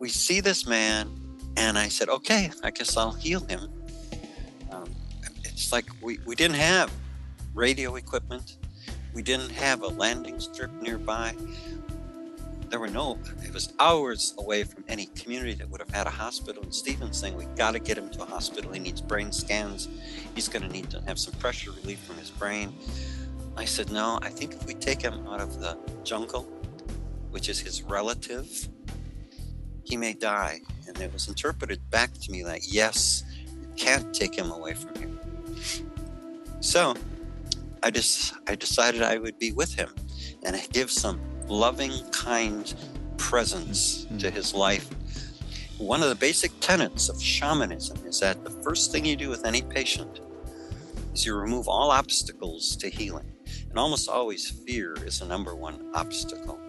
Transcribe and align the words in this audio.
we 0.00 0.08
see 0.08 0.40
this 0.40 0.66
man, 0.66 1.08
and 1.56 1.78
I 1.78 1.88
said, 1.88 2.08
okay, 2.08 2.50
I 2.64 2.70
guess 2.70 2.96
I'll 2.96 3.12
heal 3.12 3.40
him. 3.40 3.70
Um, 4.72 4.90
it's 5.44 5.72
like 5.72 5.84
we, 6.02 6.18
we 6.24 6.34
didn't 6.34 6.56
have 6.56 6.90
radio 7.54 7.94
equipment, 7.96 8.56
we 9.14 9.22
didn't 9.22 9.50
have 9.50 9.82
a 9.82 9.88
landing 9.88 10.40
strip 10.40 10.72
nearby. 10.82 11.36
There 12.70 12.80
were 12.80 12.88
no, 12.88 13.18
it 13.44 13.52
was 13.52 13.74
hours 13.80 14.32
away 14.38 14.62
from 14.62 14.84
any 14.88 15.06
community 15.06 15.54
that 15.54 15.68
would 15.68 15.80
have 15.80 15.90
had 15.90 16.06
a 16.06 16.10
hospital. 16.10 16.62
And 16.62 16.72
Stephen's 16.72 17.18
saying, 17.18 17.36
we 17.36 17.44
got 17.56 17.72
to 17.72 17.80
get 17.80 17.98
him 17.98 18.08
to 18.10 18.22
a 18.22 18.24
hospital. 18.24 18.72
He 18.72 18.78
needs 18.78 19.00
brain 19.00 19.32
scans. 19.32 19.88
He's 20.36 20.46
going 20.48 20.62
to 20.62 20.68
need 20.68 20.88
to 20.90 21.02
have 21.02 21.18
some 21.18 21.34
pressure 21.34 21.72
relief 21.72 21.98
from 21.98 22.16
his 22.16 22.30
brain. 22.30 22.72
I 23.56 23.64
said, 23.64 23.90
no, 23.90 24.20
I 24.22 24.28
think 24.28 24.52
if 24.52 24.66
we 24.66 24.74
take 24.74 25.02
him 25.02 25.26
out 25.26 25.40
of 25.40 25.58
the 25.58 25.76
jungle, 26.04 26.42
which 27.32 27.48
is 27.48 27.58
his 27.58 27.82
relative, 27.82 28.68
he 29.90 29.96
may 29.96 30.14
die. 30.14 30.60
And 30.86 30.98
it 31.00 31.12
was 31.12 31.28
interpreted 31.28 31.80
back 31.90 32.12
to 32.14 32.30
me 32.30 32.44
like, 32.44 32.62
yes, 32.66 33.24
you 33.60 33.68
can't 33.76 34.14
take 34.14 34.36
him 34.36 34.50
away 34.50 34.74
from 34.74 35.02
you. 35.02 35.18
So 36.60 36.94
I 37.82 37.90
just 37.90 38.34
I 38.46 38.54
decided 38.54 39.02
I 39.02 39.18
would 39.18 39.38
be 39.38 39.52
with 39.52 39.74
him 39.74 39.90
and 40.44 40.56
give 40.72 40.90
some 40.90 41.20
loving, 41.48 41.92
kind 42.10 42.72
presence 43.16 44.04
mm-hmm. 44.04 44.18
to 44.18 44.30
his 44.30 44.54
life. 44.54 44.88
One 45.78 46.02
of 46.02 46.08
the 46.08 46.14
basic 46.14 46.52
tenets 46.60 47.08
of 47.08 47.20
shamanism 47.22 47.98
is 48.06 48.20
that 48.20 48.44
the 48.44 48.50
first 48.50 48.92
thing 48.92 49.04
you 49.04 49.16
do 49.16 49.30
with 49.30 49.46
any 49.46 49.62
patient 49.62 50.20
is 51.14 51.24
you 51.24 51.34
remove 51.34 51.68
all 51.68 51.90
obstacles 51.90 52.76
to 52.76 52.90
healing. 52.90 53.32
And 53.70 53.78
almost 53.78 54.08
always 54.08 54.50
fear 54.50 54.94
is 55.04 55.20
the 55.20 55.26
number 55.26 55.54
one 55.54 55.90
obstacle. 55.94 56.60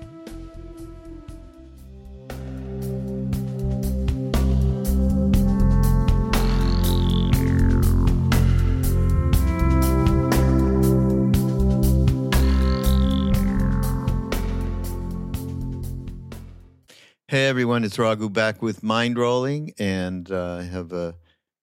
Hey 17.32 17.46
everyone, 17.46 17.86
it's 17.86 17.98
Raghu 17.98 18.30
back 18.30 18.62
with 18.62 18.82
Mindrolling, 18.82 19.74
and 19.80 20.30
uh, 20.30 20.56
I 20.56 20.64
have 20.64 20.92
a 20.92 21.16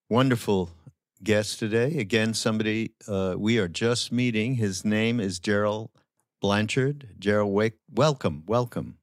wonderful 0.09 0.71
guest 1.23 1.59
today. 1.59 1.99
Again, 1.99 2.33
somebody 2.33 2.93
uh, 3.07 3.35
we 3.37 3.59
are 3.59 3.69
just 3.69 4.11
meeting. 4.11 4.55
His 4.55 4.83
name 4.83 5.21
is 5.21 5.39
Geral 5.39 5.91
Blanchard. 6.41 7.11
Geral, 7.19 7.53
wake, 7.53 7.75
welcome, 7.93 8.45
welcome. 8.47 8.97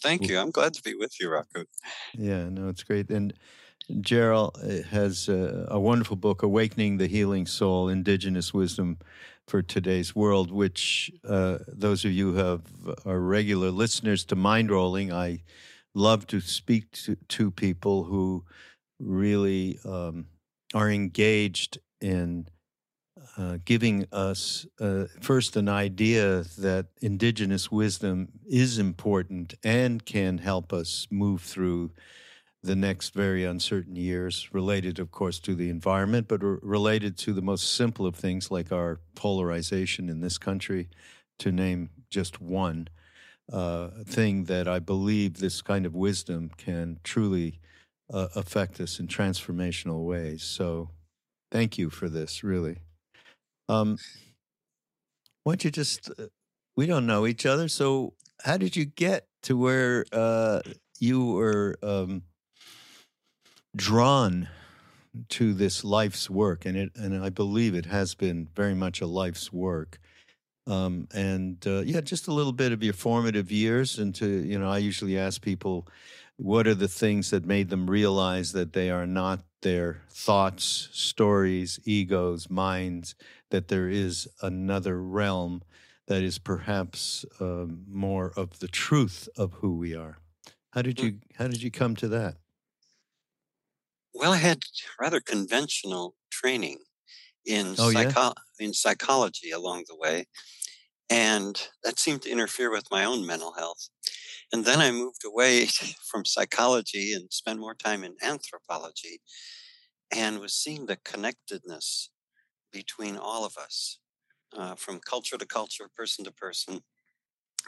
Thank 0.00 0.28
you. 0.28 0.38
I'm 0.38 0.52
glad 0.52 0.74
to 0.74 0.82
be 0.84 0.94
with 0.94 1.18
you, 1.18 1.28
Raghu. 1.28 1.64
Yeah, 2.14 2.50
no, 2.50 2.68
it's 2.68 2.84
great. 2.84 3.10
And 3.10 3.34
Geral 4.00 4.54
uh, 4.62 4.86
has 4.90 5.28
a, 5.28 5.66
a 5.72 5.80
wonderful 5.80 6.14
book, 6.14 6.44
Awakening 6.44 6.98
the 6.98 7.08
Healing 7.08 7.46
Soul: 7.46 7.88
Indigenous 7.88 8.54
Wisdom 8.54 8.98
for 9.48 9.60
Today's 9.60 10.14
World, 10.14 10.52
which 10.52 11.10
uh, 11.28 11.58
those 11.66 12.04
of 12.04 12.12
you 12.12 12.30
who 12.30 12.38
have 12.38 12.62
are 13.04 13.18
regular 13.18 13.72
listeners 13.72 14.24
to 14.26 14.36
Mindrolling, 14.36 15.12
I 15.12 15.42
love 15.96 16.26
to 16.26 16.40
speak 16.40 16.92
to, 16.92 17.16
to 17.28 17.50
people 17.50 18.04
who 18.04 18.44
really 19.00 19.78
um, 19.84 20.26
are 20.74 20.90
engaged 20.90 21.78
in 22.00 22.46
uh, 23.38 23.56
giving 23.64 24.04
us 24.12 24.66
uh, 24.78 25.04
first 25.22 25.56
an 25.56 25.68
idea 25.68 26.44
that 26.58 26.86
indigenous 27.00 27.70
wisdom 27.70 28.28
is 28.46 28.78
important 28.78 29.54
and 29.64 30.04
can 30.04 30.36
help 30.38 30.72
us 30.72 31.06
move 31.10 31.40
through 31.40 31.90
the 32.62 32.76
next 32.76 33.14
very 33.14 33.44
uncertain 33.44 33.96
years, 33.96 34.48
related, 34.52 34.98
of 34.98 35.10
course, 35.10 35.38
to 35.38 35.54
the 35.54 35.70
environment, 35.70 36.28
but 36.28 36.42
r- 36.42 36.58
related 36.62 37.16
to 37.16 37.32
the 37.32 37.42
most 37.42 37.74
simple 37.74 38.06
of 38.06 38.16
things 38.16 38.50
like 38.50 38.70
our 38.70 39.00
polarization 39.14 40.08
in 40.10 40.20
this 40.20 40.36
country, 40.36 40.88
to 41.38 41.52
name 41.52 41.90
just 42.10 42.40
one 42.40 42.88
uh, 43.52 43.88
thing 44.04 44.44
that 44.44 44.66
I 44.66 44.78
believe 44.78 45.38
this 45.38 45.62
kind 45.62 45.86
of 45.86 45.94
wisdom 45.94 46.50
can 46.56 46.98
truly 47.04 47.60
uh, 48.12 48.28
affect 48.34 48.80
us 48.80 48.98
in 48.98 49.06
transformational 49.06 50.04
ways. 50.04 50.42
So, 50.42 50.90
thank 51.50 51.78
you 51.78 51.90
for 51.90 52.08
this, 52.08 52.42
really. 52.42 52.78
Um, 53.68 53.98
why 55.44 55.52
don't 55.52 55.64
you 55.64 55.70
just, 55.70 56.10
uh, 56.18 56.26
we 56.76 56.86
don't 56.86 57.06
know 57.06 57.26
each 57.26 57.46
other. 57.46 57.68
So, 57.68 58.14
how 58.44 58.56
did 58.56 58.76
you 58.76 58.84
get 58.84 59.26
to 59.44 59.56
where 59.56 60.04
uh, 60.12 60.60
you 60.98 61.32
were 61.32 61.76
um, 61.82 62.22
drawn 63.74 64.48
to 65.30 65.54
this 65.54 65.84
life's 65.84 66.28
work? 66.28 66.66
And, 66.66 66.76
it, 66.76 66.92
and 66.96 67.24
I 67.24 67.30
believe 67.30 67.74
it 67.74 67.86
has 67.86 68.14
been 68.14 68.48
very 68.54 68.74
much 68.74 69.00
a 69.00 69.06
life's 69.06 69.52
work. 69.52 69.98
Um, 70.66 71.08
and 71.14 71.64
uh, 71.66 71.82
yeah, 71.82 72.00
just 72.00 72.26
a 72.26 72.32
little 72.32 72.52
bit 72.52 72.72
of 72.72 72.82
your 72.82 72.92
formative 72.92 73.52
years. 73.52 73.98
And 73.98 74.14
to, 74.16 74.26
you 74.26 74.58
know, 74.58 74.70
I 74.70 74.78
usually 74.78 75.18
ask 75.18 75.40
people, 75.40 75.86
what 76.36 76.66
are 76.66 76.74
the 76.74 76.88
things 76.88 77.30
that 77.30 77.46
made 77.46 77.70
them 77.70 77.88
realize 77.88 78.52
that 78.52 78.72
they 78.72 78.90
are 78.90 79.06
not 79.06 79.44
their 79.62 80.02
thoughts, 80.10 80.88
stories, 80.92 81.80
egos, 81.84 82.50
minds, 82.50 83.14
that 83.50 83.68
there 83.68 83.88
is 83.88 84.28
another 84.42 85.00
realm 85.00 85.62
that 86.06 86.22
is 86.22 86.38
perhaps 86.38 87.24
um, 87.40 87.84
more 87.88 88.32
of 88.36 88.58
the 88.58 88.68
truth 88.68 89.28
of 89.36 89.54
who 89.54 89.76
we 89.76 89.94
are. 89.94 90.18
How 90.70 90.82
did 90.82 91.00
you 91.00 91.20
how 91.36 91.48
did 91.48 91.62
you 91.62 91.70
come 91.70 91.96
to 91.96 92.08
that? 92.08 92.36
Well, 94.12 94.32
I 94.32 94.38
had 94.38 94.62
rather 94.98 95.20
conventional 95.20 96.16
training 96.30 96.78
in 97.46 97.74
oh, 97.78 97.90
psycho- 97.92 98.20
yeah? 98.20 98.66
in 98.66 98.74
psychology 98.74 99.50
along 99.50 99.84
the 99.88 99.96
way. 99.96 100.26
And 101.08 101.60
that 101.84 101.98
seemed 101.98 102.22
to 102.22 102.30
interfere 102.30 102.70
with 102.70 102.90
my 102.90 103.04
own 103.04 103.24
mental 103.24 103.52
health. 103.52 103.88
And 104.52 104.64
then 104.64 104.80
I 104.80 104.90
moved 104.90 105.24
away 105.24 105.66
from 106.10 106.24
psychology 106.24 107.12
and 107.12 107.32
spent 107.32 107.60
more 107.60 107.74
time 107.74 108.04
in 108.04 108.16
anthropology 108.22 109.20
and 110.14 110.38
was 110.38 110.54
seeing 110.54 110.86
the 110.86 110.98
connectedness 111.04 112.10
between 112.72 113.16
all 113.16 113.44
of 113.44 113.56
us 113.56 113.98
uh, 114.56 114.74
from 114.74 115.00
culture 115.00 115.36
to 115.36 115.46
culture, 115.46 115.88
person 115.94 116.24
to 116.24 116.32
person, 116.32 116.80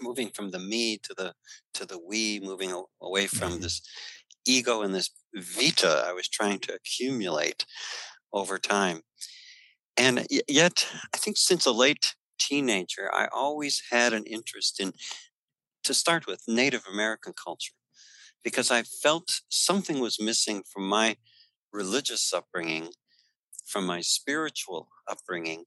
moving 0.01 0.31
from 0.31 0.51
the 0.51 0.59
me 0.59 0.99
to 1.03 1.15
the 1.17 1.35
to 1.75 1.85
the 1.85 1.99
we, 1.99 2.41
moving 2.41 2.73
away 3.03 3.27
from 3.27 3.53
mm-hmm. 3.53 3.63
this 3.63 3.83
ego 4.47 4.83
and 4.83 4.95
this 4.95 5.11
vita 5.35 6.05
I 6.07 6.13
was 6.13 6.29
trying 6.29 6.61
to 6.61 6.75
accumulate 6.75 7.65
over 8.33 8.59
time. 8.59 9.03
And 9.99 10.29
yet, 10.47 10.87
I 11.13 11.17
think 11.19 11.37
since 11.37 11.67
a 11.67 11.73
late 11.73 12.15
teenager, 12.39 13.11
I 13.13 13.27
always 13.33 13.83
had 13.91 14.13
an 14.13 14.25
interest 14.25 14.79
in, 14.79 14.93
to 15.83 15.93
start 15.93 16.29
with, 16.29 16.43
Native 16.47 16.85
American 16.91 17.33
culture, 17.33 17.75
because 18.45 18.71
I 18.71 18.85
felt 18.85 19.41
something 19.49 19.99
was 19.99 20.21
missing 20.21 20.63
from 20.73 20.89
my 20.89 21.17
religious 21.73 22.33
upbringing, 22.33 22.91
from 23.67 23.87
my 23.87 24.01
spiritual 24.01 24.89
upbringing. 25.09 25.65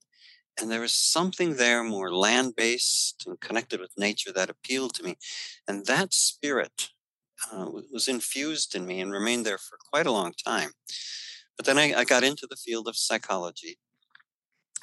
And 0.59 0.71
there 0.71 0.79
was 0.79 0.93
something 0.93 1.55
there 1.55 1.83
more 1.83 2.13
land 2.13 2.55
based 2.55 3.25
and 3.27 3.39
connected 3.41 3.81
with 3.81 3.91
nature 3.97 4.31
that 4.31 4.49
appealed 4.49 4.93
to 4.95 5.03
me. 5.03 5.17
And 5.67 5.85
that 5.87 6.13
spirit 6.13 6.89
uh, 7.51 7.69
was 7.91 8.07
infused 8.07 8.75
in 8.75 8.85
me 8.85 9.01
and 9.01 9.11
remained 9.11 9.45
there 9.45 9.57
for 9.57 9.77
quite 9.91 10.07
a 10.07 10.11
long 10.11 10.33
time. 10.45 10.71
But 11.57 11.65
then 11.65 11.77
I, 11.77 11.93
I 11.93 12.03
got 12.05 12.23
into 12.23 12.47
the 12.49 12.55
field 12.55 12.87
of 12.87 12.95
psychology 12.95 13.77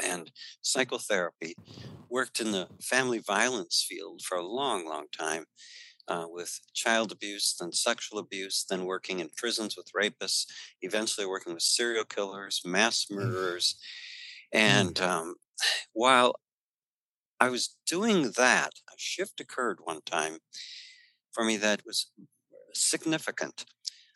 and 0.02 0.30
psychotherapy. 0.62 1.54
Worked 2.08 2.40
in 2.40 2.52
the 2.52 2.68
family 2.80 3.18
violence 3.18 3.84
field 3.86 4.22
for 4.22 4.36
a 4.36 4.46
long, 4.46 4.86
long 4.86 5.06
time 5.16 5.44
uh, 6.08 6.26
with 6.28 6.60
child 6.74 7.12
abuse, 7.12 7.54
then 7.58 7.72
sexual 7.72 8.18
abuse, 8.18 8.64
then 8.68 8.84
working 8.84 9.20
in 9.20 9.28
prisons 9.36 9.76
with 9.76 9.92
rapists, 9.92 10.46
eventually 10.80 11.26
working 11.26 11.52
with 11.52 11.62
serial 11.62 12.04
killers, 12.04 12.62
mass 12.64 13.06
mm. 13.10 13.16
murderers. 13.16 13.76
Mm. 14.54 14.58
And 14.60 15.00
um, 15.00 15.34
while 15.92 16.36
I 17.38 17.50
was 17.50 17.76
doing 17.86 18.32
that, 18.36 18.72
a 18.88 18.96
shift 18.96 19.40
occurred 19.40 19.78
one 19.84 20.00
time 20.04 20.38
for 21.32 21.44
me 21.44 21.56
that 21.58 21.82
was 21.86 22.10
significant. 22.74 23.64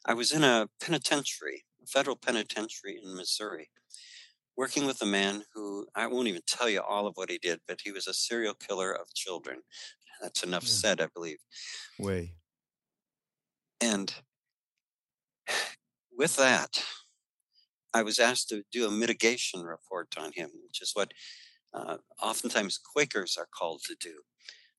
I 0.05 0.15
was 0.15 0.33
in 0.33 0.43
a 0.43 0.69
penitentiary, 0.81 1.65
a 1.81 1.87
federal 1.87 2.17
penitentiary 2.17 2.99
in 3.03 3.15
Missouri 3.15 3.71
working 4.57 4.87
with 4.87 5.01
a 5.03 5.07
man 5.07 5.43
who 5.55 5.87
I 5.95 6.07
won't 6.07 6.29
even 6.29 6.43
tell 6.47 6.69
you 6.69 6.81
all 6.81 7.07
of 7.07 7.15
what 7.17 7.31
he 7.31 7.39
did, 7.39 7.61
but 7.67 7.81
he 7.83 7.93
was 7.93 8.07
a 8.07 8.15
serial 8.15 8.55
killer 8.55 8.93
of 8.93 9.15
children. 9.15 9.59
That's 10.21 10.43
enough 10.45 10.65
yeah. 10.65 10.71
said, 10.71 11.01
I 11.01 11.09
believe. 11.15 11.39
Way. 11.99 12.35
And 13.81 14.15
with 16.17 16.37
that, 16.37 16.85
I 17.95 18.03
was 18.03 18.19
asked 18.19 18.49
to 18.51 18.63
do 18.71 18.87
a 18.87 18.91
mitigation 18.91 19.63
report 19.63 20.15
on 20.19 20.33
him, 20.33 20.51
which 20.67 20.81
is 20.81 20.93
what 20.95 21.13
uh, 21.75 21.97
oftentimes 22.23 22.79
Quakers 22.79 23.37
are 23.37 23.49
called 23.53 23.83
to 23.87 23.97
do. 23.99 24.21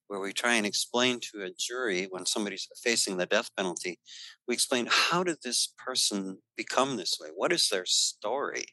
where 0.07 0.19
we 0.19 0.33
try 0.33 0.53
and 0.53 0.65
explain 0.65 1.19
to 1.19 1.43
a 1.43 1.49
jury 1.57 2.07
when 2.09 2.25
somebody's 2.25 2.67
facing 2.83 3.17
the 3.17 3.25
death 3.25 3.49
penalty, 3.57 3.99
we 4.47 4.53
explain 4.53 4.87
how 4.89 5.23
did 5.23 5.37
this 5.43 5.73
person 5.83 6.37
become 6.55 6.97
this 6.97 7.17
way? 7.19 7.29
What 7.35 7.51
is 7.51 7.67
their 7.69 7.85
story? 7.85 8.65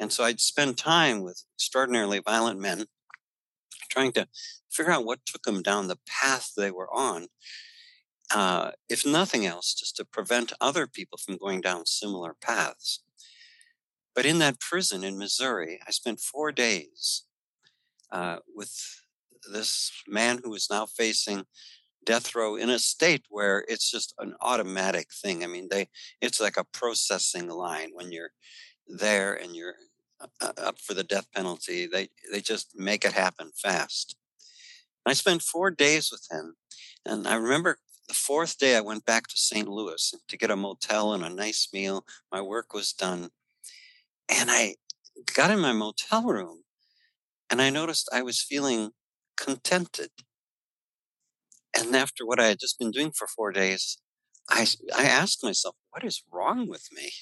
And 0.00 0.10
so 0.10 0.24
I'd 0.24 0.40
spend 0.40 0.78
time 0.78 1.22
with 1.22 1.44
extraordinarily 1.56 2.20
violent 2.20 2.58
men 2.58 2.86
trying 3.90 4.12
to 4.12 4.26
figure 4.70 4.92
out 4.92 5.04
what 5.04 5.26
took 5.26 5.42
them 5.42 5.62
down 5.62 5.88
the 5.88 5.98
path 6.06 6.52
they 6.56 6.70
were 6.70 6.92
on. 6.92 7.26
Uh, 8.34 8.70
if 8.88 9.04
nothing 9.04 9.44
else, 9.44 9.74
just 9.74 9.96
to 9.96 10.04
prevent 10.04 10.54
other 10.60 10.86
people 10.86 11.18
from 11.18 11.36
going 11.36 11.60
down 11.60 11.84
similar 11.84 12.34
paths. 12.40 13.02
But 14.14 14.24
in 14.24 14.38
that 14.38 14.58
prison 14.58 15.04
in 15.04 15.18
Missouri, 15.18 15.80
I 15.86 15.90
spent 15.90 16.20
four 16.20 16.50
days 16.50 17.24
uh, 18.10 18.38
with 18.54 19.02
this 19.52 19.92
man 20.08 20.40
who 20.42 20.54
is 20.54 20.68
now 20.70 20.86
facing 20.86 21.44
death 22.04 22.34
row 22.34 22.56
in 22.56 22.70
a 22.70 22.78
state 22.78 23.24
where 23.28 23.64
it's 23.68 23.90
just 23.90 24.14
an 24.18 24.34
automatic 24.40 25.08
thing. 25.12 25.44
I 25.44 25.46
mean, 25.46 25.68
they 25.70 25.88
it's 26.20 26.40
like 26.40 26.56
a 26.56 26.64
processing 26.64 27.48
line 27.48 27.90
when 27.92 28.10
you're 28.10 28.30
there 28.88 29.34
and 29.34 29.54
you're 29.54 29.74
up 30.40 30.78
for 30.78 30.94
the 30.94 31.04
death 31.04 31.26
penalty. 31.34 31.86
They 31.86 32.08
they 32.32 32.40
just 32.40 32.78
make 32.78 33.04
it 33.04 33.12
happen 33.12 33.50
fast. 33.54 34.16
I 35.06 35.14
spent 35.14 35.42
four 35.42 35.70
days 35.70 36.10
with 36.12 36.26
him, 36.30 36.56
and 37.04 37.26
I 37.26 37.34
remember 37.36 37.78
the 38.08 38.14
fourth 38.14 38.58
day 38.58 38.76
I 38.76 38.80
went 38.80 39.06
back 39.06 39.28
to 39.28 39.36
St. 39.36 39.68
Louis 39.68 40.14
to 40.28 40.36
get 40.36 40.50
a 40.50 40.56
motel 40.56 41.12
and 41.12 41.24
a 41.24 41.30
nice 41.30 41.68
meal. 41.72 42.04
My 42.30 42.40
work 42.42 42.74
was 42.74 42.92
done, 42.92 43.30
and 44.28 44.50
I 44.50 44.76
got 45.34 45.50
in 45.50 45.60
my 45.60 45.72
motel 45.72 46.24
room, 46.24 46.64
and 47.48 47.62
I 47.62 47.70
noticed 47.70 48.08
I 48.12 48.22
was 48.22 48.42
feeling 48.42 48.90
contented. 49.36 50.10
And 51.76 51.94
after 51.94 52.26
what 52.26 52.40
I 52.40 52.46
had 52.46 52.60
just 52.60 52.78
been 52.78 52.90
doing 52.90 53.12
for 53.12 53.26
four 53.26 53.52
days, 53.52 53.98
I, 54.48 54.66
I 54.96 55.04
asked 55.04 55.44
myself, 55.44 55.76
what 55.90 56.04
is 56.04 56.22
wrong 56.32 56.68
with 56.68 56.88
me? 56.92 57.12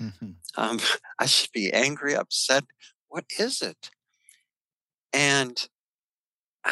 Mm-hmm. 0.00 0.30
Um, 0.56 0.78
I 1.18 1.26
should 1.26 1.52
be 1.52 1.72
angry, 1.72 2.14
upset. 2.14 2.64
What 3.08 3.24
is 3.38 3.62
it? 3.62 3.90
And 5.12 5.68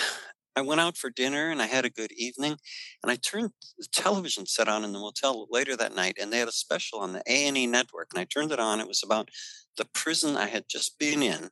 I 0.57 0.61
went 0.61 0.81
out 0.81 0.97
for 0.97 1.11
dinner 1.11 1.51
and 1.51 1.61
I 1.61 1.67
had 1.67 1.85
a 1.85 1.91
good 1.91 2.13
evening. 2.13 2.57
And 3.03 3.11
I 3.11 3.17
turned 3.17 3.51
the 3.77 3.87
television 3.93 4.47
set 4.47 4.69
on 4.69 4.85
in 4.85 4.93
the 4.93 5.01
motel 5.01 5.49
later 5.51 5.77
that 5.77 5.97
night, 5.97 6.17
and 6.21 6.33
they 6.33 6.39
had 6.39 6.47
a 6.47 6.53
special 6.53 7.01
on 7.01 7.13
the 7.13 7.25
A 7.27 7.49
and 7.49 7.59
E 7.59 7.67
network. 7.67 8.11
And 8.13 8.21
I 8.21 8.25
turned 8.25 8.53
it 8.53 8.61
on. 8.61 8.79
It 8.79 8.87
was 8.87 9.03
about 9.03 9.31
the 9.77 9.87
prison 9.93 10.37
I 10.37 10.47
had 10.47 10.67
just 10.69 10.97
been 10.97 11.25
in, 11.25 11.49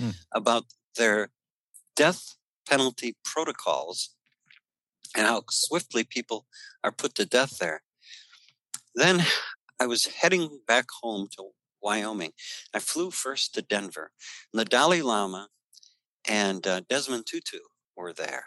mm. 0.00 0.14
about 0.32 0.64
their 0.96 1.28
death 1.94 2.36
penalty 2.66 3.16
protocols 3.22 4.14
and 5.16 5.26
how 5.26 5.42
swiftly 5.50 6.04
people 6.04 6.46
are 6.82 6.92
put 6.92 7.14
to 7.16 7.26
death 7.26 7.58
there. 7.58 7.82
Then 8.94 9.24
I 9.80 9.86
was 9.86 10.06
heading 10.06 10.60
back 10.66 10.86
home 11.02 11.28
to 11.36 11.50
Wyoming. 11.82 12.32
I 12.74 12.78
flew 12.78 13.10
first 13.10 13.54
to 13.54 13.62
Denver. 13.62 14.12
And 14.52 14.60
the 14.60 14.64
Dalai 14.64 15.02
Lama 15.02 15.48
and 16.28 16.66
uh, 16.66 16.80
Desmond 16.88 17.26
Tutu 17.26 17.58
were 17.96 18.12
there. 18.12 18.44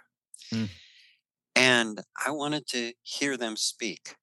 Mm. 0.54 0.70
And 1.56 2.02
I 2.26 2.32
wanted 2.32 2.68
to 2.68 2.94
hear 3.04 3.38
them 3.38 3.56
speak. 3.56 4.16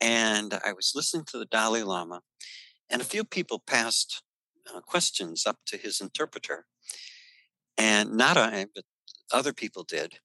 And 0.00 0.54
I 0.64 0.72
was 0.72 0.92
listening 0.94 1.24
to 1.28 1.38
the 1.38 1.46
Dalai 1.46 1.82
Lama, 1.82 2.20
and 2.88 3.02
a 3.02 3.04
few 3.04 3.24
people 3.24 3.58
passed 3.58 4.22
uh, 4.72 4.80
questions 4.80 5.44
up 5.44 5.56
to 5.66 5.76
his 5.76 6.00
interpreter. 6.00 6.66
And 7.76 8.12
not 8.12 8.36
I, 8.36 8.66
but 8.74 8.84
other 9.32 9.52
people 9.52 9.82
did. 9.82 10.20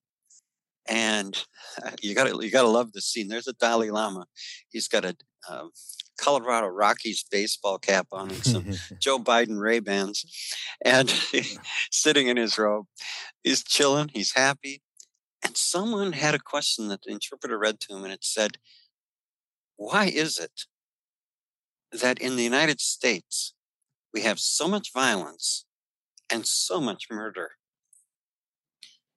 And 0.88 1.38
you 2.02 2.16
got 2.16 2.28
to 2.28 2.46
you 2.46 2.52
got 2.52 2.64
to 2.64 2.68
love 2.68 2.92
this 2.94 3.06
scene. 3.06 3.28
There's 3.28 3.48
a 3.48 3.54
Dalai 3.54 3.90
Lama. 3.92 4.26
He's 4.70 4.88
got 4.88 5.06
a 5.06 5.16
uh, 5.50 5.68
Colorado 6.18 6.68
Rockies 6.68 7.26
baseball 7.30 7.78
cap 7.78 8.08
on 8.12 8.30
and 8.30 8.46
some 8.46 8.66
Joe 9.00 9.20
Biden 9.20 9.60
Ray 9.60 9.80
Bans, 9.80 10.26
and 10.84 11.10
sitting 11.92 12.28
in 12.28 12.38
his 12.38 12.58
robe, 12.58 12.86
he's 13.44 13.64
chilling. 13.64 14.10
He's 14.14 14.34
happy. 14.34 14.82
And 15.44 15.58
someone 15.58 16.14
had 16.14 16.36
a 16.36 16.40
question 16.40 16.88
that 16.88 17.02
the 17.04 17.12
interpreter 17.12 17.58
read 17.58 17.80
to 17.82 17.96
him, 17.96 18.04
and 18.04 18.14
it 18.14 18.24
said, 18.24 18.58
"Why 19.76 20.06
is 20.06 20.38
it 20.40 20.62
that 21.92 22.20
in 22.20 22.36
the 22.36 22.44
United 22.44 22.80
States 22.80 23.54
we 24.14 24.22
have 24.22 24.40
so 24.40 24.68
much 24.68 24.94
violence 24.94 25.66
and 26.30 26.46
so 26.46 26.80
much 26.80 27.08
murder?" 27.10 27.52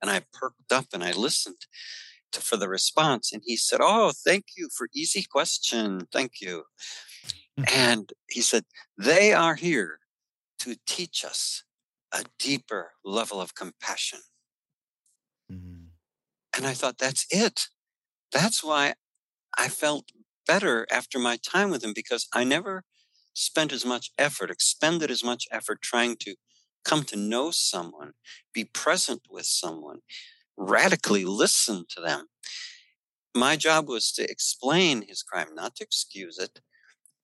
And 0.00 0.10
I 0.10 0.22
perked 0.32 0.72
up 0.72 0.87
and 0.93 1.02
I 1.02 1.12
listened 1.12 1.66
to, 2.32 2.40
for 2.40 2.56
the 2.56 2.69
response. 2.69 3.32
And 3.32 3.43
he 3.44 3.56
said, 3.56 3.81
Oh, 3.82 4.12
thank 4.12 4.46
you 4.56 4.69
for 4.76 4.88
easy 4.94 5.25
question. 5.25 6.06
Thank 6.12 6.40
you. 6.40 6.64
Mm-hmm. 7.58 7.75
and 7.75 8.12
he 8.28 8.43
said, 8.43 8.64
They 8.98 9.32
are 9.32 9.54
here 9.54 10.00
to 10.58 10.76
teach 10.87 11.25
us 11.25 11.64
a 12.12 12.25
deeper 12.38 12.93
level 13.02 13.40
of 13.40 13.54
compassion. 13.54 14.19
Mm-hmm. 15.50 15.87
And 16.54 16.66
I 16.66 16.75
thought, 16.75 16.99
That's 16.99 17.26
it. 17.31 17.69
That's 18.31 18.62
why 18.62 18.94
I 19.56 19.69
felt 19.69 20.10
better 20.46 20.87
after 20.92 21.19
my 21.19 21.38
time 21.38 21.70
with 21.70 21.82
him 21.82 21.92
because 21.94 22.28
I 22.32 22.44
never 22.44 22.84
spent 23.32 23.72
as 23.72 23.84
much 23.84 24.10
effort, 24.19 24.50
expended 24.50 25.10
as 25.10 25.25
much 25.25 25.46
effort 25.50 25.81
trying 25.82 26.16
to 26.20 26.34
come 26.87 27.03
to 27.05 27.17
know 27.17 27.50
someone, 27.50 28.12
be 28.55 28.65
present 28.65 29.23
with 29.29 29.47
someone, 29.47 29.99
radically 30.56 31.25
listen 31.25 31.85
to 31.91 32.00
them. 32.00 32.29
My 33.35 33.56
job 33.56 33.88
was 33.88 34.12
to 34.12 34.31
explain 34.31 35.05
his 35.06 35.23
crime, 35.23 35.55
not 35.55 35.77
to 35.77 35.85
excuse 35.85 36.38
it. 36.38 36.61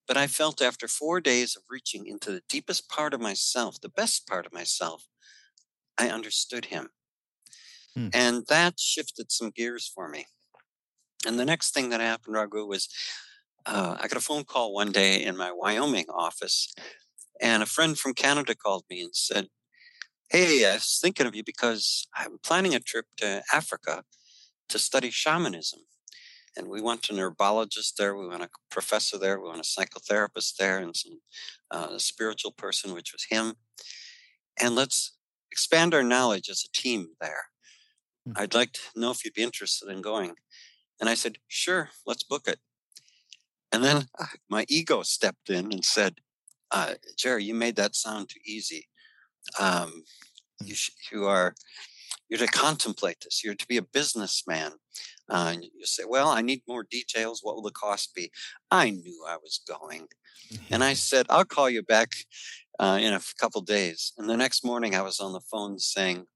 But 0.08 0.16
I 0.16 0.26
felt 0.26 0.60
after 0.60 0.88
four 0.88 1.20
days 1.20 1.56
of 1.56 1.62
reaching 1.70 2.06
into 2.06 2.32
the 2.32 2.42
deepest 2.48 2.88
part 2.88 3.14
of 3.14 3.20
myself, 3.20 3.80
the 3.80 3.88
best 3.88 4.26
part 4.26 4.44
of 4.44 4.52
myself, 4.52 5.06
I 5.96 6.08
understood 6.08 6.66
him. 6.66 6.88
Hmm. 7.94 8.08
And 8.12 8.46
that 8.48 8.80
shifted 8.80 9.30
some 9.30 9.50
gears 9.50 9.86
for 9.86 10.08
me. 10.08 10.26
And 11.24 11.38
the 11.38 11.44
next 11.44 11.72
thing 11.72 11.90
that 11.90 12.00
happened, 12.00 12.34
Raghu, 12.34 12.66
was 12.66 12.88
uh, 13.64 13.96
I 13.98 14.08
got 14.08 14.18
a 14.18 14.20
phone 14.20 14.44
call 14.44 14.74
one 14.74 14.90
day 14.90 15.22
in 15.22 15.36
my 15.36 15.52
Wyoming 15.52 16.06
office 16.12 16.74
and 17.42 17.62
a 17.62 17.66
friend 17.66 17.98
from 17.98 18.14
Canada 18.14 18.54
called 18.54 18.84
me 18.88 19.02
and 19.02 19.14
said, 19.14 19.48
Hey, 20.30 20.64
I 20.64 20.74
was 20.74 20.98
thinking 21.02 21.26
of 21.26 21.34
you 21.34 21.42
because 21.44 22.06
I'm 22.16 22.38
planning 22.42 22.74
a 22.74 22.80
trip 22.80 23.06
to 23.18 23.42
Africa 23.52 24.04
to 24.68 24.78
study 24.78 25.10
shamanism. 25.10 25.80
And 26.56 26.68
we 26.68 26.80
want 26.80 27.10
a 27.10 27.12
herbologist 27.14 27.96
there, 27.98 28.16
we 28.16 28.28
want 28.28 28.42
a 28.42 28.48
professor 28.70 29.18
there, 29.18 29.40
we 29.40 29.48
want 29.48 29.60
a 29.60 29.62
psychotherapist 29.62 30.56
there, 30.56 30.78
and 30.78 30.94
some 30.94 31.20
uh, 31.70 31.98
spiritual 31.98 32.52
person, 32.52 32.94
which 32.94 33.12
was 33.12 33.26
him. 33.28 33.54
And 34.60 34.74
let's 34.74 35.16
expand 35.50 35.94
our 35.94 36.02
knowledge 36.02 36.48
as 36.48 36.64
a 36.64 36.80
team 36.80 37.08
there. 37.20 37.46
Mm-hmm. 38.28 38.40
I'd 38.40 38.54
like 38.54 38.72
to 38.72 38.80
know 38.94 39.10
if 39.10 39.24
you'd 39.24 39.34
be 39.34 39.42
interested 39.42 39.88
in 39.88 40.00
going. 40.00 40.34
And 41.00 41.10
I 41.10 41.14
said, 41.14 41.38
Sure, 41.48 41.90
let's 42.06 42.22
book 42.22 42.46
it. 42.46 42.60
And 43.72 43.82
then 43.82 44.08
uh, 44.18 44.26
my 44.48 44.64
ego 44.68 45.02
stepped 45.02 45.50
in 45.50 45.72
and 45.72 45.84
said, 45.84 46.20
uh, 46.72 46.94
Gerry, 47.16 47.44
you 47.44 47.54
made 47.54 47.76
that 47.76 47.94
sound 47.94 48.30
too 48.30 48.40
easy. 48.44 48.88
Um, 49.60 50.04
you, 50.64 50.74
sh- 50.74 50.90
you 51.12 51.26
are 51.26 51.54
you're 52.28 52.38
to 52.38 52.46
contemplate 52.46 53.18
this. 53.22 53.44
You're 53.44 53.54
to 53.54 53.68
be 53.68 53.76
a 53.76 53.82
businessman. 53.82 54.72
Uh, 55.28 55.50
and 55.52 55.64
you 55.64 55.84
say, 55.84 56.04
"Well, 56.06 56.28
I 56.28 56.40
need 56.40 56.62
more 56.66 56.82
details. 56.82 57.40
What 57.42 57.54
will 57.54 57.62
the 57.62 57.70
cost 57.70 58.14
be?" 58.14 58.30
I 58.70 58.90
knew 58.90 59.24
I 59.28 59.36
was 59.36 59.60
going, 59.68 60.08
and 60.70 60.82
I 60.82 60.94
said, 61.10 61.26
"I'll 61.28 61.44
call 61.44 61.68
you 61.68 61.82
back 61.82 62.12
uh, 62.78 62.98
in 63.00 63.12
a 63.12 63.20
couple 63.38 63.60
days." 63.60 64.12
And 64.16 64.28
the 64.28 64.36
next 64.36 64.64
morning, 64.64 64.94
I 64.94 65.02
was 65.02 65.20
on 65.20 65.32
the 65.32 65.40
phone 65.40 65.78
saying, 65.78 66.26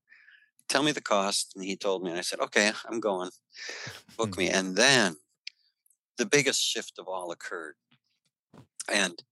"Tell 0.68 0.82
me 0.82 0.92
the 0.92 1.00
cost," 1.00 1.52
and 1.56 1.64
he 1.64 1.76
told 1.76 2.02
me, 2.02 2.10
and 2.10 2.18
I 2.18 2.22
said, 2.22 2.40
"Okay, 2.40 2.70
I'm 2.88 3.00
going. 3.00 3.30
Book 4.16 4.36
me." 4.36 4.50
And 4.50 4.76
then 4.76 5.16
the 6.18 6.26
biggest 6.26 6.62
shift 6.62 6.98
of 6.98 7.08
all 7.08 7.32
occurred, 7.32 7.76
and 8.92 9.22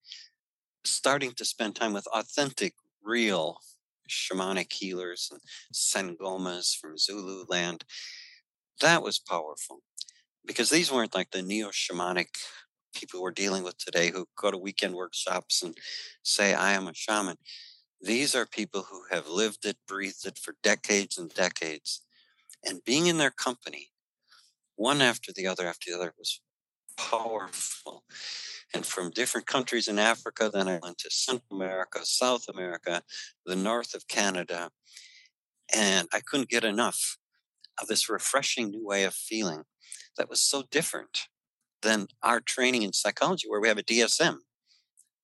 starting 0.84 1.32
to 1.34 1.44
spend 1.44 1.76
time 1.76 1.92
with 1.92 2.06
authentic, 2.08 2.74
real 3.02 3.58
shamanic 4.08 4.72
healers 4.72 5.30
and 5.32 5.40
sangomas 5.72 6.76
from 6.76 6.98
Zululand. 6.98 7.84
That 8.80 9.02
was 9.02 9.18
powerful 9.18 9.82
because 10.46 10.70
these 10.70 10.92
weren't 10.92 11.14
like 11.14 11.30
the 11.32 11.42
neo 11.42 11.68
shamanic 11.70 12.28
people 12.94 13.22
we're 13.22 13.32
dealing 13.32 13.64
with 13.64 13.78
today 13.78 14.10
who 14.10 14.28
go 14.36 14.50
to 14.50 14.58
weekend 14.58 14.94
workshops 14.94 15.62
and 15.62 15.76
say, 16.22 16.54
I 16.54 16.72
am 16.72 16.88
a 16.88 16.94
shaman. 16.94 17.38
These 18.00 18.34
are 18.34 18.46
people 18.46 18.84
who 18.90 19.04
have 19.10 19.28
lived 19.28 19.66
it, 19.66 19.78
breathed 19.88 20.26
it 20.26 20.38
for 20.38 20.56
decades 20.62 21.18
and 21.18 21.32
decades. 21.34 22.02
And 22.64 22.84
being 22.84 23.06
in 23.06 23.18
their 23.18 23.30
company, 23.30 23.90
one 24.76 25.02
after 25.02 25.32
the 25.32 25.46
other 25.46 25.66
after 25.66 25.90
the 25.90 25.96
other, 25.98 26.14
was 26.18 26.40
powerful 26.96 28.04
and 28.74 28.84
from 28.84 29.10
different 29.10 29.46
countries 29.46 29.88
in 29.88 29.98
Africa. 29.98 30.50
Then 30.52 30.68
I 30.68 30.78
went 30.82 30.98
to 30.98 31.10
Central 31.10 31.60
America, 31.60 32.00
South 32.02 32.48
America, 32.48 33.02
the 33.46 33.56
north 33.56 33.94
of 33.94 34.08
Canada, 34.08 34.70
and 35.74 36.08
I 36.12 36.20
couldn't 36.20 36.48
get 36.48 36.64
enough 36.64 37.16
of 37.80 37.88
this 37.88 38.08
refreshing 38.08 38.70
new 38.70 38.84
way 38.84 39.04
of 39.04 39.14
feeling 39.14 39.64
that 40.16 40.28
was 40.28 40.42
so 40.42 40.64
different 40.70 41.28
than 41.82 42.08
our 42.22 42.40
training 42.40 42.82
in 42.82 42.92
psychology, 42.92 43.48
where 43.48 43.60
we 43.60 43.68
have 43.68 43.78
a 43.78 43.82
DSM, 43.82 44.36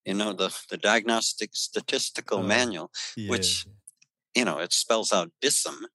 you 0.05 0.15
know, 0.15 0.33
the, 0.33 0.57
the 0.69 0.77
Diagnostic 0.77 1.50
Statistical 1.55 2.39
oh, 2.39 2.43
Manual, 2.43 2.91
yeah. 3.17 3.31
which, 3.31 3.67
you 4.35 4.45
know, 4.45 4.59
it 4.59 4.73
spells 4.73 5.12
out 5.12 5.31
DISM. 5.41 5.87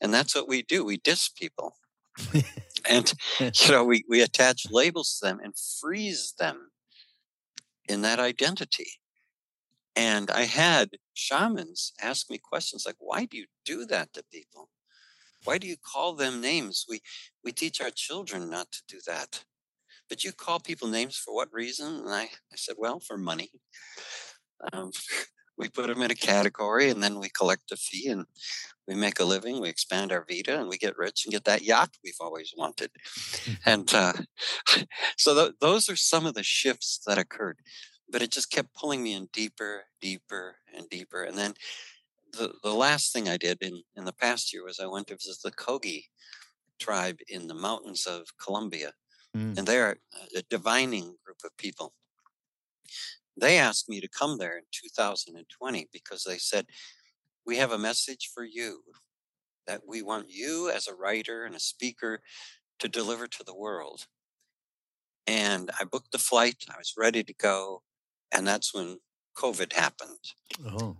And 0.00 0.12
that's 0.12 0.34
what 0.34 0.48
we 0.48 0.62
do. 0.62 0.84
We 0.84 0.98
dis 0.98 1.28
people. 1.28 1.76
and, 2.88 3.12
you 3.40 3.70
know, 3.70 3.84
we, 3.84 4.04
we 4.08 4.22
attach 4.22 4.66
labels 4.70 5.18
to 5.18 5.26
them 5.26 5.40
and 5.42 5.54
freeze 5.80 6.34
them 6.38 6.70
in 7.88 8.02
that 8.02 8.18
identity. 8.18 8.90
And 9.96 10.30
I 10.30 10.42
had 10.42 10.90
shamans 11.14 11.92
ask 12.00 12.30
me 12.30 12.38
questions 12.38 12.84
like, 12.86 12.96
why 12.98 13.24
do 13.24 13.36
you 13.36 13.46
do 13.64 13.84
that 13.86 14.12
to 14.14 14.22
people? 14.32 14.70
Why 15.44 15.58
do 15.58 15.66
you 15.66 15.76
call 15.76 16.14
them 16.14 16.40
names? 16.40 16.84
We, 16.88 17.00
we 17.44 17.52
teach 17.52 17.80
our 17.80 17.90
children 17.90 18.50
not 18.50 18.70
to 18.72 18.82
do 18.88 19.00
that. 19.06 19.44
But 20.08 20.24
you 20.24 20.32
call 20.32 20.60
people 20.60 20.88
names 20.88 21.16
for 21.16 21.34
what 21.34 21.52
reason? 21.52 21.96
And 21.96 22.10
I, 22.10 22.22
I 22.24 22.56
said, 22.56 22.76
well, 22.78 23.00
for 23.00 23.16
money. 23.16 23.50
Um, 24.72 24.90
we 25.60 25.68
put 25.68 25.88
them 25.88 26.02
in 26.02 26.10
a 26.10 26.14
category 26.14 26.90
and 26.90 27.02
then 27.02 27.20
we 27.20 27.28
collect 27.28 27.70
a 27.70 27.76
fee 27.76 28.08
and 28.08 28.24
we 28.88 28.94
make 28.94 29.20
a 29.20 29.24
living. 29.24 29.60
We 29.60 29.68
expand 29.68 30.10
our 30.10 30.24
Vita 30.28 30.58
and 30.58 30.68
we 30.68 30.78
get 30.78 30.96
rich 30.96 31.24
and 31.24 31.32
get 31.32 31.44
that 31.44 31.62
yacht 31.62 31.90
we've 32.02 32.14
always 32.20 32.54
wanted. 32.56 32.90
and 33.66 33.92
uh, 33.94 34.14
so 35.18 35.34
th- 35.34 35.56
those 35.60 35.88
are 35.90 35.96
some 35.96 36.24
of 36.26 36.34
the 36.34 36.42
shifts 36.42 37.00
that 37.06 37.18
occurred. 37.18 37.58
But 38.10 38.22
it 38.22 38.30
just 38.32 38.50
kept 38.50 38.74
pulling 38.74 39.02
me 39.02 39.12
in 39.12 39.28
deeper, 39.32 39.84
deeper, 40.00 40.56
and 40.74 40.88
deeper. 40.88 41.22
And 41.22 41.38
then 41.38 41.54
the, 42.32 42.54
the 42.62 42.74
last 42.74 43.12
thing 43.12 43.28
I 43.28 43.36
did 43.36 43.58
in, 43.60 43.82
in 43.96 44.04
the 44.04 44.12
past 44.12 44.52
year 44.52 44.64
was 44.64 44.80
I 44.80 44.86
went 44.86 45.08
to 45.08 45.14
visit 45.14 45.36
the 45.44 45.52
Kogi 45.52 46.06
tribe 46.80 47.18
in 47.28 47.46
the 47.46 47.54
mountains 47.54 48.06
of 48.06 48.26
Colombia. 48.42 48.92
Mm. 49.36 49.58
And 49.58 49.66
they're 49.66 49.98
a 50.34 50.42
divining 50.48 51.14
group 51.24 51.42
of 51.44 51.56
people. 51.56 51.92
They 53.40 53.58
asked 53.58 53.88
me 53.88 54.00
to 54.00 54.08
come 54.08 54.38
there 54.38 54.56
in 54.56 54.64
2020 54.72 55.88
because 55.92 56.24
they 56.24 56.38
said, 56.38 56.66
We 57.46 57.56
have 57.56 57.72
a 57.72 57.78
message 57.78 58.30
for 58.32 58.44
you 58.44 58.82
that 59.66 59.82
we 59.86 60.02
want 60.02 60.30
you 60.30 60.70
as 60.70 60.86
a 60.86 60.94
writer 60.94 61.44
and 61.44 61.54
a 61.54 61.60
speaker 61.60 62.20
to 62.78 62.88
deliver 62.88 63.26
to 63.26 63.44
the 63.44 63.54
world. 63.54 64.06
And 65.26 65.70
I 65.78 65.84
booked 65.84 66.12
the 66.12 66.18
flight, 66.18 66.64
I 66.68 66.78
was 66.78 66.94
ready 66.96 67.22
to 67.22 67.34
go. 67.34 67.82
And 68.32 68.46
that's 68.46 68.74
when 68.74 68.98
COVID 69.36 69.72
happened. 69.72 70.32
Oh 70.64 70.96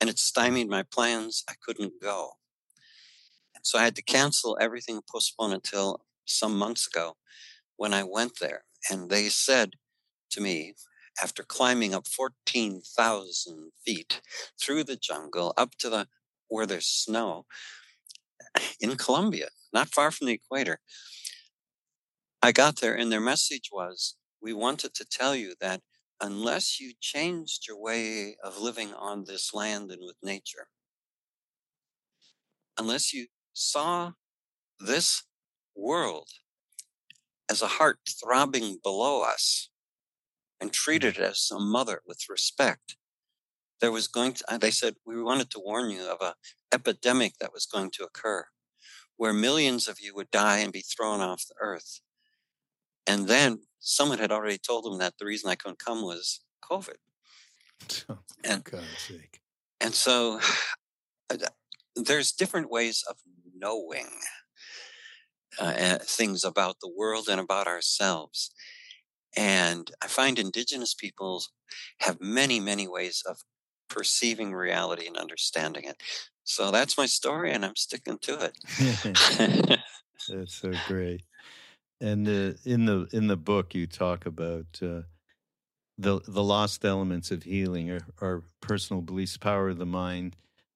and 0.00 0.08
it 0.08 0.18
stymied 0.18 0.68
my 0.68 0.82
plans. 0.82 1.44
I 1.48 1.54
couldn't 1.60 2.00
go. 2.00 2.32
So 3.62 3.78
I 3.78 3.84
had 3.84 3.96
to 3.96 4.02
cancel 4.02 4.56
everything, 4.60 5.00
postpone 5.10 5.52
until 5.52 6.00
some 6.24 6.56
months 6.56 6.86
ago 6.86 7.16
when 7.76 7.92
I 7.92 8.04
went 8.04 8.38
there. 8.40 8.64
And 8.90 9.10
they 9.10 9.28
said 9.28 9.74
to 10.30 10.40
me, 10.40 10.74
after 11.22 11.42
climbing 11.42 11.94
up 11.94 12.06
14,000 12.06 13.72
feet 13.84 14.20
through 14.60 14.84
the 14.84 14.96
jungle 14.96 15.52
up 15.56 15.72
to 15.78 15.90
the 15.90 16.06
where 16.48 16.66
there's 16.66 16.86
snow 16.86 17.44
in 18.80 18.96
Colombia, 18.96 19.48
not 19.72 19.88
far 19.88 20.10
from 20.10 20.28
the 20.28 20.34
equator, 20.34 20.80
I 22.42 22.52
got 22.52 22.80
there 22.80 22.94
and 22.94 23.10
their 23.10 23.20
message 23.20 23.68
was, 23.72 24.16
we 24.40 24.52
wanted 24.52 24.94
to 24.94 25.04
tell 25.04 25.34
you 25.34 25.54
that 25.60 25.80
unless 26.20 26.80
you 26.80 26.92
changed 27.00 27.66
your 27.66 27.78
way 27.78 28.36
of 28.42 28.58
living 28.58 28.94
on 28.94 29.24
this 29.24 29.52
land 29.52 29.90
and 29.90 30.00
with 30.02 30.16
nature, 30.22 30.68
unless 32.78 33.12
you 33.12 33.26
saw 33.52 34.12
this 34.78 35.24
world 35.76 36.28
as 37.50 37.62
a 37.62 37.66
heart 37.66 37.98
throbbing 38.22 38.78
below 38.82 39.22
us 39.22 39.68
and 40.60 40.72
treated 40.72 41.16
it 41.16 41.22
as 41.22 41.48
a 41.52 41.58
mother 41.58 42.02
with 42.06 42.28
respect, 42.28 42.96
there 43.80 43.92
was 43.92 44.08
going 44.08 44.32
to, 44.34 44.58
they 44.60 44.70
said, 44.70 44.96
we 45.06 45.22
wanted 45.22 45.50
to 45.50 45.60
warn 45.60 45.90
you 45.90 46.02
of 46.02 46.20
a 46.20 46.34
epidemic 46.72 47.34
that 47.38 47.52
was 47.52 47.66
going 47.66 47.90
to 47.92 48.04
occur 48.04 48.44
where 49.16 49.32
millions 49.32 49.88
of 49.88 49.98
you 50.00 50.14
would 50.14 50.30
die 50.30 50.58
and 50.58 50.72
be 50.72 50.80
thrown 50.80 51.20
off 51.20 51.46
the 51.48 51.54
earth. 51.60 52.00
And 53.06 53.26
then 53.26 53.60
someone 53.80 54.18
had 54.18 54.32
already 54.32 54.58
told 54.58 54.84
them 54.84 54.98
that 54.98 55.14
the 55.18 55.26
reason 55.26 55.50
I 55.50 55.56
couldn't 55.56 55.84
come 55.84 56.02
was 56.02 56.40
COVID. 56.62 56.96
Oh, 58.08 58.18
and, 58.42 58.64
God's 58.64 58.98
sake. 58.98 59.40
And 59.80 59.94
so 59.94 60.40
uh, 61.30 61.36
there's 61.94 62.32
different 62.32 62.70
ways 62.70 63.04
of 63.08 63.16
knowing 63.56 64.08
uh, 65.60 65.98
things 66.02 66.42
about 66.42 66.80
the 66.80 66.92
world 66.94 67.28
and 67.28 67.40
about 67.40 67.68
ourselves. 67.68 68.50
And 69.38 69.92
I 70.02 70.08
find 70.08 70.36
indigenous 70.36 70.94
peoples 70.94 71.52
have 72.00 72.20
many, 72.20 72.58
many 72.58 72.88
ways 72.88 73.22
of 73.24 73.38
perceiving 73.88 74.52
reality 74.52 75.06
and 75.06 75.16
understanding 75.16 75.84
it. 75.84 76.02
So 76.42 76.72
that's 76.72 76.98
my 76.98 77.06
story, 77.06 77.52
and 77.52 77.64
I'm 77.64 77.76
sticking 77.76 78.18
to 78.22 78.50
it. 78.50 79.78
that's 80.28 80.56
so 80.56 80.72
great. 80.88 81.22
And 82.00 82.26
uh, 82.26 82.54
in 82.64 82.86
the 82.86 83.06
in 83.12 83.28
the 83.28 83.36
book, 83.36 83.76
you 83.76 83.86
talk 83.86 84.26
about 84.26 84.66
uh, 84.82 85.02
the 85.96 86.20
the 86.26 86.42
lost 86.42 86.84
elements 86.84 87.30
of 87.30 87.44
healing 87.44 87.90
are, 87.92 88.06
are 88.20 88.42
personal 88.60 89.02
beliefs, 89.02 89.36
power 89.36 89.68
of 89.68 89.78
the 89.78 89.86
mind, 89.86 90.34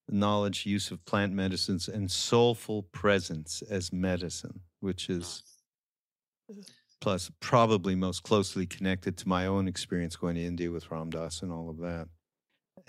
knowledge, 0.09 0.67
use 0.67 0.93
of 0.93 1.05
plant 1.05 1.33
medicines, 1.33 1.89
and 1.89 2.13
soulful 2.13 2.85
presence 2.85 3.61
as 3.69 3.93
medicine, 3.93 4.61
which 4.79 5.11
is 5.11 5.43
plus 7.03 7.33
probably 7.41 7.97
most 7.97 8.23
closely 8.23 8.65
connected 8.65 9.17
to 9.19 9.29
my 9.29 9.45
own 9.45 9.67
experience 9.67 10.15
going 10.15 10.37
to 10.37 10.41
India 10.41 10.71
with 10.71 10.89
Ram 10.89 11.11
Dass 11.11 11.43
and 11.43 11.51
all 11.51 11.69
of 11.69 11.79
that. 11.79 12.07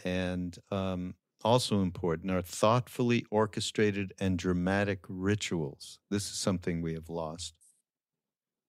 And 0.05 0.55
um, 0.69 1.15
also 1.43 1.81
important 1.81 2.31
are 2.31 2.43
thoughtfully 2.43 3.25
orchestrated 3.31 4.13
and 4.19 4.37
dramatic 4.37 4.99
rituals. 5.09 5.97
This 6.11 6.29
is 6.29 6.37
something 6.37 6.81
we 6.81 6.93
have 6.93 7.09
lost 7.09 7.55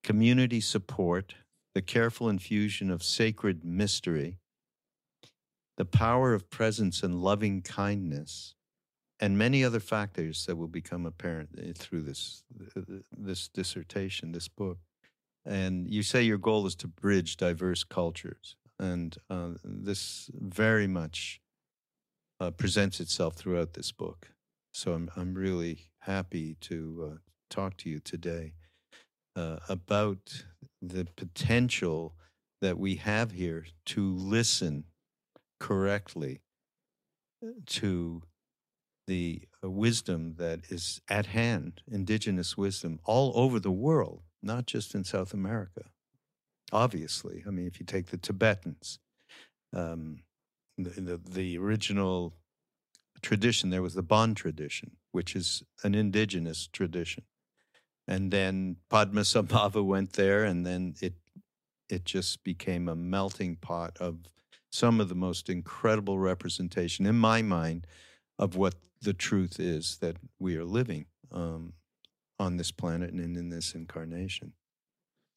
community 0.02 0.60
support, 0.60 1.34
the 1.74 1.82
careful 1.82 2.28
infusion 2.28 2.90
of 2.90 3.02
sacred 3.02 3.64
mystery, 3.64 4.38
the 5.76 5.84
power 5.84 6.32
of 6.32 6.50
presence 6.50 7.02
and 7.02 7.22
loving 7.22 7.60
kindness, 7.60 8.54
and 9.20 9.36
many 9.36 9.62
other 9.62 9.80
factors 9.80 10.46
that 10.46 10.56
will 10.56 10.68
become 10.68 11.04
apparent 11.04 11.50
eh, 11.58 11.72
through 11.76 12.02
this 12.02 12.44
this 13.12 13.48
dissertation, 13.48 14.32
this 14.32 14.48
book. 14.48 14.78
And 15.46 15.90
you 15.90 16.02
say 16.02 16.22
your 16.22 16.38
goal 16.38 16.66
is 16.66 16.74
to 16.76 16.88
bridge 16.88 17.36
diverse 17.36 17.84
cultures, 17.84 18.56
and 18.78 19.16
uh, 19.28 19.50
this 19.62 20.30
very 20.34 20.86
much 20.86 21.40
uh, 22.40 22.50
presents 22.50 23.00
itself 23.00 23.34
throughout 23.34 23.74
this 23.74 23.92
book. 23.92 24.30
So 24.72 24.92
I'm 24.92 25.10
I'm 25.16 25.34
really 25.34 25.90
happy 26.00 26.56
to 26.62 27.10
uh, 27.12 27.18
talk 27.50 27.76
to 27.78 27.90
you 27.90 28.00
today 28.00 28.54
uh, 29.36 29.58
about 29.68 30.44
the 30.80 31.06
potential 31.16 32.14
that 32.60 32.78
we 32.78 32.96
have 32.96 33.32
here 33.32 33.66
to 33.86 34.14
listen 34.14 34.84
correctly 35.60 36.40
uh, 37.44 37.50
to 37.66 38.22
the 39.06 39.42
uh, 39.62 39.70
wisdom 39.70 40.34
that 40.38 40.60
is 40.70 41.00
at 41.08 41.26
hand, 41.26 41.82
indigenous 41.90 42.56
wisdom 42.56 42.98
all 43.04 43.32
over 43.34 43.60
the 43.60 43.70
world, 43.70 44.22
not 44.44 44.66
just 44.66 44.94
in 44.94 45.04
South 45.04 45.32
America. 45.32 45.82
Obviously, 46.72 47.44
I 47.46 47.50
mean, 47.50 47.66
if 47.66 47.78
you 47.78 47.86
take 47.86 48.06
the 48.06 48.16
Tibetans, 48.16 48.98
um, 49.72 50.22
the, 50.78 50.90
the, 51.00 51.20
the 51.30 51.58
original 51.58 52.34
tradition 53.22 53.70
there 53.70 53.82
was 53.82 53.94
the 53.94 54.02
Bon 54.02 54.34
tradition, 54.34 54.92
which 55.12 55.34
is 55.36 55.62
an 55.82 55.94
indigenous 55.94 56.68
tradition 56.72 57.24
and 58.06 58.30
then 58.30 58.76
Padmasambhava 58.90 59.84
went 59.84 60.12
there, 60.14 60.44
and 60.44 60.64
then 60.66 60.94
it 61.00 61.14
it 61.88 62.04
just 62.04 62.42
became 62.44 62.88
a 62.88 62.96
melting 62.96 63.56
pot 63.56 63.96
of 64.00 64.18
some 64.70 65.00
of 65.00 65.08
the 65.08 65.14
most 65.14 65.48
incredible 65.50 66.18
representation 66.18 67.04
in 67.06 67.14
my 67.14 67.42
mind 67.42 67.86
of 68.38 68.56
what 68.56 68.74
the 69.02 69.12
truth 69.12 69.60
is 69.60 69.98
that 69.98 70.16
we 70.38 70.56
are 70.56 70.64
living 70.64 71.04
um, 71.30 71.74
on 72.38 72.56
this 72.56 72.70
planet 72.70 73.12
and 73.12 73.36
in 73.36 73.48
this 73.48 73.74
incarnation. 73.74 74.52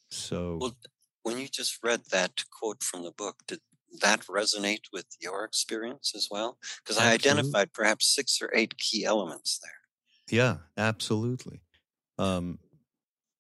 So, 0.10 0.58
well, 0.60 0.76
when 1.24 1.38
you 1.38 1.48
just 1.48 1.80
read 1.84 2.02
that 2.12 2.44
quote 2.52 2.84
from 2.84 3.04
the 3.04 3.12
book, 3.12 3.38
did 3.48 3.60
that 4.02 4.22
resonate 4.22 4.86
with 4.92 5.06
your 5.20 5.44
experience 5.44 6.14
as 6.16 6.28
well? 6.30 6.58
Because 6.84 6.98
I 6.98 7.12
identified 7.12 7.74
perhaps 7.74 8.14
six 8.14 8.42
or 8.42 8.50
eight 8.54 8.78
key 8.78 9.06
elements 9.06 9.60
there. 9.60 10.38
Yeah, 10.38 10.58
absolutely. 10.78 11.62
Um, 12.18 12.60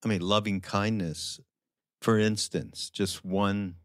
I 0.03 0.07
mean, 0.07 0.21
loving 0.21 0.61
kindness, 0.61 1.39
for 2.01 2.17
instance, 2.17 2.89
just 2.89 3.25
one 3.25 3.75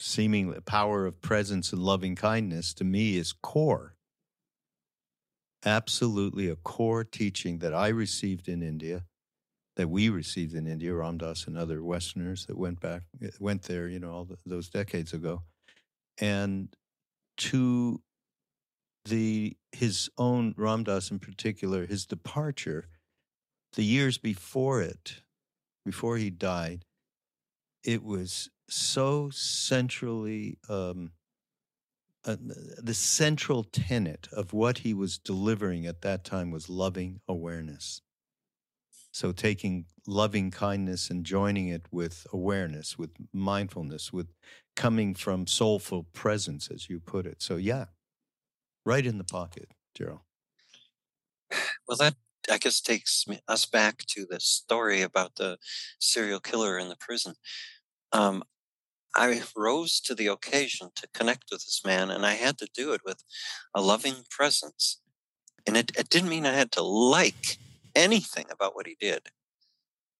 seemingly 0.00 0.60
power 0.60 1.06
of 1.06 1.20
presence 1.20 1.72
and 1.72 1.82
loving 1.82 2.14
kindness 2.14 2.72
to 2.74 2.84
me 2.84 3.16
is 3.16 3.32
core. 3.32 3.96
Absolutely 5.64 6.48
a 6.48 6.56
core 6.56 7.04
teaching 7.04 7.58
that 7.58 7.74
I 7.74 7.88
received 7.88 8.48
in 8.48 8.62
India, 8.62 9.04
that 9.76 9.88
we 9.88 10.08
received 10.08 10.54
in 10.54 10.66
India, 10.66 10.94
Ram 10.94 11.18
Dass 11.18 11.46
and 11.46 11.58
other 11.58 11.82
Westerners 11.82 12.46
that 12.46 12.56
went 12.56 12.80
back, 12.80 13.02
went 13.40 13.62
there, 13.62 13.88
you 13.88 13.98
know, 13.98 14.12
all 14.12 14.24
the, 14.24 14.36
those 14.46 14.68
decades 14.68 15.12
ago, 15.12 15.42
and 16.20 16.74
to 17.38 18.02
the 19.04 19.56
his 19.72 20.10
own 20.18 20.54
Ram 20.56 20.84
Dass 20.84 21.10
in 21.10 21.18
particular, 21.18 21.86
his 21.86 22.06
departure, 22.06 22.88
the 23.74 23.84
years 23.84 24.18
before 24.18 24.82
it, 24.82 25.22
before 25.84 26.16
he 26.16 26.30
died, 26.30 26.84
it 27.84 28.02
was 28.02 28.50
so 28.68 29.30
centrally 29.30 30.58
um, 30.68 31.12
uh, 32.28 32.36
the 32.82 32.94
central 32.94 33.64
tenet 33.64 34.28
of 34.32 34.52
what 34.52 34.78
he 34.78 34.92
was 34.92 35.18
delivering 35.18 35.86
at 35.86 36.02
that 36.02 36.24
time 36.24 36.50
was 36.50 36.68
loving 36.68 37.20
awareness. 37.26 38.02
So, 39.10 39.32
taking 39.32 39.86
loving 40.06 40.50
kindness 40.50 41.10
and 41.10 41.24
joining 41.24 41.68
it 41.68 41.86
with 41.90 42.26
awareness, 42.32 42.98
with 42.98 43.10
mindfulness, 43.32 44.12
with 44.12 44.28
coming 44.76 45.14
from 45.14 45.46
soulful 45.46 46.04
presence, 46.12 46.70
as 46.70 46.88
you 46.90 47.00
put 47.00 47.26
it. 47.26 47.42
So, 47.42 47.56
yeah, 47.56 47.86
right 48.84 49.04
in 49.04 49.18
the 49.18 49.24
pocket, 49.24 49.70
Geral. 49.94 50.24
Well, 51.88 51.96
that 51.98 52.14
I 52.50 52.58
guess 52.58 52.80
takes 52.80 53.24
us 53.48 53.66
back 53.66 54.04
to 54.08 54.26
the 54.28 54.40
story 54.40 55.02
about 55.02 55.36
the 55.36 55.58
serial 55.98 56.40
killer 56.40 56.78
in 56.78 56.88
the 56.88 56.96
prison. 56.96 57.34
Um, 58.12 58.42
I 59.14 59.42
rose 59.56 60.00
to 60.00 60.14
the 60.14 60.26
occasion 60.26 60.90
to 60.96 61.08
connect 61.14 61.50
with 61.50 61.64
this 61.64 61.82
man, 61.84 62.10
and 62.10 62.24
I 62.24 62.34
had 62.34 62.58
to 62.58 62.68
do 62.72 62.92
it 62.92 63.00
with 63.04 63.24
a 63.74 63.80
loving 63.80 64.24
presence. 64.30 65.00
And 65.66 65.76
it, 65.76 65.92
it 65.96 66.08
didn't 66.08 66.28
mean 66.28 66.46
I 66.46 66.52
had 66.52 66.72
to 66.72 66.82
like 66.82 67.58
anything 67.94 68.46
about 68.50 68.74
what 68.74 68.86
he 68.86 68.96
did. 69.00 69.28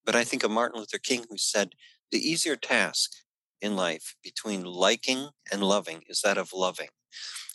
But 0.04 0.16
I 0.16 0.24
think 0.24 0.42
of 0.42 0.50
Martin 0.50 0.80
Luther 0.80 0.98
King, 0.98 1.24
who 1.28 1.38
said, 1.38 1.74
the 2.10 2.18
easier 2.18 2.56
task 2.56 3.12
in 3.60 3.76
life 3.76 4.14
between 4.22 4.64
liking 4.64 5.28
and 5.52 5.62
loving 5.62 6.02
is 6.08 6.22
that 6.22 6.38
of 6.38 6.52
loving. 6.52 6.88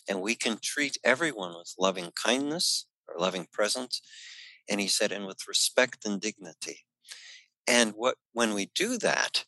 And 0.08 0.22
we 0.22 0.36
can 0.36 0.58
treat 0.62 0.98
everyone 1.04 1.54
with 1.58 1.74
loving 1.80 2.12
kindness 2.12 2.86
or 3.08 3.20
loving 3.20 3.48
presence. 3.52 4.02
And 4.70 4.80
he 4.80 4.88
said, 4.88 5.12
and 5.12 5.26
with 5.26 5.48
respect 5.48 6.06
and 6.06 6.22
dignity. 6.22 6.82
And 7.68 7.94
what 7.96 8.18
when 8.34 8.54
we 8.54 8.70
do 8.76 8.98
that, 8.98 9.46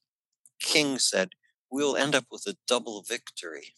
King 0.59 0.97
said, 0.97 1.31
we'll 1.75 1.97
end 1.97 2.15
up 2.15 2.27
with 2.31 2.47
a 2.47 2.55
double 2.69 3.03
victory. 3.05 3.73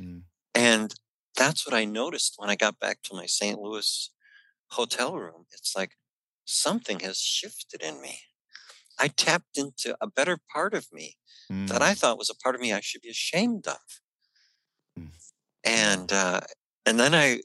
Mm. 0.00 0.22
And 0.54 0.94
that's 1.36 1.66
what 1.66 1.74
I 1.74 1.84
noticed 1.84 2.34
when 2.38 2.48
I 2.48 2.56
got 2.56 2.80
back 2.80 3.02
to 3.02 3.14
my 3.14 3.26
St. 3.26 3.60
Louis 3.60 4.10
hotel 4.70 5.14
room. 5.14 5.44
It's 5.52 5.76
like 5.76 5.92
something 6.46 7.00
has 7.00 7.18
shifted 7.18 7.82
in 7.82 8.00
me. 8.00 8.20
I 8.98 9.08
tapped 9.08 9.58
into 9.58 9.94
a 10.00 10.08
better 10.08 10.38
part 10.50 10.72
of 10.72 10.86
me 10.90 11.16
mm. 11.52 11.68
that 11.68 11.82
I 11.82 11.92
mm. 11.92 11.98
thought 11.98 12.18
was 12.18 12.30
a 12.30 12.42
part 12.42 12.54
of 12.54 12.62
me 12.62 12.72
I 12.72 12.80
should 12.80 13.02
be 13.02 13.10
ashamed 13.10 13.66
of. 13.66 14.00
Mm. 14.98 15.10
And 15.64 16.12
uh, 16.12 16.40
and 16.86 16.98
then 16.98 17.14
I, 17.14 17.40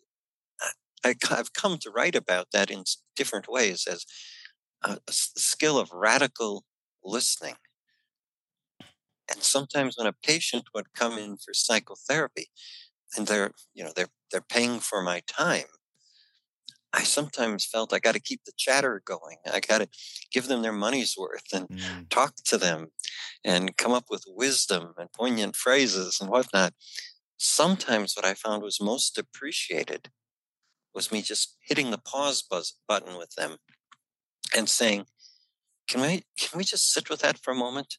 I 1.04 1.14
I've 1.30 1.52
come 1.52 1.78
to 1.80 1.92
write 1.92 2.16
about 2.16 2.48
that 2.54 2.72
in 2.72 2.86
different 3.18 3.50
ways 3.50 3.86
as 3.86 4.06
a, 4.82 4.92
a 4.92 5.12
skill 5.12 5.78
of 5.78 5.92
radical 5.92 6.64
listening. 7.04 7.56
And 9.30 9.42
sometimes 9.42 9.98
when 9.98 10.08
a 10.08 10.14
patient 10.14 10.66
would 10.74 10.94
come 10.94 11.18
in 11.18 11.38
for 11.38 11.54
psychotherapy 11.54 12.48
and 13.16 13.28
they're, 13.28 13.52
you 13.74 13.84
know, 13.84 13.92
they're 13.96 14.10
they're 14.32 14.42
paying 14.42 14.80
for 14.80 15.02
my 15.02 15.22
time, 15.28 15.66
I 16.94 17.02
sometimes 17.04 17.66
felt 17.66 17.92
I 17.92 18.00
got 18.00 18.14
to 18.14 18.22
keep 18.22 18.44
the 18.46 18.52
chatter 18.56 19.02
going. 19.04 19.38
I 19.52 19.60
got 19.60 19.80
to 19.80 19.90
give 20.32 20.48
them 20.48 20.62
their 20.62 20.72
money's 20.74 21.16
worth 21.18 21.52
and 21.52 21.68
mm. 21.68 22.10
talk 22.10 22.36
to 22.46 22.58
them 22.58 22.88
and 23.44 23.76
come 23.78 23.92
up 23.92 24.06
with 24.12 24.24
wisdom 24.28 24.94
and 24.98 25.12
poignant 25.12 25.56
phrases 25.56 26.20
and 26.22 26.30
whatnot. 26.30 26.74
Sometimes 27.38 28.14
what 28.16 28.26
I 28.26 28.36
found 28.36 28.62
was 28.62 28.80
most 28.80 29.18
appreciated 29.18 30.10
was 30.94 31.12
me 31.12 31.24
just 31.24 31.58
hitting 31.62 31.90
the 31.90 31.98
pause 31.98 32.44
buzz 32.44 32.76
button 32.88 33.18
with 33.18 33.32
them 33.36 33.58
and 34.56 34.70
saying, 34.70 35.08
"Can 35.88 36.02
we 36.02 36.24
can 36.40 36.58
we 36.58 36.64
just 36.64 36.92
sit 36.94 37.10
with 37.10 37.22
that 37.22 37.40
for 37.40 37.52
a 37.52 37.56
moment? 37.56 37.98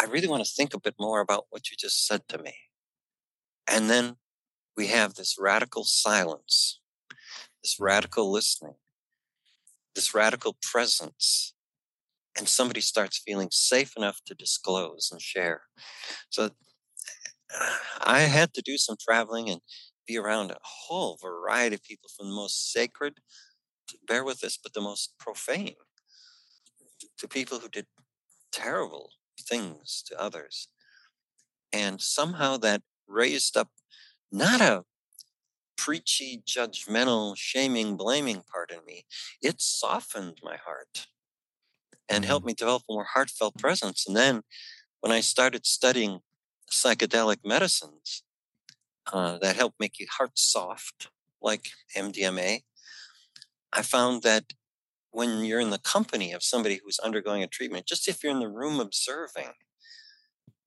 I 0.00 0.04
really 0.04 0.28
want 0.28 0.44
to 0.44 0.50
think 0.50 0.74
a 0.74 0.80
bit 0.80 0.94
more 0.98 1.20
about 1.20 1.46
what 1.50 1.70
you 1.70 1.76
just 1.76 2.06
said 2.06 2.22
to 2.28 2.38
me. 2.38 2.54
And 3.66 3.90
then 3.90 4.16
we 4.76 4.86
have 4.86 5.14
this 5.14 5.36
radical 5.38 5.82
silence, 5.82 6.80
this 7.64 7.78
radical 7.80 8.30
listening, 8.30 8.76
this 9.96 10.14
radical 10.14 10.56
presence. 10.62 11.54
And 12.38 12.48
somebody 12.48 12.80
starts 12.80 13.18
feeling 13.18 13.48
safe 13.50 13.94
enough 13.96 14.20
to 14.26 14.34
disclose 14.34 15.08
and 15.10 15.20
share. 15.20 15.62
So 16.30 16.50
I 18.00 18.20
had 18.20 18.54
to 18.54 18.62
do 18.62 18.78
some 18.78 18.96
traveling 19.00 19.50
and 19.50 19.60
be 20.06 20.16
around 20.16 20.52
a 20.52 20.58
whole 20.62 21.18
variety 21.20 21.74
of 21.74 21.82
people 21.82 22.08
from 22.16 22.28
the 22.28 22.36
most 22.36 22.72
sacred, 22.72 23.14
to 23.88 23.98
bear 24.06 24.22
with 24.22 24.40
this, 24.40 24.56
but 24.56 24.74
the 24.74 24.80
most 24.80 25.14
profane, 25.18 25.74
to 27.18 27.26
people 27.26 27.58
who 27.58 27.68
did 27.68 27.86
terrible 28.52 29.10
things 29.38 30.02
to 30.06 30.20
others. 30.20 30.68
And 31.72 32.00
somehow 32.00 32.56
that 32.58 32.82
raised 33.06 33.56
up 33.56 33.70
not 34.30 34.60
a 34.60 34.84
preachy, 35.76 36.42
judgmental, 36.46 37.34
shaming, 37.36 37.96
blaming 37.96 38.42
part 38.52 38.70
in 38.70 38.84
me. 38.84 39.06
It 39.40 39.60
softened 39.60 40.38
my 40.42 40.56
heart 40.56 41.06
and 42.08 42.24
helped 42.24 42.42
mm-hmm. 42.42 42.48
me 42.48 42.54
develop 42.54 42.82
a 42.88 42.92
more 42.92 43.06
heartfelt 43.14 43.56
presence. 43.58 44.06
And 44.06 44.16
then 44.16 44.42
when 45.00 45.12
I 45.12 45.20
started 45.20 45.64
studying 45.64 46.20
psychedelic 46.70 47.38
medicines 47.44 48.24
uh, 49.12 49.38
that 49.38 49.56
help 49.56 49.74
make 49.78 49.98
your 49.98 50.08
heart 50.10 50.32
soft, 50.34 51.08
like 51.40 51.68
MDMA, 51.96 52.62
I 53.72 53.82
found 53.82 54.22
that 54.22 54.52
when 55.10 55.44
you're 55.44 55.60
in 55.60 55.70
the 55.70 55.78
company 55.78 56.32
of 56.32 56.42
somebody 56.42 56.80
who's 56.82 56.98
undergoing 56.98 57.42
a 57.42 57.46
treatment, 57.46 57.86
just 57.86 58.08
if 58.08 58.22
you're 58.22 58.32
in 58.32 58.40
the 58.40 58.48
room 58.48 58.80
observing, 58.80 59.52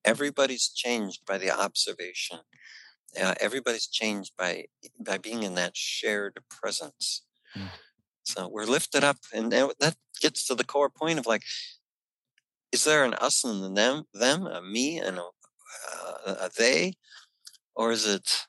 everybody's 0.03 0.67
changed 0.67 1.25
by 1.25 1.37
the 1.37 1.51
observation. 1.51 2.39
Uh, 3.21 3.35
everybody's 3.41 3.87
changed 3.87 4.31
by 4.37 4.65
by 4.99 5.17
being 5.17 5.43
in 5.43 5.55
that 5.55 5.75
shared 5.75 6.39
presence. 6.49 7.23
Mm. 7.57 7.67
So 8.23 8.47
we're 8.47 8.65
lifted 8.65 9.03
up, 9.03 9.17
and 9.33 9.51
that 9.51 9.95
gets 10.21 10.47
to 10.47 10.55
the 10.55 10.63
core 10.63 10.89
point 10.89 11.19
of 11.19 11.25
like, 11.25 11.43
is 12.71 12.85
there 12.85 13.03
an 13.03 13.13
us 13.15 13.43
and 13.43 13.63
an 13.63 13.73
them, 13.73 14.05
them, 14.13 14.47
a 14.47 14.61
me 14.61 14.97
and 14.97 15.17
a, 15.17 15.23
uh, 16.25 16.35
a 16.39 16.49
they, 16.57 16.93
or 17.75 17.91
is 17.91 18.07
it 18.07 18.47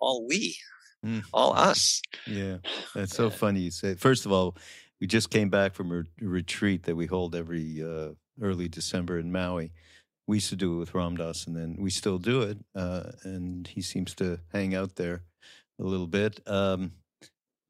all 0.00 0.26
we, 0.26 0.56
mm. 1.04 1.22
all 1.32 1.52
us? 1.52 2.02
Yeah, 2.26 2.56
that's 2.94 3.14
so 3.14 3.30
funny 3.30 3.60
you 3.60 3.70
say. 3.70 3.94
First 3.94 4.26
of 4.26 4.32
all, 4.32 4.56
we 5.00 5.06
just 5.06 5.30
came 5.30 5.48
back 5.48 5.74
from 5.74 5.92
a 5.92 6.04
retreat 6.24 6.84
that 6.84 6.96
we 6.96 7.06
hold 7.06 7.34
every 7.34 7.82
uh, 7.82 8.10
early 8.40 8.68
December 8.68 9.18
in 9.18 9.30
Maui. 9.30 9.72
We 10.26 10.38
used 10.38 10.50
to 10.50 10.56
do 10.56 10.74
it 10.74 10.78
with 10.78 10.94
Ram 10.94 11.16
Dass, 11.16 11.46
and 11.46 11.56
then 11.56 11.76
we 11.78 11.90
still 11.90 12.18
do 12.18 12.42
it. 12.42 12.58
Uh, 12.74 13.12
and 13.22 13.66
he 13.66 13.80
seems 13.80 14.14
to 14.16 14.40
hang 14.52 14.74
out 14.74 14.96
there 14.96 15.22
a 15.80 15.84
little 15.84 16.06
bit. 16.06 16.40
Um, 16.46 16.92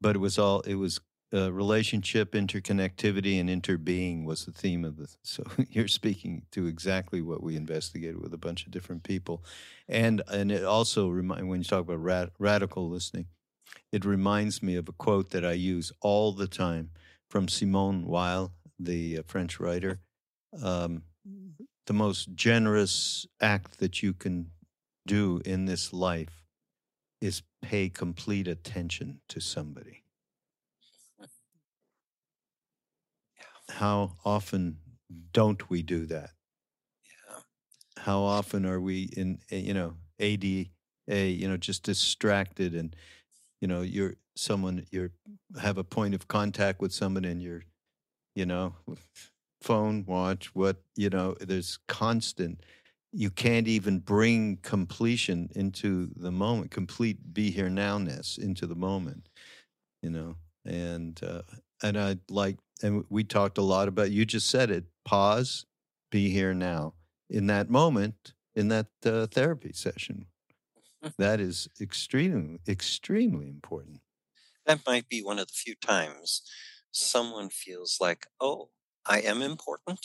but 0.00 0.16
it 0.16 0.18
was 0.18 0.38
all 0.38 0.60
it 0.60 0.74
was 0.74 1.00
uh, 1.32 1.52
relationship, 1.52 2.32
interconnectivity, 2.32 3.38
and 3.38 3.50
interbeing 3.50 4.24
was 4.24 4.46
the 4.46 4.52
theme 4.52 4.84
of 4.84 4.96
the. 4.96 5.08
So 5.22 5.44
you're 5.70 5.88
speaking 5.88 6.42
to 6.52 6.66
exactly 6.66 7.20
what 7.20 7.42
we 7.42 7.54
investigated 7.54 8.20
with 8.20 8.32
a 8.32 8.38
bunch 8.38 8.64
of 8.64 8.72
different 8.72 9.02
people, 9.02 9.44
and 9.86 10.22
and 10.28 10.50
it 10.50 10.64
also 10.64 11.08
remind 11.08 11.48
when 11.48 11.60
you 11.60 11.64
talk 11.64 11.80
about 11.80 12.02
rad, 12.02 12.30
radical 12.38 12.88
listening, 12.88 13.26
it 13.92 14.04
reminds 14.04 14.62
me 14.62 14.76
of 14.76 14.88
a 14.88 14.92
quote 14.92 15.30
that 15.30 15.44
I 15.44 15.52
use 15.52 15.92
all 16.00 16.32
the 16.32 16.48
time 16.48 16.90
from 17.28 17.48
Simone 17.48 18.06
Weil, 18.06 18.52
the 18.78 19.18
uh, 19.18 19.22
French 19.26 19.60
writer. 19.60 20.00
Um, 20.62 21.02
the 21.86 21.92
most 21.92 22.34
generous 22.34 23.26
act 23.40 23.78
that 23.78 24.02
you 24.02 24.12
can 24.12 24.50
do 25.06 25.40
in 25.44 25.64
this 25.64 25.92
life 25.92 26.44
is 27.20 27.42
pay 27.62 27.88
complete 27.88 28.46
attention 28.46 29.20
to 29.28 29.40
somebody. 29.40 30.04
How 33.70 34.12
often 34.24 34.78
don't 35.32 35.68
we 35.68 35.82
do 35.82 36.06
that? 36.06 36.30
Yeah. 37.28 37.40
How 38.02 38.20
often 38.20 38.64
are 38.66 38.80
we 38.80 39.04
in, 39.16 39.40
eh, 39.50 39.58
you 39.58 39.74
know, 39.74 39.94
ADA, 40.18 40.68
you 41.08 41.48
know, 41.48 41.56
just 41.56 41.82
distracted 41.82 42.74
and, 42.74 42.94
you 43.60 43.68
know, 43.68 43.82
you're 43.82 44.14
someone 44.38 44.84
you 44.90 45.10
have 45.60 45.78
a 45.78 45.84
point 45.84 46.14
of 46.14 46.28
contact 46.28 46.80
with 46.80 46.92
someone 46.92 47.24
and 47.24 47.42
you're 47.42 47.62
you 48.34 48.46
know 48.46 48.74
phone 49.60 50.04
watch 50.06 50.54
what 50.54 50.76
you 50.96 51.10
know 51.10 51.34
there's 51.40 51.78
constant 51.88 52.62
you 53.12 53.30
can't 53.30 53.66
even 53.66 53.98
bring 53.98 54.58
completion 54.62 55.48
into 55.54 56.10
the 56.16 56.30
moment 56.30 56.70
complete 56.70 57.32
be 57.32 57.50
here 57.50 57.68
nowness 57.68 58.38
into 58.38 58.66
the 58.66 58.76
moment 58.76 59.28
you 60.02 60.10
know, 60.10 60.36
and 60.64 61.20
uh, 61.22 61.42
and 61.82 61.98
I 61.98 62.16
like, 62.28 62.56
and 62.82 63.04
we 63.08 63.24
talked 63.24 63.58
a 63.58 63.62
lot 63.62 63.88
about. 63.88 64.10
You 64.10 64.24
just 64.24 64.50
said 64.50 64.70
it. 64.70 64.84
Pause. 65.04 65.66
Be 66.10 66.30
here 66.30 66.54
now. 66.54 66.94
In 67.28 67.46
that 67.48 67.68
moment, 67.68 68.34
in 68.54 68.68
that 68.68 68.86
uh, 69.04 69.26
therapy 69.26 69.72
session, 69.74 70.26
that 71.18 71.40
is 71.40 71.68
extremely, 71.80 72.60
extremely 72.68 73.48
important. 73.48 74.00
That 74.68 74.86
might 74.86 75.08
be 75.08 75.22
one 75.22 75.38
of 75.38 75.48
the 75.48 75.54
few 75.54 75.74
times 75.74 76.42
someone 76.92 77.48
feels 77.48 77.96
like, 78.00 78.26
oh, 78.38 78.68
I 79.06 79.20
am 79.20 79.40
important, 79.40 80.00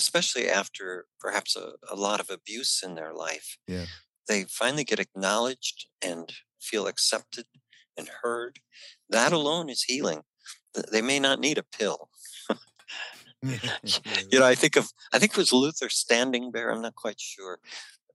especially 0.00 0.48
after 0.48 1.06
perhaps 1.20 1.54
a, 1.54 1.74
a 1.90 1.94
lot 1.94 2.18
of 2.18 2.28
abuse 2.28 2.82
in 2.84 2.96
their 2.96 3.14
life. 3.14 3.56
Yeah. 3.68 3.86
They 4.28 4.44
finally 4.44 4.82
get 4.82 4.98
acknowledged 4.98 5.86
and 6.02 6.32
feel 6.60 6.88
accepted 6.88 7.46
and 7.96 8.10
heard. 8.22 8.58
That 9.08 9.32
alone 9.32 9.70
is 9.70 9.84
healing. 9.84 10.22
They 10.90 11.00
may 11.00 11.20
not 11.20 11.38
need 11.38 11.56
a 11.56 11.62
pill. 11.62 12.10
you 13.42 14.40
know, 14.40 14.44
I 14.44 14.56
think 14.56 14.74
of 14.74 14.90
I 15.12 15.20
think 15.20 15.32
it 15.32 15.38
was 15.38 15.52
Luther 15.52 15.88
Standing 15.88 16.50
Bear. 16.50 16.72
I'm 16.72 16.82
not 16.82 16.96
quite 16.96 17.20
sure 17.20 17.60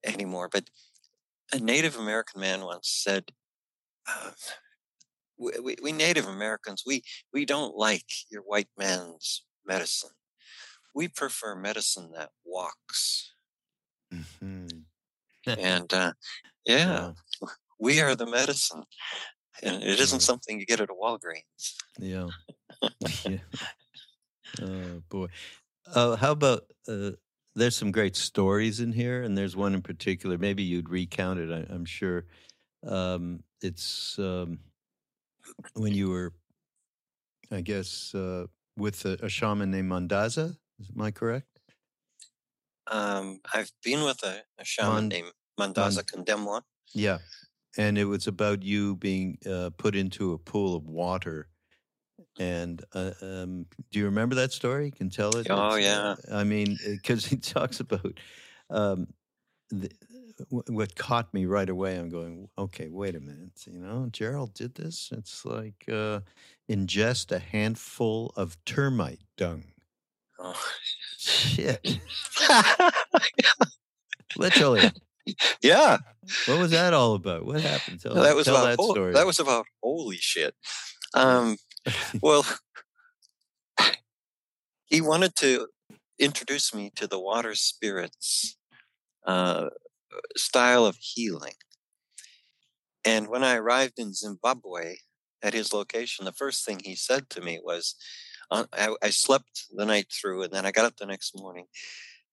anymore, 0.03 0.49
but 0.51 0.69
a 1.53 1.59
Native 1.59 1.95
American 1.97 2.41
man 2.41 2.61
once 2.65 2.89
said, 2.89 3.31
uh, 4.09 4.31
we, 5.41 5.75
we, 5.81 5.91
Native 5.91 6.27
Americans, 6.27 6.83
we, 6.85 7.03
we 7.33 7.45
don't 7.45 7.75
like 7.75 8.05
your 8.29 8.41
white 8.41 8.69
man's 8.77 9.43
medicine. 9.65 10.11
We 10.93 11.07
prefer 11.07 11.55
medicine 11.55 12.11
that 12.15 12.29
walks. 12.45 13.33
Mm-hmm. 14.13 14.67
and 15.47 15.93
uh, 15.93 16.13
yeah, 16.65 17.11
we 17.79 18.01
are 18.01 18.15
the 18.15 18.25
medicine. 18.25 18.83
And 19.63 19.83
it 19.83 19.99
isn't 19.99 20.21
something 20.21 20.59
you 20.59 20.65
get 20.65 20.81
at 20.81 20.89
a 20.89 20.93
Walgreens. 20.93 21.75
Yeah. 21.99 22.27
yeah. 23.25 23.37
Oh, 24.61 25.01
boy. 25.09 25.27
Uh, 25.93 26.15
how 26.15 26.31
about 26.31 26.63
uh, 26.87 27.11
there's 27.55 27.75
some 27.75 27.91
great 27.91 28.15
stories 28.15 28.79
in 28.79 28.91
here, 28.93 29.23
and 29.23 29.37
there's 29.37 29.55
one 29.55 29.73
in 29.73 29.81
particular. 29.81 30.37
Maybe 30.37 30.63
you'd 30.63 30.89
recount 30.89 31.39
it. 31.39 31.51
I, 31.51 31.73
am 31.73 31.85
sure. 31.85 32.25
Um, 32.85 33.43
it's 33.61 34.17
um, 34.17 34.59
when 35.73 35.93
you 35.93 36.09
were, 36.09 36.33
I 37.51 37.61
guess, 37.61 38.13
uh, 38.15 38.45
with 38.77 39.05
a, 39.05 39.17
a, 39.21 39.29
shaman 39.29 39.71
named 39.71 39.91
Mandaza. 39.91 40.55
Am 40.95 41.01
I 41.01 41.11
correct? 41.11 41.47
Um, 42.87 43.39
I've 43.53 43.71
been 43.83 44.03
with 44.03 44.23
a, 44.23 44.41
a 44.57 44.65
shaman 44.65 45.07
named 45.07 45.31
Mandaza 45.59 46.03
Mand- 46.15 46.27
Kandemwa. 46.27 46.61
Yeah, 46.93 47.19
and 47.77 47.97
it 47.97 48.05
was 48.05 48.27
about 48.27 48.63
you 48.63 48.95
being 48.95 49.37
uh, 49.49 49.69
put 49.77 49.95
into 49.95 50.33
a 50.33 50.37
pool 50.37 50.75
of 50.75 50.87
water. 50.87 51.47
And 52.39 52.83
uh, 52.93 53.11
um, 53.21 53.65
do 53.91 53.99
you 53.99 54.05
remember 54.05 54.35
that 54.35 54.51
story? 54.51 54.85
You 54.85 54.91
can 54.91 55.09
tell 55.09 55.35
it. 55.37 55.47
Oh 55.49 55.75
it's, 55.75 55.85
yeah. 55.85 56.15
I 56.31 56.43
mean, 56.43 56.77
because 56.85 57.25
he 57.25 57.35
talks 57.55 57.79
about 57.79 58.19
um, 58.69 59.07
the, 59.69 59.89
what 60.49 60.95
caught 60.95 61.33
me 61.33 61.45
right 61.45 61.69
away, 61.69 61.97
I'm 61.97 62.09
going, 62.09 62.49
okay, 62.57 62.89
wait 62.89 63.15
a 63.15 63.19
minute. 63.19 63.65
You 63.65 63.79
know, 63.79 64.07
Geral 64.11 64.47
did 64.47 64.75
this. 64.75 65.09
It's 65.11 65.45
like 65.45 65.85
uh, 65.91 66.21
ingest 66.69 67.31
a 67.31 67.39
handful 67.39 68.33
of 68.35 68.57
termite 68.65 69.21
dung. 69.37 69.63
Oh. 70.39 70.59
Shit. 71.17 71.99
Literally. 74.37 74.91
Yeah. 75.61 75.97
What 76.47 76.59
was 76.59 76.71
that 76.71 76.93
all 76.93 77.13
about? 77.13 77.45
What 77.45 77.61
happened? 77.61 78.01
Tell, 78.01 78.15
that 78.15 78.35
was 78.35 78.47
about 78.47 78.63
that, 78.63 78.81
story. 78.81 79.13
that 79.13 79.25
was 79.25 79.39
about 79.39 79.65
holy 79.83 80.17
shit. 80.17 80.55
Um, 81.13 81.57
well, 82.21 82.45
he 84.85 85.01
wanted 85.01 85.35
to 85.37 85.67
introduce 86.17 86.73
me 86.73 86.91
to 86.95 87.07
the 87.07 87.19
water 87.19 87.55
spirits 87.55 88.57
uh, 89.25 89.69
style 90.35 90.85
of 90.85 90.97
healing. 90.99 91.53
And 93.03 93.27
when 93.27 93.43
I 93.43 93.55
arrived 93.55 93.97
in 93.97 94.13
Zimbabwe 94.13 94.97
at 95.41 95.53
his 95.53 95.73
location, 95.73 96.25
the 96.25 96.31
first 96.31 96.65
thing 96.65 96.81
he 96.83 96.95
said 96.95 97.29
to 97.31 97.41
me 97.41 97.59
was, 97.63 97.95
uh, 98.51 98.65
I, 98.73 98.95
I, 99.01 99.09
slept 99.09 99.65
the 99.73 99.85
night 99.85 100.07
through, 100.11 100.43
and 100.43 100.51
then 100.51 100.65
I 100.65 100.71
got 100.71 100.85
up 100.85 100.97
the 100.97 101.05
next 101.05 101.31
morning, 101.35 101.67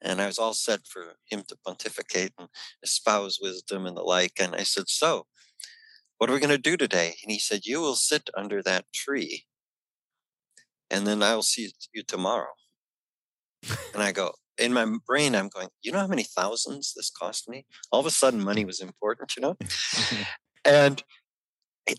and 0.02 0.20
I 0.20 0.26
was 0.26 0.38
all 0.38 0.52
set 0.52 0.80
for 0.86 1.14
him 1.30 1.44
to 1.48 1.56
pontificate 1.64 2.32
and 2.38 2.48
espouse 2.82 3.38
wisdom 3.40 3.86
and 3.86 3.96
the 3.96 4.02
like. 4.02 4.32
And 4.40 4.54
I 4.54 4.64
said, 4.64 4.88
So, 4.88 5.26
what 6.18 6.28
are 6.28 6.32
we 6.32 6.40
going 6.40 6.50
to 6.50 6.58
do 6.58 6.76
today? 6.76 7.14
And 7.22 7.30
he 7.30 7.38
said, 7.38 7.66
You 7.66 7.80
will 7.80 7.94
sit 7.94 8.30
under 8.36 8.62
that 8.64 8.86
tree, 8.92 9.44
and 10.90 11.06
then 11.06 11.22
I 11.22 11.36
will 11.36 11.42
see 11.42 11.70
you 11.94 12.02
tomorrow. 12.02 12.52
and 13.94 14.02
I 14.02 14.10
go, 14.10 14.32
in 14.58 14.72
my 14.72 14.86
brain, 15.06 15.34
I'm 15.34 15.48
going, 15.48 15.68
you 15.82 15.92
know 15.92 16.00
how 16.00 16.06
many 16.06 16.24
thousands 16.24 16.92
this 16.94 17.10
cost 17.10 17.48
me? 17.48 17.66
All 17.90 18.00
of 18.00 18.06
a 18.06 18.10
sudden, 18.10 18.42
money 18.42 18.64
was 18.64 18.80
important, 18.80 19.34
you 19.36 19.42
know? 19.42 19.56
and 20.64 21.02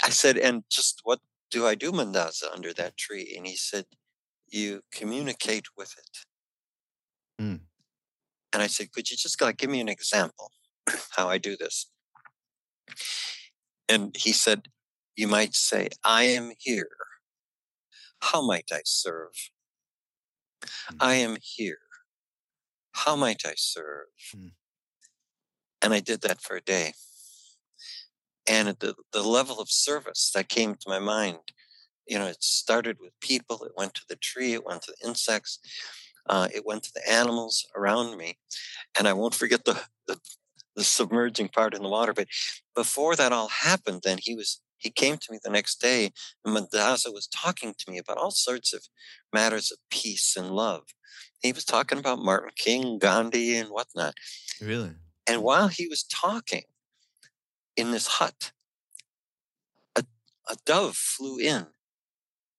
I 0.03 0.09
said, 0.09 0.37
and 0.37 0.63
just 0.69 1.01
what 1.03 1.19
do 1.49 1.65
I 1.65 1.75
do, 1.75 1.91
Mandaza, 1.91 2.53
under 2.53 2.73
that 2.73 2.97
tree? 2.97 3.33
And 3.35 3.47
he 3.47 3.55
said, 3.55 3.85
you 4.47 4.81
communicate 4.91 5.65
with 5.77 5.93
it. 5.97 7.43
Mm. 7.43 7.59
And 8.53 8.63
I 8.63 8.67
said, 8.67 8.91
could 8.91 9.09
you 9.09 9.17
just 9.17 9.41
like 9.41 9.57
give 9.57 9.69
me 9.69 9.79
an 9.79 9.89
example 9.89 10.51
how 11.11 11.29
I 11.29 11.37
do 11.37 11.55
this? 11.55 11.89
And 13.87 14.15
he 14.17 14.31
said, 14.31 14.67
you 15.15 15.27
might 15.27 15.55
say, 15.55 15.89
I 16.03 16.23
am 16.23 16.51
here. 16.57 16.89
How 18.21 18.45
might 18.45 18.69
I 18.71 18.81
serve? 18.85 19.31
Mm. 20.63 20.97
I 20.99 21.13
am 21.15 21.37
here. 21.41 21.79
How 23.05 23.15
might 23.15 23.43
I 23.45 23.53
serve? 23.55 24.07
Mm. 24.35 24.51
And 25.81 25.93
I 25.93 25.99
did 25.99 26.21
that 26.21 26.41
for 26.41 26.57
a 26.57 26.62
day. 26.62 26.93
And 28.47 28.67
the, 28.79 28.95
the 29.13 29.23
level 29.23 29.59
of 29.59 29.69
service 29.69 30.31
that 30.33 30.49
came 30.49 30.75
to 30.75 30.89
my 30.89 30.99
mind, 30.99 31.53
you 32.07 32.17
know, 32.17 32.25
it 32.25 32.43
started 32.43 32.97
with 32.99 33.19
people, 33.21 33.63
it 33.63 33.73
went 33.77 33.93
to 33.95 34.01
the 34.09 34.15
tree, 34.15 34.53
it 34.53 34.65
went 34.65 34.81
to 34.83 34.93
the 34.99 35.07
insects, 35.07 35.59
uh, 36.27 36.49
it 36.53 36.65
went 36.65 36.83
to 36.83 36.93
the 36.93 37.09
animals 37.09 37.65
around 37.75 38.17
me. 38.17 38.38
And 38.97 39.07
I 39.07 39.13
won't 39.13 39.35
forget 39.35 39.65
the, 39.65 39.81
the, 40.07 40.19
the 40.75 40.83
submerging 40.83 41.49
part 41.49 41.73
in 41.73 41.83
the 41.83 41.89
water. 41.89 42.13
But 42.13 42.27
before 42.75 43.15
that 43.15 43.31
all 43.31 43.49
happened, 43.49 44.01
then 44.03 44.17
he 44.21 44.35
was 44.35 44.62
he 44.79 44.89
came 44.89 45.17
to 45.17 45.31
me 45.31 45.39
the 45.43 45.51
next 45.51 45.81
day 45.81 46.11
and 46.43 46.55
Mandaza 46.55 47.13
was 47.13 47.27
talking 47.27 47.75
to 47.77 47.91
me 47.91 47.97
about 47.97 48.17
all 48.17 48.31
sorts 48.31 48.73
of 48.73 48.87
matters 49.33 49.71
of 49.71 49.77
peace 49.89 50.35
and 50.35 50.51
love 50.51 50.83
he 51.41 51.51
was 51.53 51.65
talking 51.65 51.97
about 51.97 52.19
Martin 52.19 52.51
King, 52.55 52.99
Gandhi, 52.99 53.55
and 53.55 53.69
whatnot. 53.69 54.15
Really? 54.61 54.91
And 55.27 55.37
hmm. 55.37 55.43
while 55.43 55.67
he 55.67 55.87
was 55.87 56.03
talking 56.03 56.63
in 57.75 57.91
this 57.91 58.07
hut, 58.07 58.51
a, 59.95 60.03
a 60.49 60.55
dove 60.65 60.95
flew 60.95 61.37
in 61.39 61.67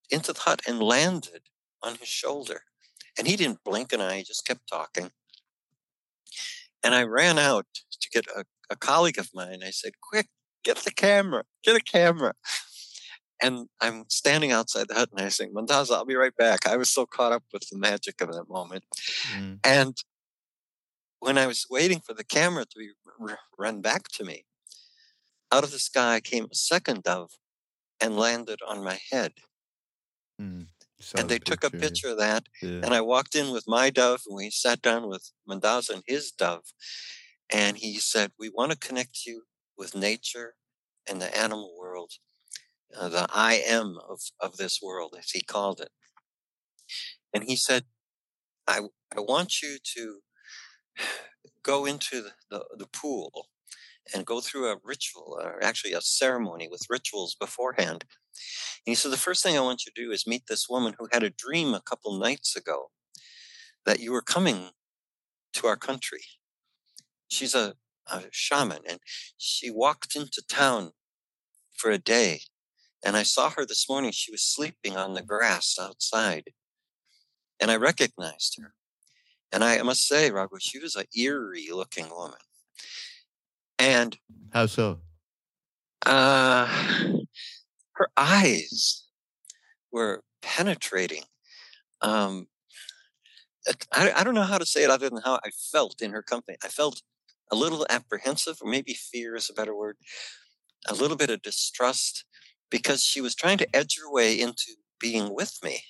into 0.09 0.33
the 0.33 0.40
hut 0.40 0.62
and 0.66 0.83
landed 0.83 1.42
on 1.83 1.96
his 1.96 2.09
shoulder. 2.09 2.62
And 3.18 3.28
he 3.28 3.37
didn't 3.37 3.64
blink 3.64 3.92
an 3.92 4.00
eye, 4.00 4.18
he 4.18 4.22
just 4.24 4.46
kept 4.46 4.68
talking. 4.68 5.11
And 6.83 6.94
I 6.94 7.02
ran 7.02 7.38
out 7.38 7.66
to 8.00 8.09
get 8.11 8.26
a, 8.28 8.44
a 8.70 8.76
colleague 8.76 9.18
of 9.18 9.30
mine. 9.35 9.61
I 9.62 9.70
said, 9.70 9.92
Quick, 10.00 10.28
get 10.64 10.79
the 10.79 10.90
camera, 10.90 11.44
get 11.64 11.77
a 11.77 11.81
camera. 11.81 12.35
And 13.42 13.68
I'm 13.81 14.05
standing 14.09 14.53
outside 14.53 14.88
the 14.88 14.94
hut 14.94 15.09
and 15.12 15.25
I 15.25 15.31
say, 15.31 15.46
Mandaza, 15.46 15.92
I'll 15.92 16.05
be 16.05 16.14
right 16.14 16.37
back. 16.37 16.66
I 16.66 16.77
was 16.77 16.90
so 16.90 17.07
caught 17.07 17.33
up 17.33 17.42
with 17.53 17.68
the 17.70 17.79
magic 17.79 18.20
of 18.20 18.33
that 18.33 18.51
moment. 18.51 18.85
Mm. 19.35 19.61
And 19.64 19.96
when 21.20 21.38
I 21.38 21.46
was 21.46 21.66
waiting 21.70 22.01
for 22.01 22.12
the 22.12 22.25
camera 22.25 22.64
to 22.66 22.79
be 22.79 22.90
r- 23.20 23.38
run 23.59 23.81
back 23.81 24.09
to 24.14 24.25
me, 24.25 24.44
out 25.51 25.64
of 25.64 25.70
the 25.70 25.79
sky 25.79 26.20
came 26.20 26.44
a 26.44 26.55
second 26.55 27.03
dove 27.03 27.31
and 28.01 28.16
landed 28.16 28.61
on 28.66 28.85
my 28.85 28.99
head. 29.11 29.33
Mm. 30.40 30.66
And 31.16 31.29
they 31.31 31.38
took 31.38 31.64
a 31.64 31.70
picture 31.70 32.09
of 32.09 32.18
that. 32.18 32.44
Yeah. 32.61 32.81
And 32.83 32.92
I 32.92 33.01
walked 33.01 33.35
in 33.35 33.53
with 33.53 33.64
my 33.66 33.88
dove 33.88 34.20
and 34.27 34.37
we 34.37 34.51
sat 34.51 34.83
down 34.83 35.09
with 35.09 35.33
Mandaza 35.49 35.90
and 35.90 36.03
his 36.07 36.31
dove. 36.31 36.64
And 37.51 37.79
he 37.79 37.99
said, 37.99 38.33
We 38.38 38.51
want 38.51 38.73
to 38.73 38.79
connect 38.79 39.25
you 39.27 39.44
with 39.81 39.97
nature 39.97 40.55
and 41.09 41.21
the 41.21 41.37
animal 41.37 41.75
world 41.77 42.12
uh, 42.97 43.09
the 43.09 43.27
I 43.33 43.55
am 43.55 43.99
of, 44.09 44.21
of 44.40 44.57
this 44.57 44.81
world, 44.83 45.14
as 45.19 45.31
he 45.31 45.43
called 45.43 45.81
it. 45.81 45.90
And 47.33 47.45
he 47.45 47.57
said, 47.57 47.85
I, 48.66 48.81
I 49.16 49.21
want 49.21 49.62
you 49.62 49.79
to 49.95 50.21
go 51.62 51.85
into 51.85 52.23
the, 52.23 52.33
the, 52.51 52.64
the 52.79 52.87
pool 52.87 53.47
and 54.14 54.27
go 54.27 54.40
through 54.40 54.69
a 54.69 54.79
ritual, 54.83 55.38
or 55.40 55.62
actually 55.62 55.93
a 55.93 56.01
ceremony 56.01 56.69
with 56.69 56.87
rituals 56.90 57.37
beforehand. 57.38 58.05
And 58.85 58.93
he 58.93 58.95
said, 58.95 59.12
The 59.12 59.16
first 59.19 59.43
thing 59.43 59.57
I 59.57 59.62
want 59.62 59.85
you 59.85 59.93
to 59.95 60.03
do 60.03 60.11
is 60.11 60.27
meet 60.27 60.45
this 60.49 60.69
woman 60.69 60.95
who 60.99 61.09
had 61.12 61.23
a 61.23 61.31
dream 61.31 61.75
a 61.75 61.83
couple 61.83 62.19
nights 62.19 62.57
ago 62.57 62.90
that 63.87 64.01
you 64.01 64.12
were 64.12 64.23
coming 64.23 64.71
to 65.55 65.66
our 65.66 65.77
country. 65.77 66.23
She's 67.29 67.55
a, 67.55 67.75
a 68.12 68.29
shaman, 68.31 68.81
and 68.88 69.01
she 69.38 69.70
walked 69.70 70.16
into 70.16 70.42
town 70.49 70.92
for 71.77 71.90
a 71.90 71.99
day 71.99 72.40
And 73.05 73.16
I 73.16 73.23
saw 73.23 73.51
her 73.51 73.64
this 73.64 73.88
morning. 73.88 74.11
She 74.12 74.31
was 74.31 74.42
sleeping 74.42 74.96
on 74.96 75.14
the 75.14 75.23
grass 75.23 75.79
outside. 75.81 76.53
And 77.61 77.70
I 77.70 77.77
recognized 77.77 78.59
her. 78.61 78.75
And 79.53 79.64
I 79.64 79.83
must 79.83 80.07
say, 80.07 80.31
Raghu, 80.31 80.59
she 80.61 80.79
was 80.79 80.96
an 80.96 81.07
eerie 81.16 81.68
looking 81.73 82.11
woman. 82.11 82.38
And 83.79 84.18
how 84.53 84.66
so? 84.66 85.01
Uh, 86.05 86.66
her 87.94 88.09
eyes 88.16 89.07
were 89.92 90.23
penetrating. 90.42 91.25
Um, 92.03 92.49
I, 93.92 94.12
I 94.16 94.25
don't 94.25 94.35
know 94.35 94.42
how 94.42 94.59
to 94.59 94.66
say 94.66 94.85
it 94.85 94.90
other 94.90 95.11
than 95.11 95.23
how 95.25 95.37
I 95.44 95.51
felt 95.73 96.03
in 96.03 96.12
her 96.12 96.23
company. 96.23 96.59
I 96.64 96.68
felt 96.68 97.03
a 97.50 97.56
little 97.56 97.86
apprehensive, 97.90 98.58
or 98.60 98.70
maybe 98.70 98.94
fear 98.94 99.34
is 99.34 99.50
a 99.50 99.54
better 99.54 99.74
word, 99.74 99.96
a 100.88 100.94
little 100.94 101.16
bit 101.16 101.30
of 101.30 101.42
distrust 101.42 102.24
because 102.70 103.02
she 103.02 103.20
was 103.20 103.34
trying 103.34 103.58
to 103.58 103.76
edge 103.76 103.98
her 104.00 104.10
way 104.10 104.38
into 104.38 104.74
being 104.98 105.34
with 105.34 105.58
me. 105.62 105.82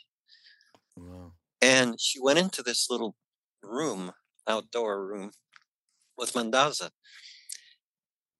Wow. 0.96 1.32
And 1.60 2.00
she 2.00 2.18
went 2.20 2.38
into 2.38 2.62
this 2.62 2.88
little 2.88 3.16
room, 3.62 4.12
outdoor 4.48 5.06
room, 5.06 5.32
with 6.16 6.32
Mandaza. 6.32 6.90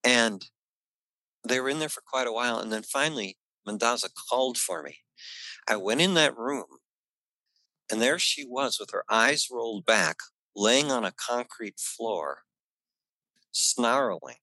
And 0.02 0.46
they 1.46 1.60
were 1.60 1.68
in 1.68 1.78
there 1.78 1.88
for 1.88 2.02
quite 2.06 2.26
a 2.26 2.32
while. 2.32 2.58
And 2.58 2.72
then 2.72 2.82
finally, 2.82 3.36
Mandaza 3.66 4.08
called 4.30 4.56
for 4.56 4.82
me. 4.82 4.98
I 5.68 5.76
went 5.76 6.00
in 6.00 6.14
that 6.14 6.36
room, 6.36 6.66
and 7.90 8.00
there 8.00 8.18
she 8.18 8.44
was 8.44 8.78
with 8.80 8.90
her 8.92 9.04
eyes 9.10 9.48
rolled 9.50 9.84
back, 9.84 10.16
laying 10.56 10.90
on 10.90 11.04
a 11.04 11.12
concrete 11.12 11.78
floor, 11.78 12.42
snarling. 13.52 14.36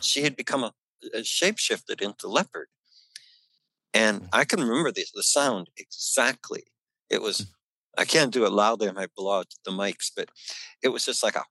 She 0.00 0.22
had 0.22 0.36
become 0.36 0.64
a, 0.64 0.72
a 1.14 1.20
shapeshifted 1.20 2.00
into 2.00 2.28
leopard. 2.28 2.68
And 3.92 4.22
mm. 4.22 4.28
I 4.32 4.44
can 4.44 4.60
remember 4.60 4.92
the, 4.92 5.04
the 5.14 5.22
sound 5.22 5.68
exactly. 5.76 6.64
It 7.08 7.22
was, 7.22 7.40
mm. 7.40 7.46
I 7.98 8.04
can't 8.04 8.32
do 8.32 8.44
it 8.44 8.52
loudly, 8.52 8.88
I 8.88 8.92
might 8.92 9.14
blow 9.14 9.38
out 9.38 9.46
the 9.64 9.72
mics, 9.72 10.10
but 10.14 10.30
it 10.82 10.88
was 10.88 11.04
just 11.04 11.22
like 11.22 11.36
a 11.36 11.44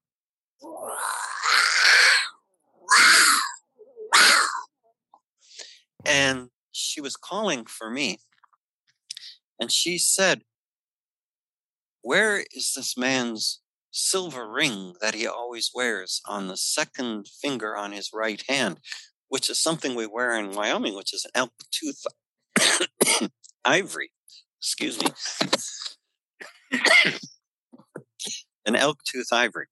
and 6.05 6.49
she 6.71 7.01
was 7.01 7.15
calling 7.15 7.65
for 7.65 7.89
me. 7.89 8.19
And 9.59 9.71
she 9.71 9.97
said, 9.97 10.41
Where 12.01 12.45
is 12.55 12.73
this 12.75 12.97
man's 12.97 13.59
silver 13.91 14.49
ring 14.49 14.93
that 15.01 15.15
he 15.15 15.25
always 15.27 15.71
wears 15.73 16.21
on 16.25 16.47
the 16.47 16.57
second 16.57 17.27
finger 17.27 17.75
on 17.75 17.91
his 17.91 18.11
right 18.13 18.43
hand, 18.47 18.79
which 19.27 19.49
is 19.49 19.59
something 19.59 19.95
we 19.95 20.05
wear 20.05 20.37
in 20.37 20.51
Wyoming, 20.51 20.95
which 20.95 21.13
is 21.13 21.25
an 21.25 21.31
elk 21.35 21.53
tooth 21.71 22.03
ivory. 23.65 24.11
Excuse 24.59 25.01
me. 25.01 25.07
an 28.65 28.75
elk 28.75 28.99
tooth 29.03 29.31
ivory. 29.31 29.67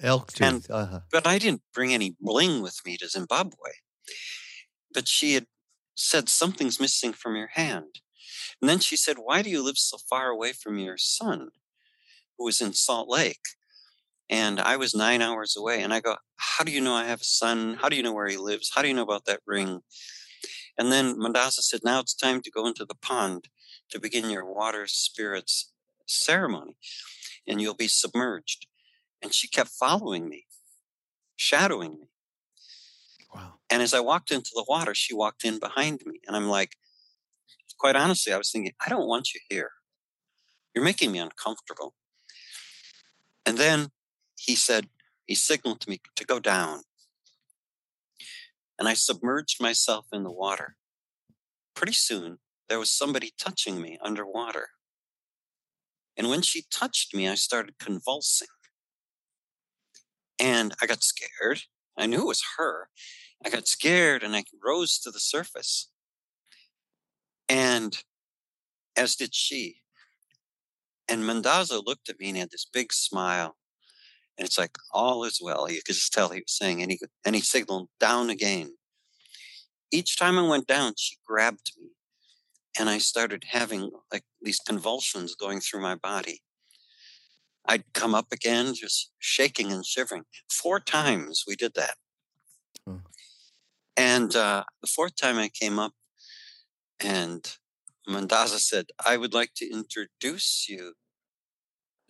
Elk 0.00 0.32
tooth. 0.32 0.46
And, 0.46 0.66
uh-huh. 0.70 1.00
But 1.10 1.26
I 1.26 1.38
didn't 1.38 1.62
bring 1.74 1.92
any 1.92 2.16
bling 2.20 2.62
with 2.62 2.80
me 2.84 2.96
to 2.98 3.08
Zimbabwe. 3.08 3.70
But 4.92 5.08
she 5.08 5.34
had 5.34 5.46
said, 5.96 6.28
Something's 6.28 6.80
missing 6.80 7.12
from 7.12 7.36
your 7.36 7.50
hand. 7.52 8.00
And 8.60 8.68
then 8.68 8.78
she 8.78 8.96
said, 8.96 9.16
Why 9.18 9.42
do 9.42 9.50
you 9.50 9.62
live 9.62 9.78
so 9.78 9.98
far 9.98 10.28
away 10.28 10.52
from 10.52 10.78
your 10.78 10.98
son, 10.98 11.50
who 12.38 12.44
was 12.44 12.60
in 12.60 12.72
Salt 12.72 13.08
Lake? 13.08 13.40
And 14.30 14.60
I 14.60 14.76
was 14.76 14.94
nine 14.94 15.22
hours 15.22 15.56
away. 15.56 15.82
And 15.82 15.92
I 15.92 16.00
go, 16.00 16.16
How 16.36 16.64
do 16.64 16.72
you 16.72 16.80
know 16.80 16.94
I 16.94 17.04
have 17.04 17.20
a 17.20 17.24
son? 17.24 17.78
How 17.80 17.88
do 17.88 17.96
you 17.96 18.02
know 18.02 18.12
where 18.12 18.28
he 18.28 18.36
lives? 18.36 18.70
How 18.74 18.82
do 18.82 18.88
you 18.88 18.94
know 18.94 19.02
about 19.02 19.24
that 19.24 19.40
ring? 19.46 19.80
And 20.78 20.92
then 20.92 21.16
Mandaza 21.16 21.60
said, 21.60 21.80
Now 21.84 22.00
it's 22.00 22.14
time 22.14 22.40
to 22.42 22.50
go 22.50 22.66
into 22.66 22.84
the 22.84 22.94
pond 22.94 23.48
to 23.90 24.00
begin 24.00 24.30
your 24.30 24.44
water 24.44 24.86
spirits 24.86 25.72
ceremony, 26.06 26.76
and 27.46 27.60
you'll 27.60 27.74
be 27.74 27.88
submerged. 27.88 28.66
And 29.22 29.34
she 29.34 29.48
kept 29.48 29.70
following 29.70 30.28
me, 30.28 30.46
shadowing 31.36 31.98
me. 31.98 32.08
Wow. 33.34 33.54
And 33.68 33.82
as 33.82 33.92
I 33.92 34.00
walked 34.00 34.30
into 34.30 34.52
the 34.54 34.64
water, 34.68 34.94
she 34.94 35.14
walked 35.14 35.44
in 35.44 35.58
behind 35.58 36.02
me. 36.06 36.20
And 36.26 36.36
I'm 36.36 36.48
like, 36.48 36.76
quite 37.78 37.96
honestly, 37.96 38.32
I 38.32 38.38
was 38.38 38.50
thinking, 38.50 38.72
I 38.84 38.88
don't 38.88 39.08
want 39.08 39.34
you 39.34 39.40
here. 39.48 39.70
You're 40.74 40.84
making 40.84 41.12
me 41.12 41.18
uncomfortable. 41.18 41.94
And 43.48 43.56
then 43.56 43.88
he 44.38 44.54
said, 44.54 44.90
he 45.24 45.34
signaled 45.34 45.80
to 45.80 45.88
me 45.88 46.02
to 46.16 46.26
go 46.26 46.38
down. 46.38 46.82
And 48.78 48.86
I 48.86 48.92
submerged 48.92 49.58
myself 49.58 50.04
in 50.12 50.22
the 50.22 50.30
water. 50.30 50.76
Pretty 51.74 51.94
soon, 51.94 52.40
there 52.68 52.78
was 52.78 52.90
somebody 52.90 53.32
touching 53.38 53.80
me 53.80 53.98
underwater. 54.02 54.68
And 56.14 56.28
when 56.28 56.42
she 56.42 56.66
touched 56.70 57.14
me, 57.14 57.26
I 57.26 57.36
started 57.36 57.78
convulsing. 57.78 58.48
And 60.38 60.74
I 60.82 60.86
got 60.86 61.02
scared. 61.02 61.62
I 61.96 62.04
knew 62.04 62.20
it 62.20 62.26
was 62.26 62.44
her. 62.58 62.90
I 63.42 63.48
got 63.48 63.66
scared 63.66 64.22
and 64.22 64.36
I 64.36 64.44
rose 64.62 64.98
to 64.98 65.10
the 65.10 65.20
surface. 65.20 65.90
And 67.48 67.96
as 68.94 69.16
did 69.16 69.34
she. 69.34 69.80
And 71.08 71.22
Mandaza 71.22 71.82
looked 71.84 72.08
at 72.08 72.18
me 72.20 72.28
and 72.28 72.38
had 72.38 72.50
this 72.50 72.66
big 72.70 72.92
smile. 72.92 73.56
And 74.36 74.46
it's 74.46 74.58
like, 74.58 74.76
all 74.92 75.24
is 75.24 75.40
well. 75.42 75.70
You 75.70 75.80
could 75.84 75.94
just 75.94 76.12
tell 76.12 76.28
he 76.28 76.40
was 76.40 76.56
saying, 76.56 76.82
and 76.82 76.92
he, 76.92 77.00
and 77.24 77.34
he 77.34 77.40
signaled 77.40 77.88
down 77.98 78.30
again. 78.30 78.74
Each 79.90 80.16
time 80.16 80.38
I 80.38 80.46
went 80.46 80.66
down, 80.66 80.94
she 80.96 81.16
grabbed 81.26 81.72
me. 81.78 81.88
And 82.78 82.88
I 82.88 82.98
started 82.98 83.44
having 83.48 83.90
like 84.12 84.22
these 84.40 84.60
convulsions 84.60 85.34
going 85.34 85.60
through 85.60 85.80
my 85.80 85.96
body. 85.96 86.42
I'd 87.66 87.92
come 87.92 88.14
up 88.14 88.32
again, 88.32 88.74
just 88.74 89.10
shaking 89.18 89.72
and 89.72 89.84
shivering. 89.84 90.24
Four 90.50 90.80
times 90.80 91.44
we 91.46 91.56
did 91.56 91.74
that. 91.74 91.96
Hmm. 92.86 92.96
And 93.96 94.36
uh, 94.36 94.64
the 94.80 94.86
fourth 94.86 95.16
time 95.16 95.38
I 95.38 95.48
came 95.48 95.78
up, 95.78 95.92
and 97.00 97.56
Mandaza 98.08 98.58
said, 98.58 98.86
I 99.04 99.16
would 99.16 99.34
like 99.34 99.52
to 99.56 99.70
introduce 99.70 100.66
you, 100.68 100.94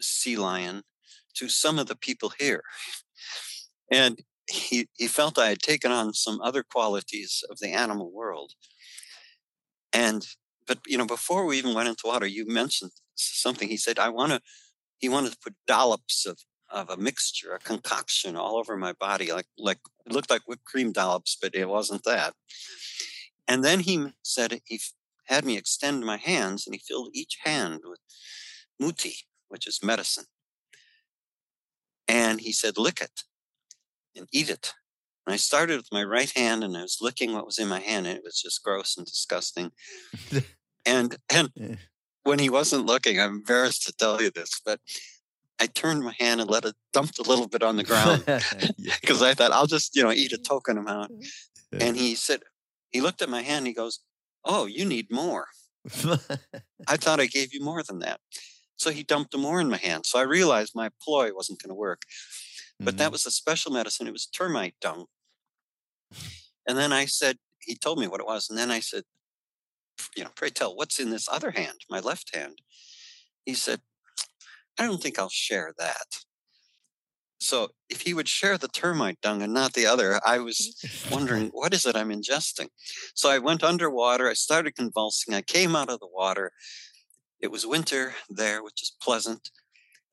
Sea 0.00 0.37
Lion, 0.37 0.82
to 1.34 1.48
some 1.48 1.78
of 1.78 1.87
the 1.87 1.96
people 1.96 2.32
here. 2.38 2.62
And 3.90 4.20
he, 4.48 4.88
he 4.94 5.06
felt 5.06 5.38
I 5.38 5.48
had 5.48 5.61
taken 5.61 5.90
on 5.90 6.14
some 6.14 6.40
other 6.40 6.62
qualities 6.62 7.42
of 7.50 7.58
the 7.58 7.68
animal 7.68 8.12
world. 8.12 8.52
And, 9.92 10.26
but, 10.66 10.78
you 10.87 10.98
know, 10.98 11.06
before 11.06 11.44
we 11.44 11.58
even 11.58 11.74
went 11.74 11.88
into 11.88 12.06
water, 12.06 12.26
you 12.26 12.46
mentioned 12.46 12.92
something. 13.14 13.68
He 13.68 13.76
said, 13.76 13.98
I 13.98 14.08
want 14.11 14.32
to 14.32 14.40
he 14.98 15.08
wanted 15.08 15.32
to 15.32 15.38
put 15.42 15.54
dollops 15.66 16.26
of, 16.26 16.38
of 16.70 16.90
a 16.90 16.96
mixture, 16.96 17.54
a 17.54 17.58
concoction 17.58 18.37
all 18.37 18.56
over 18.56 18.76
my 18.76 18.92
body, 18.92 19.32
like 19.32 19.46
like 19.56 19.78
it 20.06 20.12
looked 20.12 20.30
like 20.30 20.42
whipped 20.46 20.64
cream 20.64 20.92
dollops, 20.92 21.37
but 21.40 21.54
it 21.54 21.68
wasn't 21.68 22.04
that. 22.04 22.34
And 23.46 23.64
then 23.64 23.80
he 23.80 24.08
said 24.22 24.61
he 24.64 24.80
had 25.28 25.44
me 25.44 25.56
extend 25.56 26.04
my 26.04 26.16
hands, 26.16 26.66
and 26.66 26.74
he 26.74 26.80
filled 26.86 27.10
each 27.12 27.38
hand 27.44 27.80
with 27.84 28.00
muti, 28.78 29.14
which 29.48 29.66
is 29.66 29.80
medicine. 29.82 30.26
And 32.06 32.40
he 32.40 32.52
said, 32.52 32.78
"Lick 32.78 33.00
it 33.00 33.22
and 34.16 34.26
eat 34.32 34.50
it." 34.50 34.74
And 35.26 35.34
I 35.34 35.36
started 35.36 35.76
with 35.76 35.92
my 35.92 36.04
right 36.04 36.30
hand, 36.30 36.64
and 36.64 36.76
I 36.76 36.82
was 36.82 36.98
licking 37.00 37.32
what 37.32 37.46
was 37.46 37.58
in 37.58 37.68
my 37.68 37.80
hand, 37.80 38.06
and 38.06 38.16
it 38.16 38.24
was 38.24 38.40
just 38.40 38.62
gross 38.62 38.96
and 38.96 39.06
disgusting. 39.06 39.72
and 40.86 41.16
and 41.28 41.50
eh. 41.60 41.76
when 42.22 42.38
he 42.38 42.48
wasn't 42.48 42.86
looking, 42.86 43.20
I'm 43.20 43.36
embarrassed 43.36 43.86
to 43.86 43.92
tell 43.92 44.22
you 44.22 44.30
this, 44.30 44.60
but 44.64 44.80
I 45.60 45.66
turned 45.66 46.02
my 46.02 46.14
hand 46.18 46.40
and 46.40 46.48
let 46.48 46.64
it 46.64 46.76
dump 46.92 47.12
a 47.18 47.28
little 47.28 47.48
bit 47.48 47.62
on 47.62 47.76
the 47.76 47.84
ground 47.84 48.24
because 49.00 49.22
I 49.28 49.34
thought 49.34 49.52
I'll 49.52 49.66
just, 49.66 49.96
you 49.96 50.02
know, 50.02 50.12
eat 50.12 50.32
a 50.32 50.38
token 50.38 50.78
amount. 50.78 51.12
Yeah. 51.72 51.84
And 51.84 51.96
he 51.96 52.14
said, 52.14 52.40
he 52.90 53.00
looked 53.00 53.22
at 53.22 53.28
my 53.28 53.42
hand. 53.42 53.66
he 53.66 53.72
goes, 53.72 54.00
"Oh, 54.44 54.66
you 54.66 54.85
need 54.85 55.11
more." 55.11 55.46
I 56.87 56.96
thought 56.96 57.20
I 57.20 57.27
gave 57.27 57.55
you 57.55 57.62
more 57.62 57.83
than 57.83 58.01
that. 58.01 58.20
So 58.77 58.90
he 58.90 59.03
dumped 59.03 59.37
more 59.37 59.61
in 59.61 59.68
my 59.68 59.77
hand. 59.77 60.07
So 60.07 60.18
I 60.18 60.22
realized 60.22 60.72
my 60.74 60.90
ploy 61.03 61.35
wasn't 61.35 61.61
going 61.62 61.70
to 61.70 61.74
work. 61.74 62.03
But 62.79 62.90
mm-hmm. 62.90 62.98
that 62.98 63.12
was 63.12 63.27
a 63.27 63.31
special 63.31 63.72
medicine. 63.72 64.07
It 64.07 64.12
was 64.12 64.27
termite 64.27 64.74
dung. 64.81 65.07
And 66.66 66.79
then 66.79 66.92
I 66.92 67.07
said, 67.07 67.38
he 67.61 67.74
told 67.74 67.98
me 67.98 68.07
what 68.07 68.20
it 68.20 68.27
was. 68.27 68.48
And 68.48 68.59
then 68.59 68.70
I 68.70 68.81
said, 68.81 69.03
you 70.16 70.22
know, 70.22 70.31
pray 70.37 70.51
tell, 70.51 70.77
what's 70.77 71.01
in 71.01 71.11
this 71.11 71.29
other 71.29 71.51
hand, 71.51 71.79
my 71.90 71.98
left 71.98 72.35
hand? 72.35 72.61
He 73.44 73.55
said, 73.55 73.81
I 74.79 74.87
don't 74.87 75.03
think 75.03 75.18
I'll 75.18 75.29
share 75.29 75.74
that. 75.79 76.20
So 77.38 77.68
if 77.88 78.03
he 78.03 78.14
would 78.14 78.29
share 78.29 78.59
the 78.59 78.68
termite 78.68 79.20
dung 79.20 79.42
and 79.42 79.55
not 79.55 79.72
the 79.72 79.87
other, 79.87 80.20
I 80.27 80.38
was 80.38 80.74
wondering, 81.11 81.48
what 81.53 81.72
is 81.72 81.87
it 81.87 81.96
I'm 81.96 82.11
ingesting? 82.11 82.68
So 83.14 83.31
I 83.31 83.38
went 83.38 83.62
underwater. 83.62 84.29
I 84.29 84.35
started 84.35 84.74
convulsing. 84.74 85.35
I 85.35 85.42
came 85.42 85.77
out 85.77 85.90
of 85.90 86.01
the 86.01 86.09
water. 86.12 86.53
It 87.40 87.51
was 87.51 87.66
winter 87.66 88.14
there, 88.29 88.62
which 88.62 88.83
is 88.83 88.96
pleasant. 89.01 89.51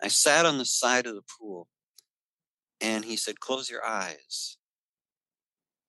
I 0.02 0.08
sat 0.08 0.46
on 0.46 0.60
the 0.60 0.66
side 0.66 1.08
of 1.08 1.16
the 1.16 1.24
pool 1.40 1.68
and 2.80 3.06
he 3.06 3.16
said, 3.16 3.40
Close 3.40 3.70
your 3.70 3.84
eyes. 3.84 4.58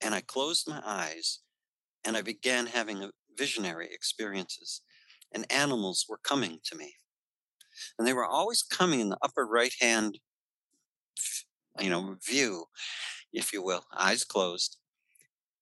And 0.01 0.14
I 0.14 0.22
closed 0.22 0.68
my 0.68 0.81
eyes 0.85 1.40
and 2.07 2.16
I 2.16 2.22
began 2.22 2.66
having 2.66 3.03
uh, 3.03 3.09
visionary 3.37 3.88
experiences, 3.92 4.81
and 5.35 5.51
animals 5.51 6.07
were 6.09 6.20
coming 6.22 6.61
to 6.64 6.77
me. 6.77 6.94
And 7.99 8.07
they 8.07 8.12
were 8.12 8.25
always 8.25 8.62
coming 8.62 9.01
in 9.01 9.11
the 9.11 9.18
upper 9.20 9.44
right 9.44 9.75
hand, 9.81 10.18
you 11.81 11.90
know, 11.90 12.16
view, 12.26 12.66
if 13.33 13.52
you 13.52 13.62
will, 13.62 13.85
eyes 13.96 14.24
closed. 14.24 14.79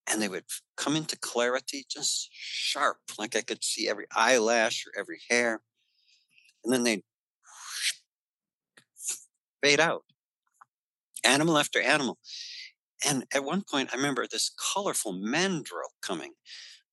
And 0.06 0.22
they 0.22 0.28
would 0.28 0.44
come 0.76 0.96
into 0.96 1.16
clarity, 1.18 1.86
just 1.90 2.30
sharp, 2.32 2.98
like 3.18 3.36
I 3.36 3.42
could 3.42 3.64
see 3.64 3.88
every 3.88 4.06
eyelash 4.14 4.86
or 4.86 4.98
every 4.98 5.20
hair. 5.30 5.62
And 6.64 6.72
then 6.72 6.82
they'd 6.84 7.02
fade 9.62 9.80
out, 9.80 10.04
animal 11.24 11.58
after 11.58 11.80
animal. 11.80 12.18
And 13.04 13.26
at 13.34 13.44
one 13.44 13.62
point, 13.62 13.90
I 13.92 13.96
remember 13.96 14.26
this 14.26 14.50
colorful 14.74 15.12
mandrill 15.12 15.92
coming. 16.02 16.34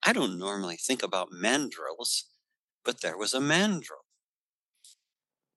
I 0.04 0.13
don't 0.13 0.39
normally 0.39 0.78
think 0.78 1.04
about 1.04 1.32
mandrills, 1.32 2.24
but 2.86 3.02
there 3.02 3.17
was 3.17 3.34
a 3.34 3.41
mandrill. 3.41 4.06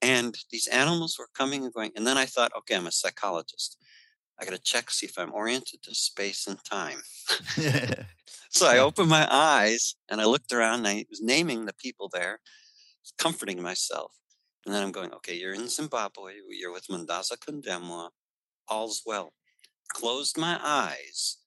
And 0.05 0.35
these 0.51 0.67
animals 0.67 1.17
were 1.19 1.29
coming 1.35 1.65
and 1.65 1.73
going. 1.73 1.93
And 1.97 2.07
then 2.07 2.19
I 2.19 2.27
thought, 2.27 2.53
okay, 2.59 2.77
I'm 2.77 2.87
a 2.87 2.93
psychologist. 2.93 3.79
I 4.41 4.45
got 4.45 4.53
to 4.53 4.59
check, 4.59 4.91
see 4.91 5.07
if 5.07 5.19
I'm 5.19 5.33
oriented 5.33 5.83
to 5.85 5.95
space 5.95 6.47
and 6.47 6.59
time. 6.65 6.99
so 8.51 8.67
I 8.67 8.79
opened 8.79 9.09
my 9.09 9.27
eyes 9.31 9.95
and 10.11 10.21
I 10.21 10.25
looked 10.25 10.53
around 10.53 10.81
and 10.81 10.89
I 10.89 11.07
was 11.09 11.23
naming 11.23 11.65
the 11.65 11.75
people 11.75 12.11
there, 12.13 12.41
comforting 13.19 13.63
myself. 13.63 14.13
And 14.67 14.75
then 14.75 14.83
I'm 14.83 14.93
going, 14.93 15.13
okay, 15.13 15.37
you're 15.37 15.55
in 15.55 15.69
Zimbabwe. 15.69 16.35
You're 16.51 16.73
with 16.73 16.89
Mandaza 16.89 17.37
Kandemwa. 17.39 18.11
All's 18.69 19.03
well 19.05 19.33
closed 19.95 20.37
my 20.37 20.59
eyes, 20.63 21.39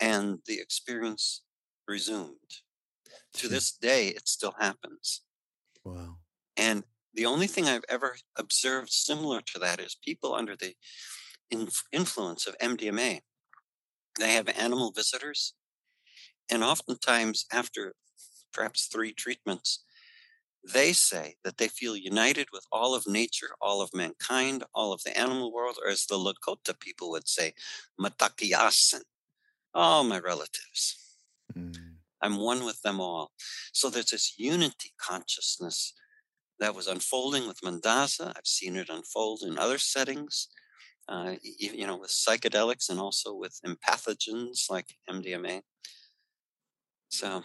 and 0.00 0.40
the 0.46 0.60
experience 0.60 1.42
resumed. 1.88 2.62
To 3.34 3.48
this 3.48 3.72
day, 3.72 4.08
it 4.08 4.28
still 4.28 4.54
happens. 4.58 5.22
Wow. 5.84 6.16
And 6.56 6.84
the 7.14 7.26
only 7.26 7.46
thing 7.46 7.66
I've 7.66 7.84
ever 7.88 8.16
observed 8.36 8.90
similar 8.90 9.40
to 9.52 9.58
that 9.58 9.80
is 9.80 9.96
people 10.02 10.34
under 10.34 10.56
the 10.56 10.74
influence 11.92 12.46
of 12.46 12.56
MDMA. 12.58 13.20
They 14.18 14.32
have 14.32 14.48
animal 14.48 14.92
visitors. 14.92 15.54
And 16.50 16.62
oftentimes, 16.62 17.46
after 17.52 17.94
perhaps 18.52 18.86
three 18.86 19.12
treatments, 19.12 19.84
they 20.62 20.92
say 20.92 21.36
that 21.42 21.56
they 21.56 21.68
feel 21.68 21.96
united 21.96 22.48
with 22.52 22.64
all 22.70 22.94
of 22.94 23.06
nature, 23.06 23.54
all 23.60 23.80
of 23.80 23.94
mankind, 23.94 24.64
all 24.74 24.92
of 24.92 25.02
the 25.04 25.16
animal 25.16 25.52
world, 25.52 25.78
or 25.82 25.90
as 25.90 26.06
the 26.06 26.16
Lakota 26.16 26.78
people 26.78 27.10
would 27.10 27.28
say, 27.28 27.54
Mitakuye 28.00 28.52
Oyasin, 28.52 29.02
all 29.72 30.04
my 30.04 30.18
relatives. 30.18 31.16
Mm. 31.56 31.76
I'm 32.20 32.36
one 32.36 32.64
with 32.64 32.82
them 32.82 33.00
all. 33.00 33.32
So 33.72 33.88
there's 33.88 34.10
this 34.10 34.34
unity 34.36 34.92
consciousness 35.00 35.94
that 36.60 36.74
was 36.74 36.86
unfolding 36.86 37.48
with 37.48 37.60
Mandaza. 37.62 38.28
I've 38.28 38.46
seen 38.46 38.76
it 38.76 38.88
unfold 38.88 39.42
in 39.42 39.58
other 39.58 39.78
settings, 39.78 40.48
uh, 41.08 41.34
you 41.42 41.86
know, 41.86 41.96
with 41.96 42.10
psychedelics 42.10 42.90
and 42.90 43.00
also 43.00 43.34
with 43.34 43.58
empathogens 43.66 44.70
like 44.70 44.86
MDMA. 45.10 45.62
So 47.08 47.42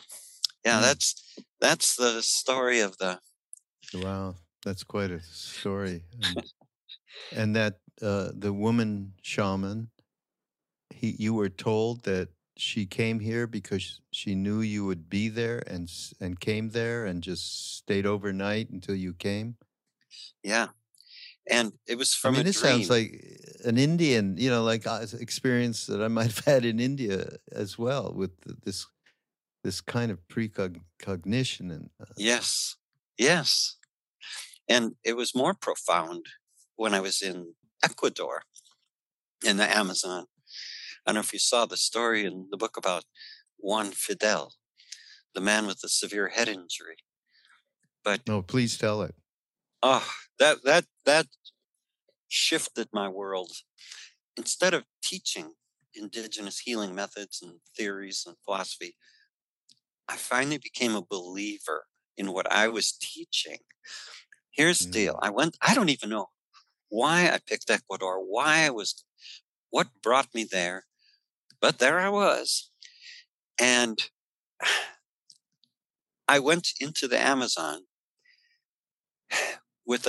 yeah, 0.66 0.80
mm. 0.80 0.82
that's 0.82 1.34
that's 1.60 1.96
the 1.96 2.22
story 2.22 2.82
of 2.82 2.98
the. 2.98 3.20
Wow, 3.94 4.36
that's 4.64 4.84
quite 4.84 5.12
a 5.12 5.22
story, 5.22 6.04
and, 6.22 6.44
and 7.36 7.56
that 7.56 7.76
uh, 8.02 8.32
the 8.34 8.52
woman 8.52 9.14
shaman, 9.22 9.90
he, 10.94 11.16
you 11.18 11.34
were 11.34 11.50
told 11.50 12.04
that 12.04 12.30
she 12.58 12.86
came 12.86 13.20
here 13.20 13.48
because 13.48 14.02
she 14.12 14.36
knew 14.36 14.62
you 14.62 14.86
would 14.86 15.10
be 15.10 15.30
there 15.30 15.64
and 15.68 15.92
and 16.20 16.40
came 16.40 16.70
there 16.70 17.06
and 17.06 17.22
just 17.22 17.78
stayed 17.78 18.06
overnight 18.06 18.70
until 18.70 18.96
you 18.96 19.14
came. 19.14 19.58
Yeah, 20.44 20.68
and 21.50 21.74
it 21.88 21.98
was 21.98 22.14
from. 22.14 22.36
I 22.36 22.38
mean, 22.38 22.46
this 22.46 22.62
dream. 22.62 22.72
sounds 22.72 22.90
like 22.90 23.24
an 23.66 23.78
Indian, 23.78 24.38
you 24.38 24.50
know, 24.50 24.64
like 24.64 24.88
uh, 24.88 25.06
experience 25.20 25.86
that 25.88 26.02
I 26.02 26.08
might 26.16 26.28
have 26.28 26.46
had 26.46 26.66
in 26.66 26.80
India 26.80 27.38
as 27.52 27.78
well 27.78 28.14
with 28.14 28.32
this 28.64 28.86
this 29.66 29.82
kind 29.82 30.12
of 30.12 30.20
precognition 30.28 31.72
and 31.72 31.90
uh, 32.00 32.06
yes 32.18 32.76
yes 33.18 33.78
and 34.70 34.94
it 35.04 35.18
was 35.18 35.34
more 35.34 35.56
profound 35.56 36.24
when 36.76 36.94
i 36.94 37.00
was 37.00 37.24
in 37.24 37.56
ecuador 37.84 38.44
in 39.44 39.58
the 39.58 39.68
amazon 39.76 40.26
i 41.06 41.12
don't 41.12 41.16
know 41.16 41.22
if 41.22 41.34
you 41.34 41.40
saw 41.40 41.66
the 41.66 41.78
story 41.78 42.26
in 42.26 42.48
the 42.52 42.58
book 42.58 42.78
about 42.78 43.04
juan 43.58 43.92
fidel 43.92 44.54
the 45.34 45.42
man 45.42 45.68
with 45.68 45.80
the 45.82 45.90
severe 45.90 46.30
head 46.30 46.48
injury 46.48 46.98
but 48.04 48.22
no 48.28 48.42
please 48.42 48.78
tell 48.78 49.02
it 49.02 49.16
oh 49.84 50.08
that 50.40 50.64
that 50.64 50.86
that 51.06 51.28
shifted 52.28 52.88
my 52.94 53.08
world 53.08 53.52
instead 54.38 54.74
of 54.74 54.84
teaching 55.04 55.54
indigenous 55.94 56.60
healing 56.60 56.94
methods 56.94 57.42
and 57.42 57.60
theories 57.78 58.24
and 58.28 58.36
philosophy 58.44 58.96
I 60.08 60.16
finally 60.16 60.58
became 60.58 60.96
a 60.96 61.02
believer 61.02 61.86
in 62.18 62.32
what 62.32 62.52
I 62.52 62.68
was 62.68 62.92
teaching. 62.92 63.60
Here's 64.52 64.80
the 64.80 64.92
deal. 64.92 65.14
Mm. 65.16 65.20
I 65.24 65.30
went, 65.32 65.58
I 65.62 65.74
don't 65.74 65.90
even 65.90 66.10
know 66.10 66.28
why 66.90 67.30
I 67.30 67.40
picked 67.46 67.70
Ecuador, 67.70 68.20
why 68.20 68.66
I 68.66 68.70
was, 68.70 69.04
what 69.70 69.88
brought 70.02 70.34
me 70.34 70.46
there, 70.50 70.86
but 71.66 71.80
there 71.80 72.00
I 72.00 72.10
was. 72.10 72.70
And 73.60 73.98
I 76.28 76.38
went 76.38 76.68
into 76.80 77.08
the 77.08 77.18
Amazon 77.20 77.86
with 79.88 80.04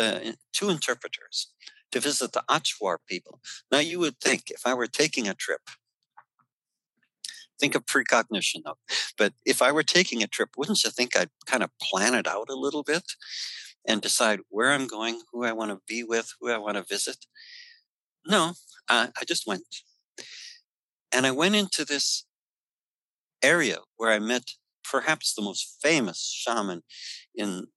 two 0.53 0.69
interpreters 0.69 1.55
to 1.93 2.01
visit 2.01 2.33
the 2.33 2.45
Achuar 2.51 2.99
people. 3.09 3.41
Now, 3.73 3.79
you 3.79 3.99
would 4.01 4.21
think 4.21 4.51
if 4.51 4.67
I 4.67 4.75
were 4.75 4.87
taking 4.87 5.27
a 5.27 5.33
trip 5.33 5.63
think 7.59 7.75
of 7.75 7.87
precognition 7.87 8.61
though. 8.67 8.77
But 9.17 9.33
if 9.47 9.63
I 9.63 9.73
were 9.73 9.83
taking 9.83 10.23
a 10.23 10.27
trip, 10.27 10.51
wouldn't 10.59 10.85
you 10.85 10.91
think 10.91 11.17
I'd 11.17 11.31
kind 11.47 11.63
of 11.63 11.71
plan 11.81 12.13
it 12.13 12.27
out 12.27 12.51
a 12.51 12.55
little 12.55 12.83
bit 12.83 13.05
and 13.89 14.03
decide 14.03 14.41
where 14.51 14.73
I'm 14.73 14.87
going, 14.87 15.23
who 15.33 15.43
I 15.43 15.53
want 15.53 15.71
to 15.71 15.81
be 15.89 16.05
with, 16.05 16.35
who 16.39 16.51
I 16.51 16.59
want 16.59 16.77
to 16.77 16.83
visit? 16.83 17.25
No, 18.27 18.53
I, 18.91 19.09
I 19.19 19.25
just 19.25 19.47
went. 19.47 19.65
And 21.17 21.25
I 21.25 21.31
went 21.31 21.55
into 21.57 21.87
this 21.87 22.27
area 23.43 23.79
where 23.97 24.13
I 24.13 24.19
met 24.19 24.51
perhaps 24.85 25.33
the 25.33 25.41
most 25.41 25.79
famous 25.83 26.31
shaman 26.31 26.83
in 27.35 27.69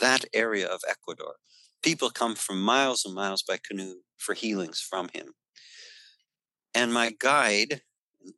that 0.00 0.24
area 0.32 0.68
of 0.68 0.82
Ecuador. 0.88 1.34
People 1.82 2.10
come 2.10 2.36
from 2.36 2.62
miles 2.62 3.04
and 3.04 3.12
miles 3.12 3.42
by 3.42 3.58
canoe 3.68 3.96
for 4.16 4.34
healings 4.34 4.80
from 4.80 5.08
him. 5.12 5.32
And 6.76 6.94
my 6.94 7.12
guide 7.18 7.80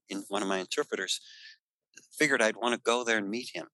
in 0.08 0.24
one 0.28 0.40
of 0.40 0.48
my 0.48 0.60
interpreters, 0.60 1.20
figured 2.18 2.40
I'd 2.40 2.56
want 2.56 2.74
to 2.74 2.80
go 2.80 3.04
there 3.04 3.18
and 3.18 3.28
meet 3.28 3.50
him. 3.52 3.66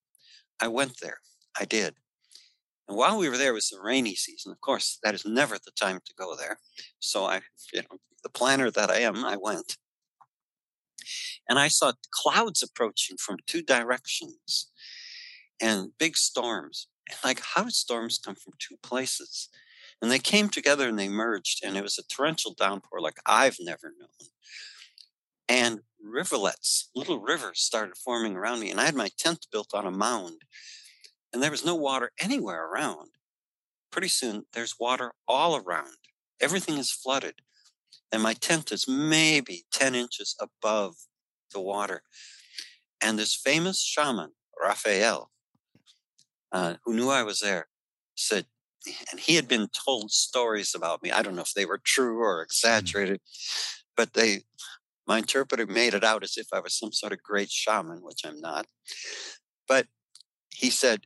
I 0.61 0.67
went 0.67 0.95
there. 1.01 1.19
I 1.57 1.67
did. 1.67 1.95
And 2.89 2.97
while 2.97 3.17
we 3.17 3.29
were 3.29 3.39
there, 3.39 3.51
it 3.51 3.55
was 3.55 3.69
the 3.69 3.81
rainy 3.81 4.17
season. 4.17 4.51
Of 4.51 4.61
course, 4.61 4.99
that 5.05 5.15
is 5.15 5.25
never 5.25 5.55
the 5.55 5.71
time 5.71 6.01
to 6.05 6.15
go 6.19 6.35
there. 6.35 6.59
So 6.99 7.27
I, 7.27 7.43
you 7.73 7.83
know, 7.83 7.99
the 8.25 8.29
planner 8.29 8.73
that 8.73 8.91
I 8.91 8.99
am, 8.99 9.25
I 9.25 9.37
went. 9.37 9.77
And 11.49 11.59
I 11.59 11.69
saw 11.69 11.93
clouds 12.11 12.63
approaching 12.63 13.17
from 13.17 13.39
two 13.47 13.63
directions 13.63 14.71
and 15.61 15.91
big 15.99 16.17
storms. 16.17 16.89
And 17.09 17.19
like, 17.25 17.41
how 17.41 17.65
did 17.65 17.75
storms 17.75 18.19
come 18.19 18.35
from 18.35 18.55
two 18.59 18.77
places? 18.83 19.49
And 20.03 20.11
they 20.11 20.19
came 20.19 20.49
together 20.49 20.89
and 20.89 20.99
they 20.99 21.09
merged, 21.09 21.65
and 21.65 21.77
it 21.77 21.83
was 21.83 21.99
a 21.99 22.03
torrential 22.03 22.55
downpour 22.55 23.01
like 23.01 23.19
I've 23.27 23.57
never 23.61 23.93
known. 23.99 24.29
And 25.49 25.81
rivulets, 26.03 26.91
little 26.95 27.21
rivers 27.21 27.61
started 27.61 27.97
forming 27.97 28.35
around 28.35 28.61
me. 28.61 28.71
And 28.71 28.81
I 28.81 28.87
had 28.87 28.95
my 28.95 29.11
tent 29.19 29.47
built 29.53 29.75
on 29.75 29.87
a 29.87 29.91
mound, 29.91 30.43
and 31.33 31.43
there 31.43 31.51
was 31.51 31.65
no 31.65 31.75
water 31.75 32.13
anywhere 32.21 32.67
around. 32.67 33.11
Pretty 33.91 34.09
soon, 34.09 34.45
there's 34.53 34.79
water 34.79 35.13
all 35.29 35.57
around. 35.57 35.97
Everything 36.41 36.79
is 36.79 36.91
flooded. 36.91 37.37
And 38.15 38.23
my 38.23 38.35
tent 38.35 38.71
is 38.71 38.87
maybe 38.87 39.65
10 39.73 39.97
inches 39.97 40.37
above 40.41 40.95
the 41.53 41.61
water. 41.61 42.03
And 43.03 43.19
this 43.19 43.35
famous 43.35 43.83
shaman, 43.83 44.31
Raphael, 44.63 45.33
uh, 46.53 46.75
who 46.85 46.95
knew 46.95 47.11
I 47.11 47.25
was 47.25 47.41
there, 47.41 47.67
said, 48.15 48.47
and 49.11 49.19
he 49.19 49.35
had 49.35 49.49
been 49.49 49.67
told 49.85 50.13
stories 50.13 50.77
about 50.77 51.03
me. 51.03 51.11
I 51.11 51.23
don't 51.23 51.35
know 51.35 51.43
if 51.43 51.55
they 51.55 51.67
were 51.67 51.81
true 51.83 52.21
or 52.21 52.41
mm. 52.41 52.45
exaggerated, 52.45 53.21
but 53.97 54.13
they 54.13 54.43
my 55.09 55.19
interpreter 55.19 55.67
made 55.67 55.93
it 55.93 56.05
out 56.05 56.23
as 56.23 56.37
if 56.37 56.47
I 56.53 56.61
was 56.61 56.79
some 56.79 56.93
sort 56.93 57.13
of 57.13 57.21
great 57.21 57.51
shaman, 57.51 57.99
which 57.99 58.21
I'm 58.25 58.41
not. 58.41 58.67
But 59.67 59.89
he 60.55 60.71
said, 60.71 61.01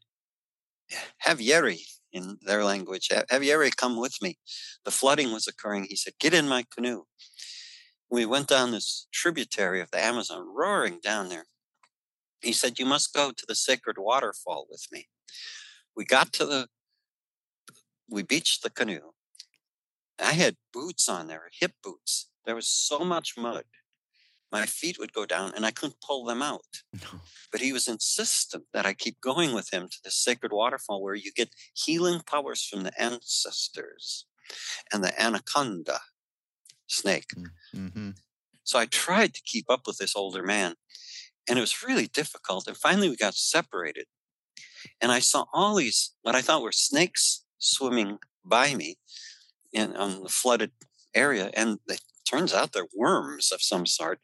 Have 1.20 1.40
Yeri 1.40 1.80
in 2.12 2.38
their 2.42 2.64
language, 2.64 3.10
have 3.30 3.44
you 3.44 3.52
ever 3.52 3.68
come 3.70 3.96
with 3.96 4.16
me. 4.22 4.38
The 4.84 4.90
flooding 4.90 5.32
was 5.32 5.46
occurring. 5.46 5.86
He 5.88 5.96
said, 5.96 6.14
Get 6.18 6.34
in 6.34 6.48
my 6.48 6.64
canoe. 6.74 7.04
We 8.10 8.24
went 8.24 8.48
down 8.48 8.70
this 8.70 9.06
tributary 9.12 9.80
of 9.80 9.90
the 9.90 10.02
Amazon, 10.02 10.46
roaring 10.54 10.98
down 11.02 11.28
there. 11.28 11.46
He 12.40 12.52
said, 12.52 12.78
You 12.78 12.86
must 12.86 13.14
go 13.14 13.30
to 13.30 13.44
the 13.46 13.54
sacred 13.54 13.96
waterfall 13.98 14.66
with 14.70 14.86
me. 14.90 15.08
We 15.94 16.04
got 16.04 16.32
to 16.34 16.46
the, 16.46 16.68
we 18.08 18.22
beached 18.22 18.62
the 18.62 18.70
canoe. 18.70 19.10
I 20.18 20.32
had 20.32 20.56
boots 20.72 21.08
on 21.08 21.26
there, 21.26 21.48
hip 21.60 21.72
boots. 21.82 22.30
There 22.44 22.54
was 22.54 22.68
so 22.68 23.00
much 23.00 23.34
mud. 23.36 23.64
My 24.50 24.64
feet 24.66 24.98
would 24.98 25.12
go 25.12 25.26
down 25.26 25.52
and 25.54 25.66
I 25.66 25.70
couldn't 25.70 26.00
pull 26.00 26.24
them 26.24 26.42
out. 26.42 26.82
No. 26.92 27.20
But 27.52 27.60
he 27.60 27.72
was 27.72 27.88
insistent 27.88 28.64
that 28.72 28.86
I 28.86 28.94
keep 28.94 29.20
going 29.20 29.54
with 29.54 29.72
him 29.72 29.88
to 29.88 29.98
the 30.02 30.10
sacred 30.10 30.52
waterfall 30.52 31.02
where 31.02 31.14
you 31.14 31.32
get 31.32 31.50
healing 31.74 32.20
powers 32.26 32.64
from 32.64 32.82
the 32.82 33.00
ancestors 33.00 34.26
and 34.92 35.04
the 35.04 35.20
anaconda 35.20 36.00
snake. 36.86 37.28
Mm, 37.36 37.46
mm-hmm. 37.74 38.10
So 38.64 38.78
I 38.78 38.86
tried 38.86 39.34
to 39.34 39.42
keep 39.44 39.70
up 39.70 39.86
with 39.86 39.98
this 39.98 40.16
older 40.16 40.42
man, 40.42 40.74
and 41.48 41.58
it 41.58 41.60
was 41.60 41.82
really 41.82 42.06
difficult. 42.06 42.66
And 42.66 42.76
finally, 42.76 43.08
we 43.08 43.16
got 43.16 43.34
separated. 43.34 44.06
And 45.00 45.10
I 45.10 45.20
saw 45.20 45.46
all 45.52 45.76
these, 45.76 46.12
what 46.22 46.34
I 46.34 46.42
thought 46.42 46.62
were 46.62 46.72
snakes 46.72 47.44
swimming 47.58 48.18
by 48.44 48.74
me 48.74 48.98
in 49.72 49.96
on 49.96 50.22
the 50.22 50.28
flooded 50.28 50.72
area. 51.14 51.50
And 51.54 51.78
it 51.88 52.00
turns 52.28 52.52
out 52.52 52.72
they're 52.72 52.86
worms 52.94 53.52
of 53.52 53.62
some 53.62 53.86
sort. 53.86 54.20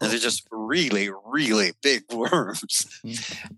And 0.00 0.10
they're 0.10 0.18
just 0.18 0.46
really, 0.50 1.10
really 1.24 1.72
big 1.82 2.04
worms. 2.12 2.86
Mm. 3.04 3.48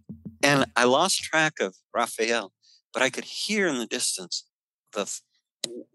and 0.42 0.66
I 0.76 0.84
lost 0.84 1.22
track 1.22 1.54
of 1.60 1.76
Raphael, 1.94 2.52
but 2.92 3.02
I 3.02 3.10
could 3.10 3.24
hear 3.24 3.68
in 3.68 3.78
the 3.78 3.86
distance 3.86 4.44
the 4.92 5.10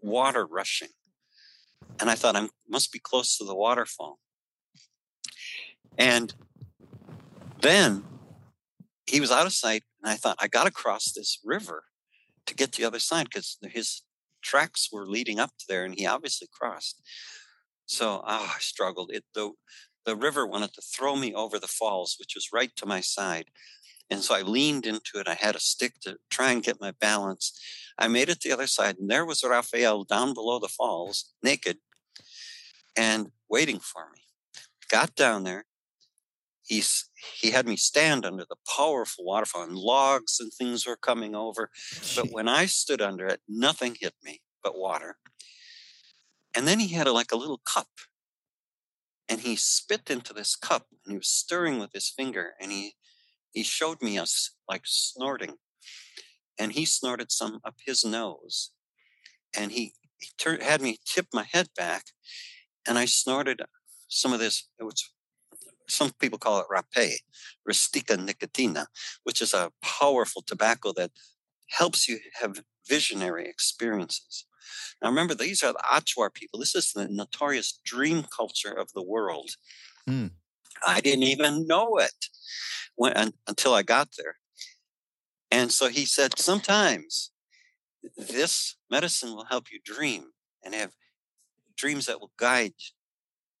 water 0.00 0.46
rushing. 0.46 0.88
And 2.00 2.10
I 2.10 2.14
thought, 2.14 2.36
I 2.36 2.48
must 2.68 2.92
be 2.92 2.98
close 2.98 3.36
to 3.38 3.44
the 3.44 3.54
waterfall. 3.54 4.18
And 5.96 6.34
then 7.60 8.04
he 9.06 9.20
was 9.20 9.30
out 9.30 9.46
of 9.46 9.52
sight. 9.52 9.82
And 10.02 10.12
I 10.12 10.16
thought, 10.16 10.36
I 10.40 10.48
got 10.48 10.64
to 10.64 10.70
cross 10.70 11.12
this 11.12 11.40
river 11.44 11.84
to 12.46 12.54
get 12.54 12.72
to 12.72 12.80
the 12.80 12.86
other 12.86 13.00
side 13.00 13.24
because 13.24 13.58
his 13.62 14.02
tracks 14.42 14.88
were 14.92 15.06
leading 15.06 15.38
up 15.38 15.50
to 15.58 15.64
there 15.68 15.84
and 15.84 15.94
he 15.98 16.06
obviously 16.06 16.48
crossed. 16.52 17.02
So 17.88 18.22
oh, 18.24 18.52
I 18.54 18.58
struggled. 18.60 19.10
It, 19.12 19.24
the, 19.34 19.52
the 20.04 20.14
river 20.14 20.46
wanted 20.46 20.74
to 20.74 20.82
throw 20.82 21.16
me 21.16 21.34
over 21.34 21.58
the 21.58 21.66
falls, 21.66 22.16
which 22.20 22.34
was 22.34 22.52
right 22.52 22.70
to 22.76 22.86
my 22.86 23.00
side. 23.00 23.46
And 24.10 24.20
so 24.20 24.34
I 24.34 24.42
leaned 24.42 24.86
into 24.86 25.18
it. 25.18 25.26
I 25.26 25.34
had 25.34 25.56
a 25.56 25.60
stick 25.60 25.94
to 26.02 26.18
try 26.30 26.52
and 26.52 26.62
get 26.62 26.80
my 26.80 26.92
balance. 26.92 27.58
I 27.98 28.08
made 28.08 28.28
it 28.28 28.40
the 28.40 28.52
other 28.52 28.66
side, 28.66 28.96
and 28.98 29.10
there 29.10 29.26
was 29.26 29.42
Raphael 29.42 30.04
down 30.04 30.34
below 30.34 30.58
the 30.58 30.68
falls, 30.68 31.32
naked, 31.42 31.78
and 32.96 33.32
waiting 33.48 33.80
for 33.80 34.10
me. 34.12 34.20
Got 34.90 35.14
down 35.14 35.44
there. 35.44 35.64
He's, 36.62 37.08
he 37.40 37.50
had 37.50 37.66
me 37.66 37.76
stand 37.76 38.26
under 38.26 38.44
the 38.48 38.56
powerful 38.76 39.24
waterfall, 39.24 39.62
and 39.62 39.76
logs 39.76 40.38
and 40.40 40.52
things 40.52 40.86
were 40.86 40.96
coming 40.96 41.34
over. 41.34 41.70
But 42.14 42.26
when 42.32 42.48
I 42.48 42.66
stood 42.66 43.00
under 43.00 43.26
it, 43.26 43.40
nothing 43.48 43.96
hit 43.98 44.14
me 44.22 44.40
but 44.62 44.78
water. 44.78 45.16
And 46.54 46.66
then 46.66 46.80
he 46.80 46.94
had 46.94 47.06
a, 47.06 47.12
like 47.12 47.32
a 47.32 47.36
little 47.36 47.60
cup. 47.64 47.88
And 49.28 49.40
he 49.40 49.56
spit 49.56 50.10
into 50.10 50.32
this 50.32 50.56
cup 50.56 50.86
and 51.04 51.12
he 51.12 51.18
was 51.18 51.28
stirring 51.28 51.78
with 51.78 51.92
his 51.92 52.08
finger 52.08 52.54
and 52.60 52.72
he 52.72 52.94
he 53.52 53.62
showed 53.62 54.02
me 54.02 54.18
us 54.18 54.52
like 54.68 54.82
snorting. 54.84 55.54
And 56.58 56.72
he 56.72 56.84
snorted 56.84 57.32
some 57.32 57.60
up 57.64 57.76
his 57.84 58.04
nose. 58.04 58.72
And 59.56 59.72
he, 59.72 59.94
he 60.20 60.28
tur- 60.38 60.62
had 60.62 60.80
me 60.82 60.98
tip 61.04 61.26
my 61.32 61.44
head 61.44 61.68
back 61.76 62.06
and 62.86 62.98
I 62.98 63.04
snorted 63.04 63.60
some 64.08 64.32
of 64.32 64.40
this. 64.40 64.68
It 64.78 64.84
was 64.84 65.12
some 65.88 66.12
people 66.18 66.38
call 66.38 66.60
it 66.60 66.66
rapé, 66.70 67.16
rustica 67.66 68.16
nicotiana, 68.16 68.86
which 69.24 69.40
is 69.40 69.54
a 69.54 69.72
powerful 69.82 70.42
tobacco 70.42 70.92
that 70.94 71.10
helps 71.70 72.08
you 72.08 72.18
have 72.40 72.62
visionary 72.86 73.48
experiences. 73.48 74.46
Now, 75.02 75.08
remember, 75.08 75.34
these 75.34 75.62
are 75.62 75.72
the 75.72 75.84
Achuar 75.92 76.32
people. 76.32 76.58
This 76.58 76.74
is 76.74 76.92
the 76.92 77.08
notorious 77.08 77.80
dream 77.84 78.24
culture 78.34 78.72
of 78.72 78.92
the 78.94 79.02
world. 79.02 79.50
Mm. 80.08 80.30
I 80.86 81.00
didn't 81.00 81.24
even 81.24 81.66
know 81.66 81.98
it 81.98 82.26
when, 82.96 83.32
until 83.46 83.74
I 83.74 83.82
got 83.82 84.10
there. 84.16 84.36
And 85.50 85.72
so 85.72 85.88
he 85.88 86.04
said, 86.04 86.38
sometimes 86.38 87.30
this 88.16 88.76
medicine 88.90 89.30
will 89.30 89.46
help 89.46 89.66
you 89.72 89.80
dream 89.84 90.26
and 90.64 90.74
have 90.74 90.92
dreams 91.76 92.06
that 92.06 92.20
will 92.20 92.32
guide 92.36 92.74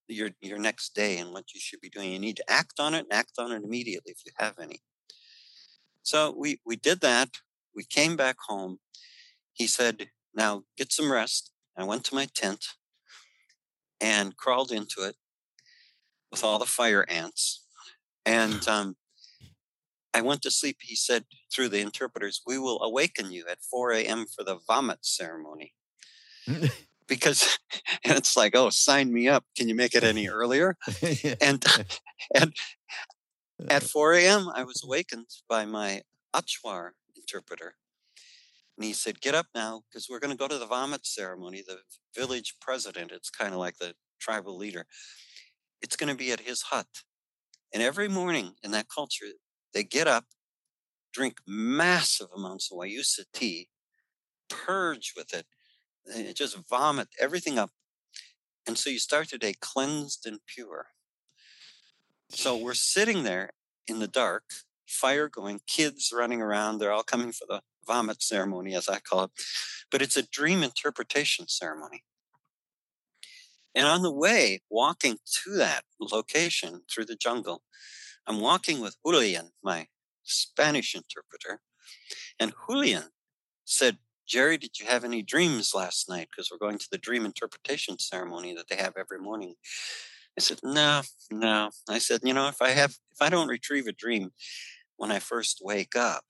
your 0.08 0.30
your 0.40 0.58
next 0.58 0.94
day 0.94 1.18
and 1.18 1.32
what 1.32 1.54
you 1.54 1.60
should 1.60 1.80
be 1.80 1.90
doing. 1.90 2.12
You 2.12 2.18
need 2.18 2.36
to 2.36 2.50
act 2.50 2.80
on 2.80 2.94
it 2.94 3.00
and 3.00 3.12
act 3.12 3.32
on 3.38 3.52
it 3.52 3.62
immediately 3.62 4.12
if 4.12 4.20
you 4.24 4.32
have 4.38 4.58
any. 4.58 4.80
So 6.02 6.34
we 6.36 6.60
we 6.64 6.76
did 6.76 7.00
that. 7.00 7.28
We 7.74 7.84
came 7.84 8.16
back 8.16 8.36
home. 8.48 8.78
He 9.52 9.66
said, 9.66 10.08
"Now 10.38 10.62
get 10.76 10.92
some 10.92 11.12
rest." 11.12 11.52
I 11.76 11.84
went 11.84 12.04
to 12.06 12.14
my 12.14 12.26
tent 12.34 12.64
and 14.00 14.36
crawled 14.36 14.72
into 14.72 15.02
it 15.02 15.16
with 16.30 16.42
all 16.42 16.58
the 16.58 16.66
fire 16.66 17.04
ants. 17.08 17.66
And 18.24 18.66
um, 18.76 18.96
I 20.14 20.22
went 20.22 20.42
to 20.42 20.50
sleep. 20.50 20.78
He 20.80 20.96
said 20.96 21.24
through 21.52 21.68
the 21.68 21.80
interpreters, 21.80 22.40
"We 22.46 22.58
will 22.58 22.82
awaken 22.82 23.32
you 23.32 23.44
at 23.50 23.62
4 23.62 23.92
a.m. 23.92 24.26
for 24.26 24.44
the 24.44 24.58
vomit 24.66 25.04
ceremony." 25.04 25.74
because 27.08 27.58
it's 28.04 28.36
like, 28.36 28.54
oh, 28.54 28.70
sign 28.70 29.12
me 29.12 29.26
up. 29.26 29.44
Can 29.56 29.68
you 29.68 29.74
make 29.74 29.94
it 29.94 30.04
any 30.04 30.28
earlier? 30.28 30.76
and 31.40 31.64
and 32.34 32.52
at 33.68 33.82
4 33.82 34.14
a.m., 34.14 34.48
I 34.54 34.62
was 34.62 34.82
awakened 34.84 35.26
by 35.48 35.64
my 35.64 36.02
Achuar 36.34 36.90
interpreter. 37.16 37.74
And 38.78 38.84
he 38.84 38.92
said, 38.92 39.20
Get 39.20 39.34
up 39.34 39.46
now, 39.56 39.82
because 39.90 40.06
we're 40.08 40.20
going 40.20 40.30
to 40.30 40.36
go 40.36 40.46
to 40.46 40.56
the 40.56 40.66
vomit 40.66 41.04
ceremony. 41.04 41.64
The 41.66 41.80
village 42.16 42.54
president, 42.60 43.10
it's 43.10 43.28
kind 43.28 43.52
of 43.52 43.58
like 43.58 43.78
the 43.78 43.94
tribal 44.20 44.56
leader, 44.56 44.86
it's 45.82 45.96
going 45.96 46.10
to 46.10 46.16
be 46.16 46.30
at 46.30 46.40
his 46.40 46.62
hut. 46.62 46.86
And 47.74 47.82
every 47.82 48.08
morning 48.08 48.52
in 48.62 48.70
that 48.70 48.86
culture, 48.88 49.26
they 49.74 49.82
get 49.82 50.06
up, 50.06 50.26
drink 51.12 51.38
massive 51.46 52.28
amounts 52.34 52.70
of 52.70 52.78
Guayusa 52.78 53.24
tea, 53.34 53.68
purge 54.48 55.12
with 55.16 55.34
it, 55.34 55.46
and 56.06 56.34
just 56.36 56.56
vomit 56.70 57.08
everything 57.20 57.58
up. 57.58 57.70
And 58.64 58.78
so 58.78 58.90
you 58.90 59.00
start 59.00 59.30
the 59.30 59.38
day 59.38 59.54
cleansed 59.60 60.24
and 60.24 60.38
pure. 60.46 60.86
So 62.30 62.56
we're 62.56 62.74
sitting 62.74 63.24
there 63.24 63.50
in 63.88 63.98
the 63.98 64.06
dark, 64.06 64.44
fire 64.86 65.28
going, 65.28 65.62
kids 65.66 66.12
running 66.14 66.40
around. 66.40 66.78
They're 66.78 66.92
all 66.92 67.02
coming 67.02 67.32
for 67.32 67.46
the 67.48 67.62
vomit 67.88 68.22
ceremony, 68.22 68.74
as 68.74 68.88
I 68.88 69.00
call 69.00 69.24
it. 69.24 69.30
But 69.90 70.02
it's 70.02 70.16
a 70.16 70.22
dream 70.22 70.62
interpretation 70.62 71.48
ceremony. 71.48 72.04
And 73.74 73.86
on 73.86 74.02
the 74.02 74.12
way, 74.12 74.60
walking 74.70 75.18
to 75.44 75.50
that 75.56 75.82
location 76.00 76.82
through 76.90 77.06
the 77.06 77.16
jungle, 77.16 77.62
I'm 78.26 78.40
walking 78.40 78.80
with 78.80 78.96
Julian, 79.04 79.50
my 79.62 79.86
Spanish 80.22 80.94
interpreter. 80.94 81.60
And 82.38 82.52
Julian 82.68 83.04
said, 83.64 83.98
Gerry, 84.26 84.58
did 84.58 84.78
you 84.78 84.86
have 84.86 85.04
any 85.04 85.22
dreams 85.22 85.74
last 85.74 86.08
night? 86.08 86.28
Because 86.30 86.50
we're 86.50 86.58
going 86.58 86.78
to 86.78 86.88
the 86.90 86.98
dream 86.98 87.24
interpretation 87.24 87.98
ceremony 87.98 88.54
that 88.54 88.68
they 88.68 88.76
have 88.76 88.94
every 88.98 89.18
morning. 89.18 89.54
I 90.36 90.40
said, 90.40 90.60
no, 90.62 91.02
no. 91.30 91.70
I 91.88 91.98
said, 91.98 92.20
you 92.22 92.34
know, 92.34 92.48
if 92.48 92.60
I 92.60 92.70
have, 92.70 92.96
if 93.10 93.22
I 93.22 93.30
don't 93.30 93.48
retrieve 93.48 93.86
a 93.86 93.92
dream 93.92 94.32
when 94.96 95.10
I 95.10 95.18
first 95.18 95.60
wake 95.62 95.96
up, 95.96 96.24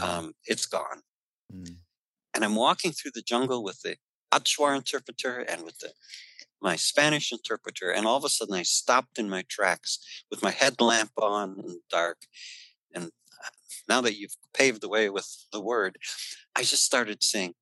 um, 0.00 0.32
it's 0.46 0.66
gone. 0.66 1.02
Mm. 1.54 1.76
And 2.34 2.44
I'm 2.44 2.54
walking 2.54 2.92
through 2.92 3.12
the 3.14 3.22
jungle 3.22 3.62
with 3.62 3.80
the 3.82 3.96
Achuar 4.32 4.76
interpreter 4.76 5.38
and 5.38 5.62
with 5.62 5.78
the 5.78 5.92
my 6.62 6.76
Spanish 6.76 7.32
interpreter, 7.32 7.90
and 7.90 8.06
all 8.06 8.16
of 8.16 8.24
a 8.24 8.28
sudden 8.28 8.54
I 8.54 8.62
stopped 8.62 9.18
in 9.18 9.28
my 9.28 9.42
tracks 9.48 9.98
with 10.30 10.42
my 10.42 10.52
headlamp 10.52 11.10
on 11.16 11.56
in 11.58 11.66
the 11.66 11.80
dark. 11.90 12.18
And 12.94 13.06
uh, 13.06 13.48
now 13.88 14.00
that 14.00 14.16
you've 14.16 14.36
paved 14.54 14.80
the 14.80 14.88
way 14.88 15.10
with 15.10 15.46
the 15.50 15.60
word, 15.60 15.98
I 16.54 16.60
just 16.60 16.84
started 16.84 17.22
saying, 17.22 17.54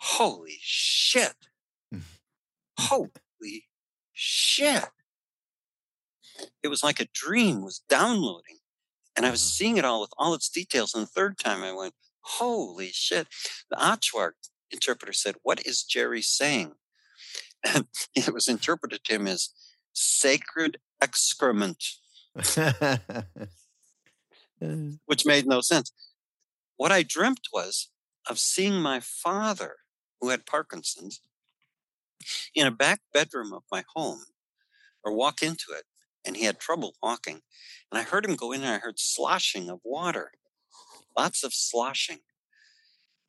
Holy 0.00 0.58
shit! 0.60 1.34
Holy 2.78 3.68
shit! 4.12 4.86
It 6.62 6.68
was 6.68 6.82
like 6.82 7.00
a 7.00 7.08
dream 7.12 7.62
was 7.62 7.82
downloading. 7.88 8.57
And 9.18 9.26
I 9.26 9.30
was 9.32 9.40
mm-hmm. 9.40 9.48
seeing 9.48 9.76
it 9.78 9.84
all 9.84 10.00
with 10.00 10.12
all 10.16 10.32
its 10.32 10.48
details. 10.48 10.94
And 10.94 11.02
the 11.02 11.08
third 11.08 11.38
time 11.38 11.64
I 11.64 11.72
went, 11.72 11.94
Holy 12.20 12.90
shit. 12.92 13.26
The 13.68 13.76
Achuar 13.76 14.32
interpreter 14.70 15.12
said, 15.12 15.34
What 15.42 15.66
is 15.66 15.82
Gerry 15.82 16.22
saying? 16.22 16.74
And 17.64 17.86
it 18.14 18.32
was 18.32 18.46
interpreted 18.46 19.02
to 19.04 19.14
him 19.16 19.26
as 19.26 19.48
sacred 19.92 20.78
excrement, 21.00 21.84
which 25.06 25.26
made 25.26 25.46
no 25.46 25.62
sense. 25.62 25.90
What 26.76 26.92
I 26.92 27.02
dreamt 27.02 27.48
was 27.52 27.90
of 28.30 28.38
seeing 28.38 28.80
my 28.80 29.00
father, 29.00 29.78
who 30.20 30.28
had 30.28 30.46
Parkinson's, 30.46 31.20
in 32.54 32.68
a 32.68 32.70
back 32.70 33.00
bedroom 33.12 33.52
of 33.52 33.64
my 33.72 33.82
home, 33.96 34.26
or 35.02 35.12
walk 35.12 35.42
into 35.42 35.72
it, 35.72 35.86
and 36.28 36.36
he 36.36 36.44
had 36.44 36.60
trouble 36.60 36.94
walking. 37.02 37.40
And 37.90 37.98
I 37.98 38.02
heard 38.02 38.24
him 38.24 38.36
go 38.36 38.52
in 38.52 38.62
and 38.62 38.70
I 38.70 38.78
heard 38.78 39.00
sloshing 39.00 39.70
of 39.70 39.80
water, 39.82 40.30
lots 41.16 41.42
of 41.42 41.54
sloshing. 41.54 42.18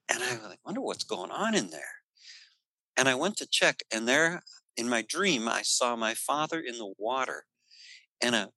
And 0.10 0.22
I 0.22 0.48
like, 0.48 0.60
wonder 0.66 0.82
what's 0.82 1.06
going 1.06 1.32
on 1.32 1.56
in 1.56 1.70
there. 1.70 1.96
And 2.98 3.08
I 3.08 3.16
went 3.16 3.38
to 3.38 3.48
check, 3.48 3.84
and 3.90 4.06
there 4.06 4.42
in 4.76 4.90
my 4.90 5.02
dream, 5.02 5.48
I 5.48 5.62
saw 5.62 5.96
my 5.96 6.14
father 6.14 6.60
in 6.60 6.78
the 6.78 6.94
water 6.98 7.46
and 8.22 8.36
a 8.36 8.50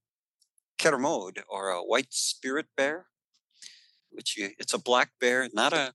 kermode 0.80 1.44
or 1.48 1.68
a 1.68 1.80
white 1.80 2.12
spirit 2.12 2.66
bear, 2.76 3.06
which 4.10 4.36
you, 4.36 4.50
it's 4.58 4.74
a 4.74 4.78
black 4.78 5.10
bear, 5.20 5.48
not 5.52 5.72
a, 5.72 5.92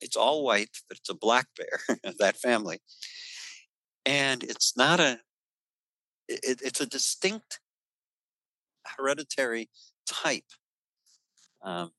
it's 0.00 0.16
all 0.16 0.42
white, 0.42 0.78
but 0.88 0.98
it's 0.98 1.08
a 1.08 1.14
black 1.14 1.46
bear, 1.56 1.98
that 2.18 2.36
family. 2.36 2.80
And 4.04 4.42
it's 4.42 4.76
not 4.76 4.98
a, 4.98 5.20
it, 6.28 6.60
it's 6.64 6.80
a 6.80 6.86
distinct 6.86 7.60
hereditary 8.96 9.70
type. 10.06 10.44
Um, 11.62 11.92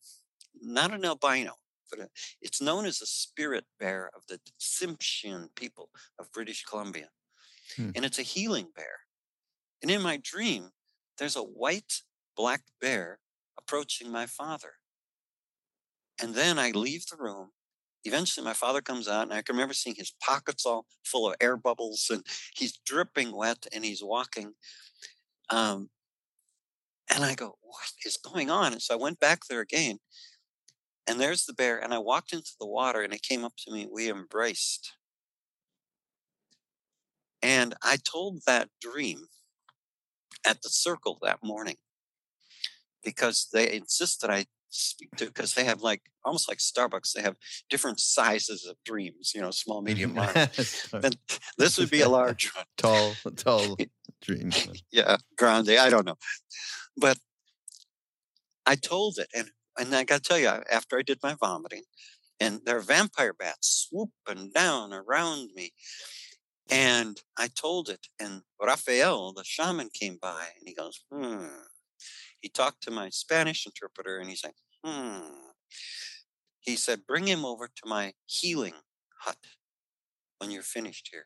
not 0.62 0.94
an 0.94 1.06
albino, 1.06 1.54
but 1.90 2.00
a, 2.00 2.10
it's 2.42 2.62
known 2.62 2.86
as 2.86 3.02
a 3.02 3.06
spirit 3.06 3.66
bear 3.80 4.10
of 4.16 4.24
the 4.28 4.40
Tsimshian 4.60 5.50
people 5.56 5.90
of 6.20 6.32
British 6.32 6.64
Columbia. 6.64 7.10
Hmm. 7.76 7.92
And 7.96 8.06
it's 8.06 8.20
a 8.20 8.24
healing 8.24 8.68
bear. 8.76 9.00
And 9.82 9.92
in 9.92 10.02
my 10.02 10.20
dream, 10.22 10.70
there's 11.18 11.36
a 11.36 11.42
white 11.42 12.02
black 12.36 12.62
bear 12.80 13.20
approaching 13.58 14.12
my 14.12 14.26
father. 14.26 14.74
And 16.22 16.34
then 16.34 16.60
I 16.60 16.72
leave 16.72 17.06
the 17.08 17.18
room. 17.18 17.52
Eventually, 18.04 18.46
my 18.46 18.54
father 18.54 18.82
comes 18.82 19.08
out, 19.08 19.24
and 19.24 19.34
I 19.34 19.42
can 19.42 19.56
remember 19.56 19.74
seeing 19.74 19.96
his 19.96 20.14
pockets 20.22 20.66
all 20.66 20.86
full 21.04 21.28
of 21.28 21.36
air 21.42 21.58
bubbles, 21.58 22.08
and 22.12 22.24
he's 22.56 22.78
dripping 22.86 23.36
wet, 23.36 23.66
and 23.74 23.84
he's 23.84 24.04
walking. 24.04 24.54
Um, 25.50 25.90
and 27.14 27.24
I 27.24 27.36
go, 27.36 27.58
What 27.62 27.91
is 28.06 28.18
going 28.18 28.49
on? 28.49 28.74
And 28.74 28.82
so 28.82 28.93
I 28.93 29.01
went 29.01 29.20
back 29.20 29.41
there 29.49 29.62
again, 29.62 29.97
and 31.08 31.20
there's 31.20 31.45
the 31.45 31.53
bear. 31.53 31.78
And 31.78 31.93
I 31.93 31.99
walked 31.99 32.34
into 32.34 32.51
the 32.60 32.68
water, 32.68 33.01
and 33.01 33.14
it 33.14 33.22
came 33.22 33.43
up 33.43 33.53
to 33.66 33.72
me. 33.74 33.88
We 33.91 34.10
embraced. 34.10 34.93
And 37.41 37.76
I 37.84 37.97
told 37.97 38.41
that 38.47 38.70
dream 38.82 39.28
at 40.45 40.62
the 40.62 40.70
circle 40.70 41.20
that 41.22 41.43
morning 41.43 41.76
because 43.03 43.49
they 43.53 43.72
insist 43.72 44.22
that 44.22 44.32
I 44.32 44.45
speak 44.70 45.16
to 45.18 45.26
because 45.26 45.53
they 45.53 45.64
have 45.64 45.82
like 45.82 46.01
almost 46.24 46.49
like 46.49 46.58
Starbucks. 46.58 47.14
They 47.14 47.22
have 47.22 47.36
different 47.70 47.99
sizes 47.99 48.66
of 48.66 48.76
dreams, 48.84 49.32
you 49.34 49.41
know, 49.41 49.51
small, 49.51 49.82
medium, 49.82 50.16
mm-hmm. 50.16 50.93
large. 50.93 51.06
and 51.06 51.18
this 51.58 51.78
would 51.78 51.89
be 51.89 52.01
a 52.01 52.10
large 52.20 52.51
one. 52.53 52.66
tall, 52.78 53.14
tall 53.36 53.78
dream. 54.22 54.51
yeah, 54.91 55.18
grande. 55.38 55.70
I 55.72 55.89
don't 55.89 56.06
know, 56.06 56.18
but 56.98 57.18
I 58.66 58.76
told 58.76 59.18
it, 59.18 59.28
and 59.34 59.50
and 59.78 59.93
I 59.93 60.04
got 60.04 60.24
to 60.24 60.30
tell 60.30 60.39
you, 60.39 60.48
after 60.48 60.98
I 60.98 61.02
did 61.02 61.20
my 61.22 61.36
vomiting, 61.39 61.84
and 62.39 62.62
there 62.66 62.78
are 62.78 62.82
vampire 62.82 63.34
bats 63.34 63.88
swooping 63.89 64.52
down 64.54 64.93
around 64.93 65.50
me. 65.54 65.72
And 66.70 67.18
I 67.38 67.48
told 67.48 67.89
it, 67.89 68.08
and 68.20 68.41
Raphael, 68.62 69.34
the 69.34 69.43
shaman, 69.43 69.89
came 69.93 70.18
by 70.20 70.48
and 70.58 70.68
he 70.68 70.74
goes, 70.74 71.04
hmm. 71.12 71.46
He 72.39 72.50
talked 72.50 72.82
to 72.84 72.91
my 72.91 73.10
Spanish 73.10 73.66
interpreter 73.66 74.18
and 74.18 74.30
he's 74.30 74.43
like, 74.43 74.56
hmm. 74.84 75.20
He 76.60 76.76
said, 76.76 77.06
bring 77.08 77.28
him 77.28 77.46
over 77.46 77.68
to 77.68 77.89
my 77.89 78.14
healing 78.26 78.74
hut 79.22 79.38
when 80.39 80.50
you're 80.50 80.64
finished 80.64 81.10
here. 81.12 81.26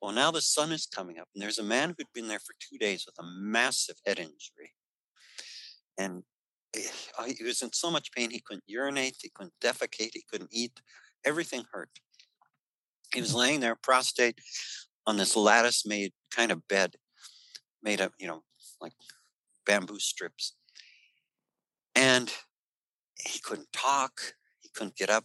Well, 0.00 0.12
now 0.12 0.30
the 0.30 0.42
sun 0.42 0.70
is 0.70 0.86
coming 0.86 1.18
up, 1.18 1.28
and 1.34 1.42
there's 1.42 1.58
a 1.58 1.64
man 1.64 1.94
who'd 1.96 2.12
been 2.14 2.28
there 2.28 2.38
for 2.38 2.54
two 2.60 2.78
days 2.78 3.04
with 3.06 3.16
a 3.18 3.26
massive 3.26 3.96
head 4.06 4.18
injury. 4.18 4.74
And 5.98 6.22
eh, 6.74 7.32
he 7.36 7.44
was 7.44 7.62
in 7.62 7.72
so 7.72 7.90
much 7.90 8.12
pain, 8.12 8.30
he 8.30 8.42
couldn't 8.44 8.64
urinate, 8.66 9.16
he 9.20 9.30
couldn't 9.34 9.54
defecate, 9.62 10.10
he 10.12 10.24
couldn't 10.30 10.50
eat. 10.52 10.80
Everything 11.24 11.64
hurt. 11.72 11.90
He 13.14 13.20
was 13.20 13.34
laying 13.34 13.60
there 13.60 13.76
prostrate 13.76 14.40
on 15.06 15.16
this 15.16 15.36
lattice 15.36 15.86
made 15.86 16.12
kind 16.30 16.50
of 16.50 16.66
bed 16.68 16.96
made 17.82 18.00
of, 18.00 18.12
you 18.18 18.26
know, 18.26 18.42
like 18.80 18.92
bamboo 19.64 19.98
strips. 19.98 20.54
And 21.94 22.32
he 23.24 23.38
couldn't 23.38 23.72
talk, 23.72 24.34
he 24.60 24.68
couldn't 24.74 24.96
get 24.96 25.10
up. 25.10 25.24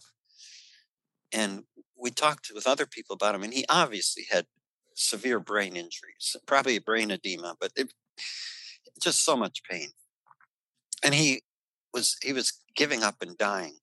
And 1.32 1.64
we 1.96 2.10
talked 2.10 2.50
with 2.54 2.66
other 2.66 2.86
people 2.86 3.14
about 3.14 3.34
him, 3.34 3.42
and 3.42 3.52
he 3.52 3.64
obviously 3.68 4.24
had 4.30 4.46
severe 4.94 5.40
brain 5.40 5.76
injuries, 5.76 6.36
probably 6.46 6.78
brain 6.78 7.10
edema, 7.10 7.56
but 7.60 7.72
it, 7.76 7.92
just 9.00 9.24
so 9.24 9.36
much 9.36 9.62
pain. 9.68 9.88
And 11.04 11.14
he 11.14 11.42
was 11.92 12.16
he 12.22 12.32
was 12.32 12.52
giving 12.76 13.02
up 13.02 13.16
and 13.20 13.36
dying. 13.36 13.78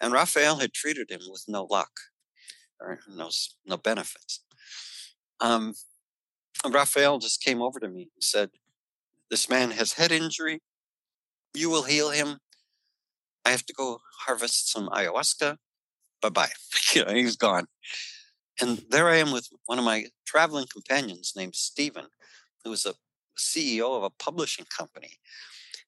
And 0.00 0.12
Raphael 0.12 0.56
had 0.56 0.72
treated 0.72 1.10
him 1.10 1.20
with 1.28 1.44
no 1.48 1.64
luck 1.64 1.90
or 2.80 3.00
no, 3.08 3.30
no 3.66 3.76
benefits. 3.76 4.44
Um, 5.40 5.74
Raphael 6.68 7.18
just 7.18 7.42
came 7.42 7.62
over 7.62 7.80
to 7.80 7.88
me 7.88 8.10
and 8.14 8.22
said, 8.22 8.50
This 9.30 9.48
man 9.48 9.72
has 9.72 9.94
head 9.94 10.12
injury. 10.12 10.60
You 11.54 11.70
will 11.70 11.84
heal 11.84 12.10
him. 12.10 12.38
I 13.44 13.50
have 13.50 13.66
to 13.66 13.72
go 13.72 14.00
harvest 14.26 14.70
some 14.70 14.88
ayahuasca. 14.88 15.56
Bye 16.20 16.28
bye. 16.28 16.50
you 16.94 17.04
know, 17.04 17.14
he's 17.14 17.36
gone. 17.36 17.66
And 18.60 18.84
there 18.90 19.08
I 19.08 19.16
am 19.16 19.32
with 19.32 19.48
one 19.66 19.78
of 19.78 19.84
my 19.84 20.06
traveling 20.26 20.66
companions 20.70 21.32
named 21.36 21.54
Stephen, 21.54 22.06
who 22.64 22.70
was 22.70 22.84
a 22.84 22.94
CEO 23.38 23.96
of 23.96 24.02
a 24.02 24.10
publishing 24.10 24.66
company. 24.76 25.18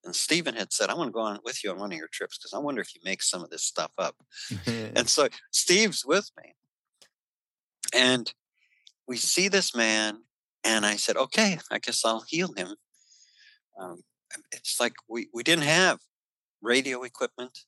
And 0.04 0.16
Stephen 0.16 0.54
had 0.54 0.72
said, 0.72 0.88
I 0.88 0.94
want 0.94 1.08
to 1.08 1.12
go 1.12 1.20
on 1.20 1.38
with 1.44 1.62
you 1.62 1.70
on 1.70 1.78
one 1.78 1.92
of 1.92 1.98
your 1.98 2.08
trips 2.10 2.38
because 2.38 2.54
I 2.54 2.58
wonder 2.58 2.80
if 2.80 2.94
you 2.94 3.00
make 3.04 3.22
some 3.22 3.42
of 3.42 3.50
this 3.50 3.64
stuff 3.64 3.92
up. 3.98 4.16
and 4.66 5.08
so 5.08 5.28
Steve's 5.50 6.04
with 6.04 6.30
me. 6.38 6.54
And 7.94 8.32
we 9.06 9.16
see 9.16 9.48
this 9.48 9.74
man, 9.74 10.22
and 10.64 10.86
I 10.86 10.96
said, 10.96 11.16
okay, 11.16 11.58
I 11.70 11.78
guess 11.78 12.04
I'll 12.04 12.24
heal 12.26 12.52
him. 12.56 12.76
Um, 13.78 14.02
it's 14.52 14.78
like 14.78 14.94
we, 15.08 15.28
we 15.34 15.42
didn't 15.42 15.64
have 15.64 15.98
radio 16.62 17.02
equipment. 17.02 17.58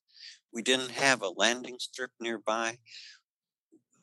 We 0.52 0.62
didn't 0.62 0.92
have 0.92 1.22
a 1.22 1.28
landing 1.28 1.76
strip 1.78 2.10
nearby. 2.20 2.78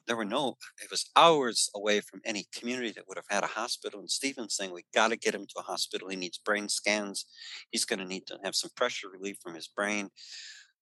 There 0.10 0.18
were 0.18 0.26
no, 0.26 0.57
it 0.82 0.89
was 0.89 1.12
hours 1.16 1.70
away 1.76 2.01
from 2.01 2.22
any 2.26 2.47
community 2.51 2.91
that 2.93 3.07
would 3.07 3.18
have 3.20 3.28
had 3.30 3.43
a 3.43 3.47
hospital. 3.47 3.99
And 3.99 4.10
Stephen's 4.10 4.55
saying, 4.55 4.74
we 4.74 4.84
got 4.91 5.10
to 5.10 5.16
get 5.16 5.36
him 5.36 5.45
to 5.45 5.60
a 5.60 5.62
hospital. 5.62 6.10
He 6.10 6.16
needs 6.16 6.39
brain 6.39 6.68
scans. 6.68 7.28
He's 7.70 7.86
going 7.86 7.99
to 7.99 8.05
need 8.05 8.26
to 8.26 8.39
have 8.43 8.55
some 8.55 8.72
pressure 8.76 9.07
relief 9.07 9.38
from 9.39 9.53
his 9.53 9.68
brain. 9.68 10.10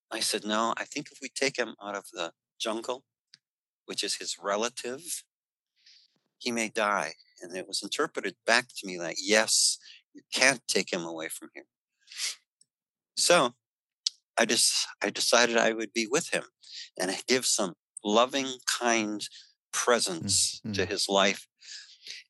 I 0.09 0.21
said, 0.21 0.45
no, 0.45 0.73
I 0.77 0.85
think 0.85 1.09
if 1.11 1.19
we 1.21 1.27
take 1.27 1.59
him 1.59 1.75
out 1.83 1.97
of 1.97 2.05
the 2.13 2.31
jungle, 2.57 3.03
which 3.85 4.01
is 4.01 4.15
his 4.15 4.37
relative, 4.41 5.01
he 6.37 6.49
may 6.53 6.69
die. 6.69 7.11
And 7.41 7.53
it 7.53 7.67
was 7.67 7.83
interpreted 7.83 8.35
back 8.45 8.67
to 8.77 8.87
me 8.87 8.97
like, 8.97 9.17
yes, 9.19 9.77
you 10.13 10.21
can't 10.33 10.61
take 10.69 10.93
him 10.93 11.03
away 11.03 11.27
from 11.27 11.49
here. 11.53 11.65
So 13.17 13.55
I 14.37 14.45
just 14.45 14.87
I 15.03 15.09
decided 15.09 15.57
I 15.57 15.73
would 15.73 15.91
be 15.91 16.07
with 16.09 16.29
him 16.29 16.43
and 16.97 17.11
give 17.27 17.45
some 17.45 17.73
loving, 18.03 18.47
kind 18.65 19.27
presence 19.71 20.59
mm-hmm. 20.59 20.73
to 20.73 20.85
his 20.85 21.07
life. 21.09 21.47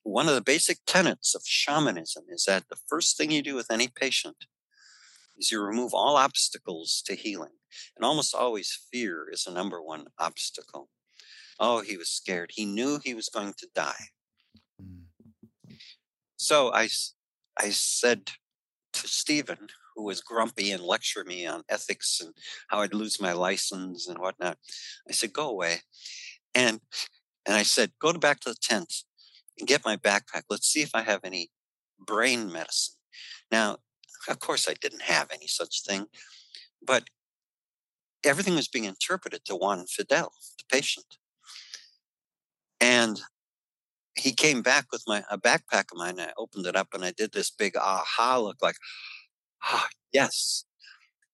One 0.02 0.28
of 0.28 0.34
the 0.34 0.42
basic 0.42 0.78
tenets 0.86 1.34
of 1.34 1.42
shamanism 1.44 2.24
is 2.28 2.44
that 2.44 2.64
the 2.68 2.78
first 2.88 3.16
thing 3.16 3.30
you 3.30 3.42
do 3.42 3.54
with 3.54 3.70
any 3.70 3.88
patient 3.88 4.46
is 5.36 5.52
you 5.52 5.60
remove 5.60 5.94
all 5.94 6.16
obstacles 6.16 7.02
to 7.06 7.14
healing. 7.14 7.52
And 7.96 8.04
almost 8.04 8.34
always 8.34 8.86
fear 8.90 9.28
is 9.30 9.44
the 9.44 9.52
number 9.52 9.82
one 9.82 10.06
obstacle. 10.18 10.88
Oh, 11.60 11.80
he 11.80 11.96
was 11.96 12.08
scared. 12.08 12.52
He 12.54 12.64
knew 12.64 13.00
he 13.02 13.14
was 13.14 13.28
going 13.28 13.54
to 13.58 13.68
die. 13.74 14.08
Mm. 14.82 15.02
So 16.36 16.72
I, 16.72 16.88
I 17.58 17.70
said 17.70 18.30
to 18.94 19.08
Stephen, 19.08 19.68
who 19.98 20.04
was 20.04 20.20
grumpy 20.20 20.70
and 20.70 20.82
lecture 20.82 21.24
me 21.24 21.44
on 21.44 21.64
ethics 21.68 22.20
and 22.24 22.32
how 22.68 22.78
I'd 22.78 22.94
lose 22.94 23.20
my 23.20 23.32
license 23.32 24.06
and 24.06 24.16
whatnot, 24.16 24.56
I 25.08 25.12
said, 25.12 25.32
go 25.32 25.50
away. 25.50 25.78
And, 26.54 26.80
and 27.44 27.56
I 27.56 27.64
said, 27.64 27.90
go 28.00 28.12
back 28.12 28.38
to 28.40 28.50
the 28.50 28.56
tent 28.62 28.94
and 29.58 29.66
get 29.66 29.84
my 29.84 29.96
backpack. 29.96 30.42
Let's 30.48 30.68
see 30.68 30.82
if 30.82 30.92
I 30.94 31.02
have 31.02 31.22
any 31.24 31.50
brain 31.98 32.52
medicine. 32.52 32.94
Now, 33.50 33.78
of 34.28 34.38
course, 34.38 34.68
I 34.68 34.74
didn't 34.80 35.02
have 35.02 35.32
any 35.32 35.48
such 35.48 35.82
thing, 35.82 36.06
but 36.80 37.04
everything 38.24 38.54
was 38.54 38.68
being 38.68 38.84
interpreted 38.84 39.44
to 39.46 39.56
Juan 39.56 39.84
Fidel, 39.86 40.32
the 40.58 40.64
patient. 40.70 41.16
And 42.80 43.20
he 44.14 44.32
came 44.32 44.62
back 44.62 44.86
with 44.92 45.02
my 45.08 45.24
a 45.28 45.38
backpack 45.38 45.90
of 45.90 45.96
mine. 45.96 46.20
I 46.20 46.30
opened 46.38 46.66
it 46.66 46.76
up 46.76 46.88
and 46.94 47.04
I 47.04 47.10
did 47.10 47.32
this 47.32 47.50
big 47.50 47.76
aha 47.76 48.38
look 48.38 48.58
like, 48.62 48.76
ah, 49.64 49.88
yes, 50.12 50.64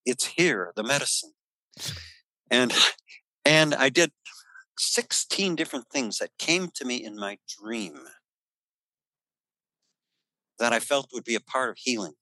it's 0.05 0.27
here, 0.27 0.73
the 0.77 0.83
medicine. 0.83 1.33
And 2.51 2.73
and 3.45 3.75
I 3.75 3.89
did 3.89 4.13
16 4.79 5.55
different 5.55 5.87
things 5.93 6.19
that 6.19 6.31
came 6.39 6.69
to 6.75 6.85
me 6.85 7.05
in 7.05 7.17
my 7.17 7.39
dream. 7.61 7.99
that 10.59 10.73
I 10.73 10.79
felt 10.79 11.11
would 11.13 11.25
be 11.25 11.35
a 11.35 11.41
part 11.41 11.71
of 11.71 11.77
healing. 11.79 12.15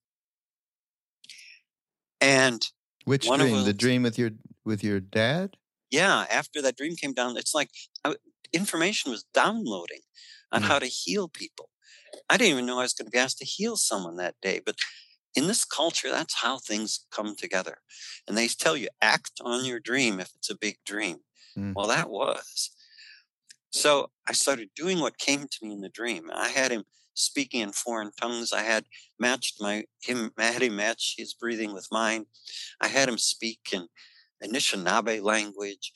And 2.20 2.66
which 3.04 3.26
dream? 3.26 3.64
the 3.64 3.74
dream 3.74 4.02
with 4.02 4.18
your 4.18 4.30
with 4.64 4.82
your 4.82 5.00
dad? 5.00 5.56
Yeah, 5.90 6.24
after 6.30 6.62
that 6.62 6.76
dream 6.76 6.96
came 6.96 7.12
down, 7.12 7.36
it's 7.36 7.54
like 7.54 7.68
I, 8.04 8.14
information 8.52 9.10
was 9.10 9.24
downloading 9.34 10.00
on 10.50 10.62
mm. 10.62 10.66
how 10.66 10.78
to 10.78 10.86
heal 10.86 11.28
people. 11.28 11.68
I 12.30 12.36
didn't 12.36 12.52
even 12.52 12.66
know 12.66 12.78
I 12.78 12.82
was 12.82 12.94
going 12.94 13.06
to 13.06 13.10
be 13.10 13.18
asked 13.18 13.38
to 13.38 13.44
heal 13.44 13.76
someone 13.76 14.16
that 14.16 14.36
day, 14.40 14.60
but 14.64 14.76
in 15.34 15.46
this 15.46 15.64
culture, 15.64 16.10
that's 16.10 16.42
how 16.42 16.58
things 16.58 17.06
come 17.10 17.34
together. 17.36 17.78
And 18.26 18.36
they 18.36 18.48
tell 18.48 18.76
you 18.76 18.88
act 19.00 19.40
on 19.42 19.64
your 19.64 19.80
dream 19.80 20.20
if 20.20 20.30
it's 20.34 20.50
a 20.50 20.58
big 20.58 20.76
dream. 20.84 21.18
Mm. 21.56 21.74
Well, 21.74 21.86
that 21.88 22.10
was. 22.10 22.70
So 23.70 24.10
I 24.28 24.32
started 24.32 24.68
doing 24.76 25.00
what 25.00 25.18
came 25.18 25.42
to 25.42 25.58
me 25.62 25.72
in 25.72 25.80
the 25.80 25.88
dream. 25.88 26.30
I 26.32 26.48
had 26.48 26.70
him 26.70 26.84
speaking 27.14 27.60
in 27.60 27.72
foreign 27.72 28.10
tongues. 28.20 28.52
I 28.52 28.62
had 28.62 28.84
matched 29.18 29.60
my 29.60 29.84
him 30.02 30.30
I 30.38 30.44
had 30.44 30.62
him 30.62 30.76
match 30.76 31.14
his 31.16 31.34
breathing 31.34 31.72
with 31.72 31.88
mine. 31.90 32.26
I 32.80 32.88
had 32.88 33.08
him 33.08 33.18
speak 33.18 33.60
in 33.72 33.86
Anishinaabe 34.44 35.22
language. 35.22 35.92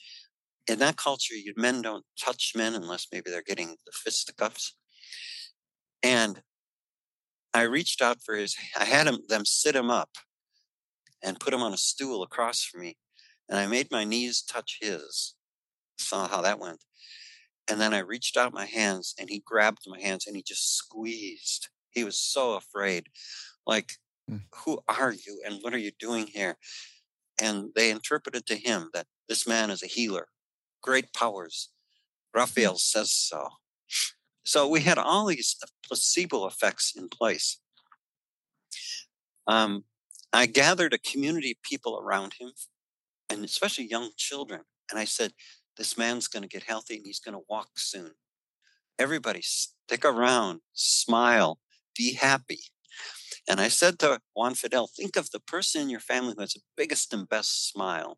In 0.67 0.79
that 0.79 0.97
culture, 0.97 1.35
you, 1.35 1.53
men 1.55 1.81
don't 1.81 2.03
touch 2.19 2.51
men 2.55 2.73
unless 2.73 3.07
maybe 3.11 3.31
they're 3.31 3.41
getting 3.41 3.77
the 3.85 3.91
fisticuffs. 3.93 4.75
And 6.03 6.41
I 7.53 7.63
reached 7.63 8.01
out 8.01 8.17
for 8.23 8.35
his. 8.35 8.55
I 8.77 8.85
had 8.85 9.07
him 9.07 9.19
them 9.27 9.45
sit 9.45 9.75
him 9.75 9.89
up 9.89 10.09
and 11.23 11.39
put 11.39 11.53
him 11.53 11.61
on 11.61 11.73
a 11.73 11.77
stool 11.77 12.23
across 12.23 12.63
from 12.63 12.81
me, 12.81 12.97
and 13.49 13.57
I 13.57 13.67
made 13.67 13.91
my 13.91 14.03
knees 14.03 14.41
touch 14.41 14.77
his. 14.81 15.35
Saw 15.97 16.27
how 16.27 16.41
that 16.41 16.59
went. 16.59 16.79
And 17.69 17.81
then 17.81 17.93
I 17.93 17.99
reached 17.99 18.37
out 18.37 18.53
my 18.53 18.65
hands 18.65 19.13
and 19.19 19.29
he 19.29 19.43
grabbed 19.45 19.81
my 19.87 19.99
hands 19.99 20.25
and 20.25 20.35
he 20.35 20.43
just 20.43 20.77
squeezed. 20.77 21.67
He 21.89 22.03
was 22.03 22.17
so 22.17 22.53
afraid. 22.53 23.07
Like, 23.65 23.93
mm. 24.29 24.41
who 24.63 24.79
are 24.87 25.11
you 25.11 25.41
and 25.45 25.59
what 25.61 25.73
are 25.73 25.79
you 25.79 25.91
doing 25.99 26.27
here? 26.27 26.57
And 27.41 27.69
they 27.75 27.91
interpreted 27.91 28.45
to 28.47 28.55
him 28.55 28.89
that 28.93 29.07
this 29.27 29.47
man 29.47 29.69
is 29.69 29.83
a 29.83 29.87
healer, 29.87 30.27
great 30.81 31.13
powers. 31.13 31.69
Hmm. 32.33 32.39
Raphael 32.39 32.77
says 32.77 33.11
so. 33.11 33.49
So 34.45 34.67
we 34.67 34.81
had 34.81 34.97
all 34.97 35.25
these 35.25 35.57
placebo 35.87 36.45
effects 36.47 36.93
in 36.95 37.09
place. 37.09 37.59
Um, 39.47 39.85
I 40.33 40.45
gathered 40.45 40.93
a 40.93 40.97
community 40.97 41.51
of 41.51 41.61
people 41.61 41.99
around 41.99 42.33
him, 42.39 42.51
and 43.29 43.45
especially 43.45 43.87
young 43.87 44.11
children. 44.17 44.61
And 44.89 44.99
I 44.99 45.05
said, 45.05 45.31
this 45.77 45.97
man's 45.97 46.27
going 46.27 46.43
to 46.43 46.49
get 46.49 46.63
healthy 46.63 46.97
and 46.97 47.05
he's 47.05 47.19
going 47.19 47.33
to 47.33 47.45
walk 47.49 47.69
soon. 47.77 48.11
Everybody 48.99 49.41
stick 49.41 50.03
around, 50.03 50.61
smile, 50.73 51.59
be 51.95 52.13
happy. 52.13 52.59
And 53.47 53.61
I 53.61 53.67
said 53.67 53.99
to 53.99 54.19
Juan 54.33 54.55
Fidel, 54.55 54.87
think 54.87 55.15
of 55.15 55.31
the 55.31 55.39
person 55.39 55.81
in 55.83 55.89
your 55.89 55.99
family 55.99 56.33
who 56.35 56.41
has 56.41 56.53
the 56.53 56.61
biggest 56.75 57.13
and 57.13 57.29
best 57.29 57.69
smile. 57.69 58.17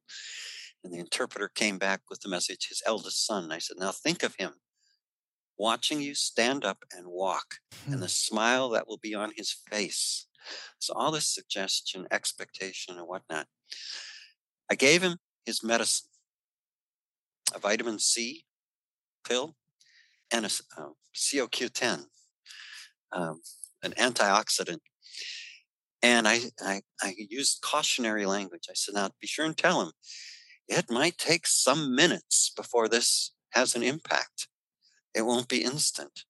And 0.83 0.93
the 0.93 0.99
interpreter 0.99 1.49
came 1.53 1.77
back 1.77 2.01
with 2.09 2.21
the 2.21 2.29
message, 2.29 2.67
his 2.69 2.81
eldest 2.85 3.25
son. 3.25 3.43
And 3.43 3.53
I 3.53 3.59
said, 3.59 3.77
now 3.77 3.91
think 3.91 4.23
of 4.23 4.35
him 4.35 4.53
watching 5.59 6.01
you 6.01 6.15
stand 6.15 6.65
up 6.65 6.79
and 6.95 7.05
walk 7.07 7.55
and 7.85 7.95
hmm. 7.95 8.01
the 8.01 8.09
smile 8.09 8.69
that 8.69 8.87
will 8.87 8.97
be 8.97 9.13
on 9.13 9.31
his 9.35 9.51
face. 9.69 10.25
So 10.79 10.93
all 10.93 11.11
this 11.11 11.27
suggestion, 11.27 12.07
expectation, 12.09 12.97
and 12.97 13.07
whatnot. 13.07 13.45
I 14.71 14.75
gave 14.75 15.03
him 15.03 15.17
his 15.45 15.63
medicine 15.63 16.09
a 17.55 17.59
vitamin 17.59 17.99
C 17.99 18.45
pill, 19.27 19.55
and 20.31 20.45
a 20.45 20.49
uh, 20.77 20.89
COQ10, 21.15 22.05
um, 23.11 23.41
an 23.83 23.91
antioxidant. 23.93 24.79
And 26.01 26.27
I, 26.27 26.39
I, 26.61 26.81
I 27.01 27.15
used 27.29 27.61
cautionary 27.61 28.25
language. 28.25 28.67
I 28.69 28.73
said, 28.73 28.95
now 28.95 29.09
be 29.19 29.27
sure 29.27 29.45
and 29.45 29.57
tell 29.57 29.81
him 29.81 29.91
it 30.67 30.89
might 30.89 31.17
take 31.17 31.47
some 31.47 31.95
minutes 31.95 32.51
before 32.55 32.87
this 32.87 33.33
has 33.51 33.75
an 33.75 33.83
impact. 33.83 34.47
It 35.15 35.23
won't 35.23 35.47
be 35.47 35.63
instant. 35.63 36.23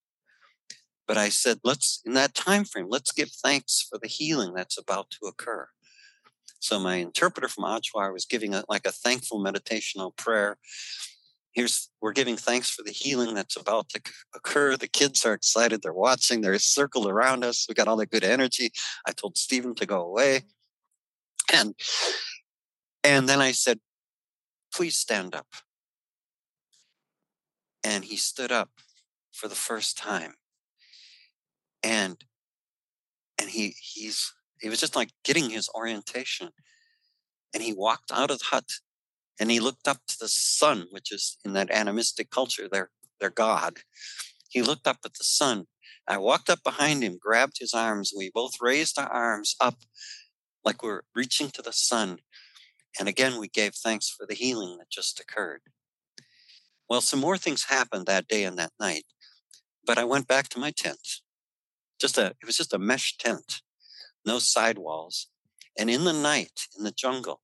But 1.07 1.17
I 1.17 1.29
said, 1.29 1.59
let's, 1.63 2.01
in 2.05 2.13
that 2.13 2.35
time 2.35 2.65
frame, 2.65 2.87
let's 2.87 3.11
give 3.11 3.31
thanks 3.31 3.85
for 3.87 3.97
the 3.97 4.07
healing 4.07 4.53
that's 4.53 4.77
about 4.77 5.09
to 5.11 5.27
occur. 5.27 5.67
So 6.59 6.79
my 6.79 6.95
interpreter 6.95 7.47
from 7.47 7.63
Achuar 7.63 8.13
was 8.13 8.25
giving 8.25 8.53
a, 8.53 8.63
like 8.69 8.85
a 8.85 8.91
thankful 8.91 9.43
meditational 9.43 10.15
prayer. 10.15 10.57
Here's 11.51 11.89
we're 11.99 12.13
giving 12.13 12.37
thanks 12.37 12.69
for 12.69 12.83
the 12.83 12.91
healing 12.91 13.33
that's 13.33 13.55
about 13.55 13.89
to 13.89 14.01
occur. 14.35 14.77
The 14.77 14.87
kids 14.87 15.25
are 15.25 15.33
excited. 15.33 15.81
They're 15.81 15.93
watching. 15.93 16.41
They're 16.41 16.59
circled 16.59 17.07
around 17.07 17.43
us. 17.43 17.65
We 17.67 17.75
got 17.75 17.87
all 17.87 17.97
the 17.97 18.05
good 18.05 18.23
energy. 18.23 18.71
I 19.07 19.13
told 19.13 19.37
Stephen 19.37 19.73
to 19.75 19.85
go 19.85 20.01
away, 20.01 20.43
and 21.51 21.73
and 23.03 23.27
then 23.27 23.41
I 23.41 23.51
said, 23.51 23.79
"Please 24.71 24.95
stand 24.95 25.33
up." 25.33 25.47
And 27.83 28.05
he 28.05 28.17
stood 28.17 28.51
up 28.51 28.69
for 29.31 29.47
the 29.47 29.55
first 29.55 29.97
time, 29.97 30.33
and 31.83 32.23
and 33.39 33.49
he 33.49 33.75
he's 33.79 34.33
he 34.59 34.69
was 34.69 34.79
just 34.79 34.95
like 34.95 35.09
getting 35.23 35.49
his 35.49 35.69
orientation. 35.73 36.49
And 37.53 37.63
he 37.63 37.73
walked 37.73 38.11
out 38.11 38.29
of 38.29 38.39
the 38.39 38.45
hut 38.45 38.69
and 39.39 39.49
he 39.49 39.59
looked 39.59 39.87
up 39.87 39.97
to 40.07 40.17
the 40.19 40.27
sun 40.27 40.85
which 40.91 41.11
is 41.11 41.37
in 41.43 41.53
that 41.53 41.71
animistic 41.71 42.29
culture 42.29 42.67
their 42.69 42.89
their 43.19 43.29
god. 43.29 43.79
He 44.49 44.61
looked 44.61 44.87
up 44.87 44.97
at 45.05 45.13
the 45.13 45.23
sun. 45.23 45.65
I 46.07 46.17
walked 46.17 46.49
up 46.49 46.63
behind 46.63 47.03
him 47.03 47.17
grabbed 47.19 47.57
his 47.59 47.73
arms 47.73 48.13
we 48.15 48.31
both 48.33 48.53
raised 48.61 48.99
our 48.99 49.09
arms 49.09 49.55
up 49.59 49.75
like 50.65 50.83
we're 50.83 51.01
reaching 51.15 51.49
to 51.51 51.61
the 51.61 51.73
sun. 51.73 52.19
And 52.99 53.07
again 53.07 53.39
we 53.39 53.47
gave 53.47 53.73
thanks 53.75 54.09
for 54.09 54.25
the 54.27 54.35
healing 54.35 54.77
that 54.77 54.89
just 54.89 55.19
occurred 55.19 55.61
well 56.89 57.01
some 57.01 57.19
more 57.19 57.37
things 57.37 57.65
happened 57.65 58.05
that 58.05 58.27
day 58.27 58.43
and 58.43 58.57
that 58.57 58.71
night 58.79 59.05
but 59.85 59.97
i 59.97 60.03
went 60.03 60.27
back 60.27 60.49
to 60.49 60.59
my 60.59 60.71
tent 60.71 61.21
just 61.99 62.17
a 62.17 62.27
it 62.41 62.45
was 62.45 62.57
just 62.57 62.73
a 62.73 62.79
mesh 62.79 63.17
tent 63.17 63.61
no 64.25 64.39
sidewalls. 64.39 65.27
And 65.77 65.89
in 65.89 66.03
the 66.03 66.13
night, 66.13 66.67
in 66.77 66.83
the 66.83 66.91
jungle, 66.91 67.41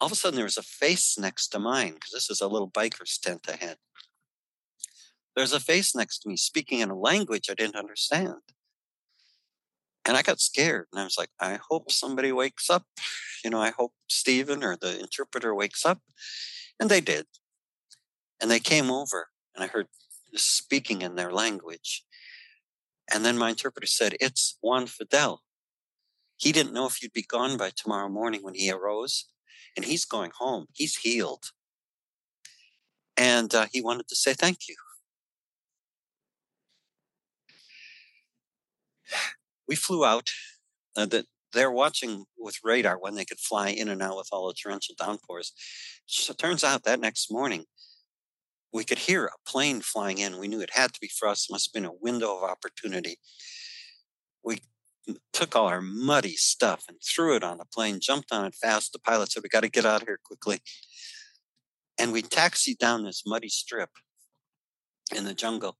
all 0.00 0.06
of 0.06 0.12
a 0.12 0.16
sudden 0.16 0.36
there 0.36 0.44
was 0.44 0.58
a 0.58 0.62
face 0.62 1.16
next 1.18 1.48
to 1.48 1.58
mine 1.58 1.94
because 1.94 2.10
this 2.12 2.30
is 2.30 2.40
a 2.40 2.48
little 2.48 2.70
biker's 2.70 3.18
tent 3.18 3.46
I 3.48 3.64
had. 3.64 3.76
There's 5.36 5.52
a 5.52 5.60
face 5.60 5.94
next 5.94 6.20
to 6.20 6.28
me 6.28 6.36
speaking 6.36 6.80
in 6.80 6.90
a 6.90 6.98
language 6.98 7.48
I 7.50 7.54
didn't 7.54 7.76
understand. 7.76 8.34
And 10.06 10.16
I 10.16 10.22
got 10.22 10.40
scared 10.40 10.86
and 10.92 11.00
I 11.00 11.04
was 11.04 11.16
like, 11.16 11.30
I 11.40 11.58
hope 11.70 11.90
somebody 11.90 12.32
wakes 12.32 12.68
up. 12.68 12.84
You 13.44 13.50
know, 13.50 13.60
I 13.60 13.70
hope 13.70 13.92
Stephen 14.08 14.62
or 14.62 14.76
the 14.76 14.98
interpreter 15.00 15.54
wakes 15.54 15.84
up. 15.84 16.00
And 16.78 16.90
they 16.90 17.00
did. 17.00 17.26
And 18.40 18.50
they 18.50 18.60
came 18.60 18.90
over 18.90 19.28
and 19.54 19.64
I 19.64 19.68
heard 19.68 19.88
speaking 20.34 21.02
in 21.02 21.14
their 21.14 21.32
language. 21.32 22.04
And 23.12 23.24
then 23.24 23.38
my 23.38 23.50
interpreter 23.50 23.86
said, 23.86 24.16
It's 24.20 24.56
Juan 24.60 24.86
Fidel. 24.86 25.42
He 26.36 26.52
didn't 26.52 26.72
know 26.72 26.86
if 26.86 27.02
you'd 27.02 27.12
be 27.12 27.22
gone 27.22 27.56
by 27.56 27.70
tomorrow 27.74 28.08
morning 28.08 28.42
when 28.42 28.54
he 28.54 28.70
arose, 28.70 29.26
and 29.76 29.84
he's 29.84 30.04
going 30.04 30.32
home. 30.38 30.66
He's 30.72 30.96
healed. 30.96 31.44
And 33.16 33.54
uh, 33.54 33.66
he 33.72 33.80
wanted 33.80 34.08
to 34.08 34.16
say 34.16 34.34
thank 34.34 34.68
you. 34.68 34.76
We 39.66 39.76
flew 39.76 40.04
out. 40.04 40.28
Uh, 40.94 41.06
that 41.06 41.24
they're 41.54 41.70
watching 41.70 42.26
with 42.36 42.58
radar 42.62 42.98
when 42.98 43.14
they 43.14 43.24
could 43.24 43.38
fly 43.38 43.68
in 43.68 43.88
and 43.88 44.02
out 44.02 44.16
with 44.16 44.28
all 44.30 44.48
the 44.48 44.54
torrential 44.54 44.94
downpours. 44.98 45.52
So 46.06 46.32
it 46.32 46.38
turns 46.38 46.62
out 46.62 46.84
that 46.84 47.00
next 47.00 47.32
morning, 47.32 47.64
we 48.74 48.84
could 48.84 48.98
hear 48.98 49.26
a 49.26 49.48
plane 49.48 49.80
flying 49.80 50.18
in. 50.18 50.38
We 50.38 50.48
knew 50.48 50.60
it 50.60 50.74
had 50.74 50.92
to 50.92 51.00
be 51.00 51.08
for 51.08 51.28
us. 51.28 51.46
It 51.48 51.52
must 51.52 51.68
have 51.68 51.72
been 51.72 51.88
a 51.88 51.94
window 51.94 52.36
of 52.36 52.42
opportunity. 52.42 53.18
We 54.42 54.62
took 55.32 55.54
all 55.54 55.68
our 55.68 55.80
muddy 55.80 56.34
stuff 56.34 56.84
and 56.88 56.98
threw 57.00 57.36
it 57.36 57.44
on 57.44 57.58
the 57.58 57.66
plane, 57.66 58.00
jumped 58.00 58.32
on 58.32 58.44
it 58.44 58.56
fast. 58.60 58.92
The 58.92 58.98
pilot 58.98 59.30
said, 59.30 59.44
We 59.44 59.48
got 59.48 59.60
to 59.60 59.70
get 59.70 59.86
out 59.86 60.02
of 60.02 60.08
here 60.08 60.18
quickly. 60.22 60.58
And 62.00 62.12
we 62.12 62.20
taxied 62.20 62.78
down 62.78 63.04
this 63.04 63.22
muddy 63.24 63.48
strip 63.48 63.90
in 65.14 65.24
the 65.24 65.34
jungle. 65.34 65.76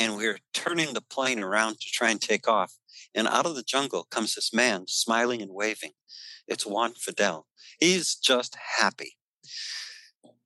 And 0.00 0.16
we 0.16 0.26
are 0.26 0.38
turning 0.52 0.94
the 0.94 1.00
plane 1.00 1.40
around 1.40 1.78
to 1.78 1.88
try 1.92 2.10
and 2.10 2.20
take 2.20 2.48
off. 2.48 2.74
And 3.14 3.28
out 3.28 3.46
of 3.46 3.54
the 3.54 3.62
jungle 3.62 4.04
comes 4.10 4.34
this 4.34 4.52
man 4.52 4.86
smiling 4.88 5.40
and 5.40 5.52
waving. 5.54 5.92
It's 6.48 6.66
Juan 6.66 6.94
Fidel. 6.94 7.46
He's 7.78 8.16
just 8.16 8.56
happy. 8.78 9.12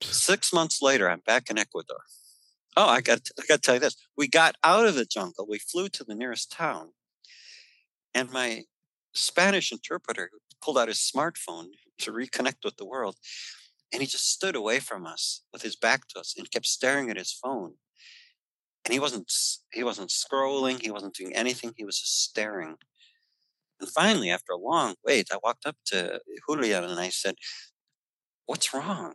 Six 0.02 0.52
months 0.52 0.82
later, 0.82 1.08
I'm 1.10 1.20
back 1.20 1.50
in 1.50 1.58
Ecuador. 1.58 2.02
Oh, 2.76 2.88
I 2.88 3.00
got 3.00 3.28
I 3.38 3.44
got 3.48 3.56
to 3.56 3.60
tell 3.60 3.74
you 3.74 3.80
this. 3.80 3.96
We 4.16 4.28
got 4.28 4.56
out 4.64 4.86
of 4.86 4.94
the 4.94 5.04
jungle. 5.04 5.46
We 5.48 5.58
flew 5.58 5.88
to 5.90 6.04
the 6.04 6.14
nearest 6.14 6.52
town 6.52 6.90
and 8.14 8.30
my 8.30 8.64
Spanish 9.14 9.72
interpreter 9.72 10.30
pulled 10.62 10.78
out 10.78 10.88
his 10.88 10.98
smartphone 10.98 11.68
to 11.98 12.12
reconnect 12.12 12.64
with 12.64 12.76
the 12.76 12.84
world. 12.84 13.16
And 13.92 14.00
he 14.00 14.08
just 14.08 14.30
stood 14.30 14.56
away 14.56 14.80
from 14.80 15.06
us 15.06 15.42
with 15.52 15.62
his 15.62 15.76
back 15.76 16.08
to 16.08 16.20
us 16.20 16.34
and 16.36 16.50
kept 16.50 16.66
staring 16.66 17.10
at 17.10 17.16
his 17.16 17.32
phone. 17.32 17.74
And 18.84 18.92
he 18.92 18.98
wasn't 19.00 19.30
he 19.72 19.84
wasn't 19.84 20.10
scrolling, 20.10 20.82
he 20.82 20.90
wasn't 20.90 21.14
doing 21.14 21.34
anything, 21.34 21.72
he 21.76 21.84
was 21.84 22.00
just 22.00 22.24
staring. 22.24 22.76
And 23.80 23.90
finally, 23.90 24.30
after 24.30 24.52
a 24.52 24.56
long 24.56 24.94
wait, 25.04 25.28
I 25.32 25.38
walked 25.42 25.66
up 25.66 25.76
to 25.86 26.20
Julian 26.48 26.84
and 26.84 27.00
I 27.00 27.10
said, 27.10 27.36
What's 28.46 28.72
wrong? 28.72 29.14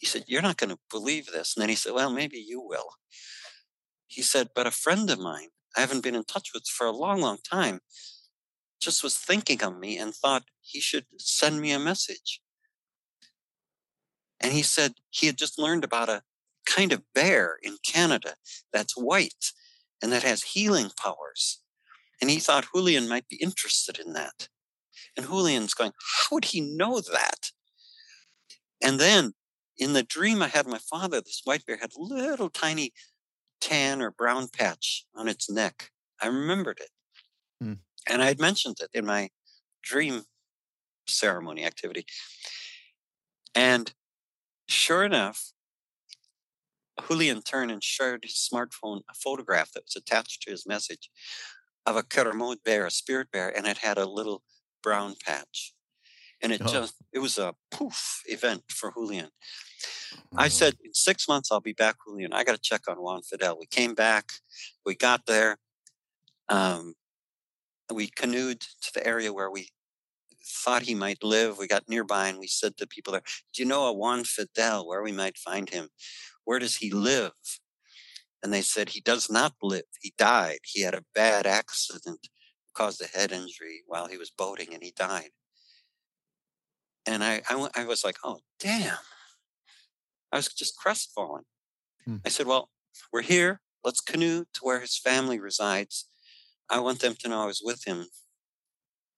He 0.00 0.06
said, 0.06 0.24
You're 0.26 0.42
not 0.42 0.56
going 0.56 0.70
to 0.70 0.78
believe 0.90 1.26
this. 1.26 1.54
And 1.54 1.62
then 1.62 1.68
he 1.68 1.76
said, 1.76 1.92
Well, 1.92 2.10
maybe 2.10 2.38
you 2.38 2.60
will. 2.60 2.94
He 4.06 4.22
said, 4.22 4.48
But 4.54 4.66
a 4.66 4.72
friend 4.72 5.08
of 5.10 5.20
mine 5.20 5.50
I 5.76 5.80
haven't 5.80 6.02
been 6.02 6.16
in 6.16 6.24
touch 6.24 6.50
with 6.52 6.66
for 6.66 6.86
a 6.86 6.90
long, 6.90 7.20
long 7.20 7.38
time 7.48 7.80
just 8.80 9.04
was 9.04 9.16
thinking 9.16 9.62
of 9.62 9.78
me 9.78 9.98
and 9.98 10.14
thought 10.14 10.44
he 10.62 10.80
should 10.80 11.04
send 11.18 11.60
me 11.60 11.70
a 11.70 11.78
message. 11.78 12.40
And 14.40 14.52
he 14.54 14.62
said 14.62 14.94
he 15.10 15.26
had 15.26 15.36
just 15.36 15.58
learned 15.58 15.84
about 15.84 16.08
a 16.08 16.22
kind 16.64 16.92
of 16.92 17.02
bear 17.14 17.58
in 17.62 17.76
Canada 17.86 18.34
that's 18.72 18.96
white 18.96 19.52
and 20.02 20.10
that 20.12 20.22
has 20.22 20.42
healing 20.42 20.90
powers. 20.98 21.60
And 22.22 22.30
he 22.30 22.38
thought 22.38 22.68
Julian 22.74 23.06
might 23.06 23.28
be 23.28 23.36
interested 23.36 23.98
in 23.98 24.14
that. 24.14 24.48
And 25.14 25.26
Julian's 25.26 25.74
going, 25.74 25.92
How 25.92 26.36
would 26.36 26.46
he 26.46 26.62
know 26.62 27.00
that? 27.00 27.50
And 28.82 28.98
then 28.98 29.34
in 29.80 29.94
the 29.94 30.02
dream 30.02 30.42
I 30.42 30.48
had 30.48 30.66
my 30.66 30.78
father, 30.78 31.20
this 31.20 31.40
white 31.44 31.64
bear 31.66 31.78
had 31.78 31.94
a 31.96 32.02
little 32.02 32.50
tiny 32.50 32.92
tan 33.60 34.02
or 34.02 34.10
brown 34.10 34.48
patch 34.48 35.06
on 35.14 35.26
its 35.26 35.50
neck. 35.50 35.90
I 36.22 36.26
remembered 36.26 36.80
it. 36.80 36.90
Hmm. 37.60 37.72
And 38.06 38.22
I 38.22 38.26
had 38.26 38.38
mentioned 38.38 38.76
it 38.80 38.90
in 38.92 39.06
my 39.06 39.30
dream 39.82 40.24
ceremony 41.08 41.64
activity. 41.64 42.04
And 43.54 43.92
sure 44.68 45.04
enough, 45.04 45.52
Julian 47.08 47.40
turned 47.42 47.70
and 47.70 47.82
showed 47.82 48.24
his 48.24 48.34
smartphone 48.34 49.00
a 49.10 49.14
photograph 49.14 49.72
that 49.72 49.84
was 49.84 49.96
attached 49.96 50.42
to 50.42 50.50
his 50.50 50.66
message 50.66 51.10
of 51.86 51.96
a 51.96 52.02
Kermode 52.02 52.62
bear, 52.64 52.86
a 52.86 52.90
spirit 52.90 53.30
bear, 53.32 53.48
and 53.56 53.66
it 53.66 53.78
had 53.78 53.96
a 53.96 54.06
little 54.06 54.42
brown 54.82 55.14
patch. 55.24 55.72
And 56.42 56.52
it 56.52 56.62
oh. 56.64 56.72
just, 56.72 56.94
it 57.12 57.18
was 57.18 57.38
a 57.38 57.54
poof 57.70 58.22
event 58.26 58.62
for 58.68 58.92
Julian. 58.92 59.28
I 60.36 60.48
said, 60.48 60.74
in 60.84 60.94
six 60.94 61.28
months, 61.28 61.50
I'll 61.52 61.60
be 61.60 61.72
back, 61.72 61.96
Julian. 62.06 62.32
I 62.32 62.44
got 62.44 62.52
to 62.52 62.60
check 62.60 62.82
on 62.88 62.96
Juan 62.96 63.22
Fidel. 63.22 63.58
We 63.58 63.66
came 63.66 63.94
back, 63.94 64.32
we 64.84 64.94
got 64.94 65.26
there. 65.26 65.58
Um, 66.48 66.94
we 67.92 68.08
canoed 68.08 68.60
to 68.60 68.90
the 68.94 69.06
area 69.06 69.32
where 69.32 69.50
we 69.50 69.68
thought 70.44 70.82
he 70.82 70.94
might 70.94 71.22
live. 71.22 71.58
We 71.58 71.66
got 71.66 71.88
nearby 71.88 72.28
and 72.28 72.38
we 72.38 72.46
said 72.46 72.76
to 72.76 72.86
people 72.86 73.12
there, 73.12 73.22
Do 73.52 73.62
you 73.62 73.68
know 73.68 73.86
a 73.86 73.92
Juan 73.92 74.24
Fidel, 74.24 74.86
where 74.86 75.02
we 75.02 75.12
might 75.12 75.38
find 75.38 75.68
him? 75.70 75.88
Where 76.44 76.58
does 76.58 76.76
he 76.76 76.90
live? 76.90 77.32
And 78.42 78.52
they 78.52 78.62
said, 78.62 78.90
He 78.90 79.00
does 79.00 79.30
not 79.30 79.54
live. 79.62 79.84
He 80.00 80.14
died. 80.16 80.58
He 80.64 80.82
had 80.82 80.94
a 80.94 81.04
bad 81.14 81.46
accident, 81.46 82.28
caused 82.74 83.02
a 83.02 83.18
head 83.18 83.32
injury 83.32 83.82
while 83.86 84.06
he 84.06 84.16
was 84.16 84.30
boating, 84.30 84.72
and 84.72 84.82
he 84.82 84.92
died. 84.96 85.30
And 87.10 87.24
I, 87.24 87.42
I, 87.50 87.68
I 87.74 87.84
was 87.86 88.04
like, 88.04 88.18
Oh, 88.22 88.38
damn. 88.60 88.98
I 90.32 90.36
was 90.36 90.46
just 90.46 90.78
crestfallen. 90.78 91.42
Hmm. 92.04 92.16
I 92.24 92.28
said, 92.28 92.46
Well, 92.46 92.70
we're 93.12 93.22
here. 93.22 93.60
Let's 93.82 94.00
canoe 94.00 94.44
to 94.54 94.60
where 94.62 94.80
his 94.80 94.96
family 94.96 95.40
resides. 95.40 96.06
I 96.68 96.78
want 96.78 97.00
them 97.00 97.16
to 97.18 97.28
know 97.28 97.42
I 97.42 97.46
was 97.46 97.62
with 97.64 97.84
him, 97.84 98.06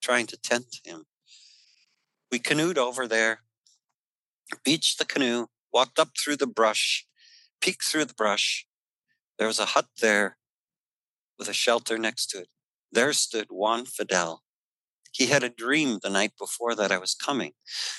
trying 0.01 0.27
to 0.29 0.39
tent 0.39 0.77
him. 0.85 1.05
We 2.31 2.39
canoed 2.39 2.79
over 2.79 3.07
there, 3.07 3.41
beached 4.65 4.99
the 4.99 5.05
canoe, 5.05 5.49
walked 5.71 5.99
up 5.99 6.11
through 6.17 6.37
the 6.37 6.47
brush, 6.47 7.07
peeked 7.61 7.85
through 7.85 8.07
the 8.07 8.15
brush. 8.15 8.67
There 9.39 9.49
was 9.49 9.59
a 9.59 9.67
hut 9.67 9.89
there 10.01 10.39
with 11.39 11.49
a 11.49 11.53
shelter 11.53 11.99
next 11.99 12.29
to 12.29 12.39
it. 12.39 12.49
There 12.91 13.13
stood 13.13 13.49
Juan 13.51 13.85
Fidel. 13.85 14.45
He 15.13 15.27
had 15.27 15.45
a 15.45 15.49
dream 15.49 15.99
the 16.03 16.11
night 16.11 16.33
before 16.39 16.75
that 16.75 16.91
I 16.91 16.99
was 16.99 17.15
coming. 17.15 17.53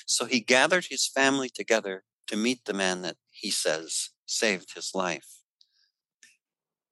So 0.06 0.26
he 0.26 0.40
gathered 0.40 0.88
his 0.90 1.08
family 1.08 1.50
together 1.50 2.04
to 2.28 2.36
meet 2.36 2.66
the 2.66 2.74
man 2.74 3.02
that 3.04 3.18
he 3.30 3.52
says 3.52 4.10
saved 4.26 4.74
his 4.76 4.92
life. 4.94 5.28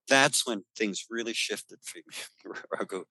That's 0.07 0.45
when 0.45 0.63
things 0.77 1.05
really 1.09 1.33
shifted 1.33 1.79
for 1.83 1.97
me, 1.97 2.53
Raghu. 2.71 3.05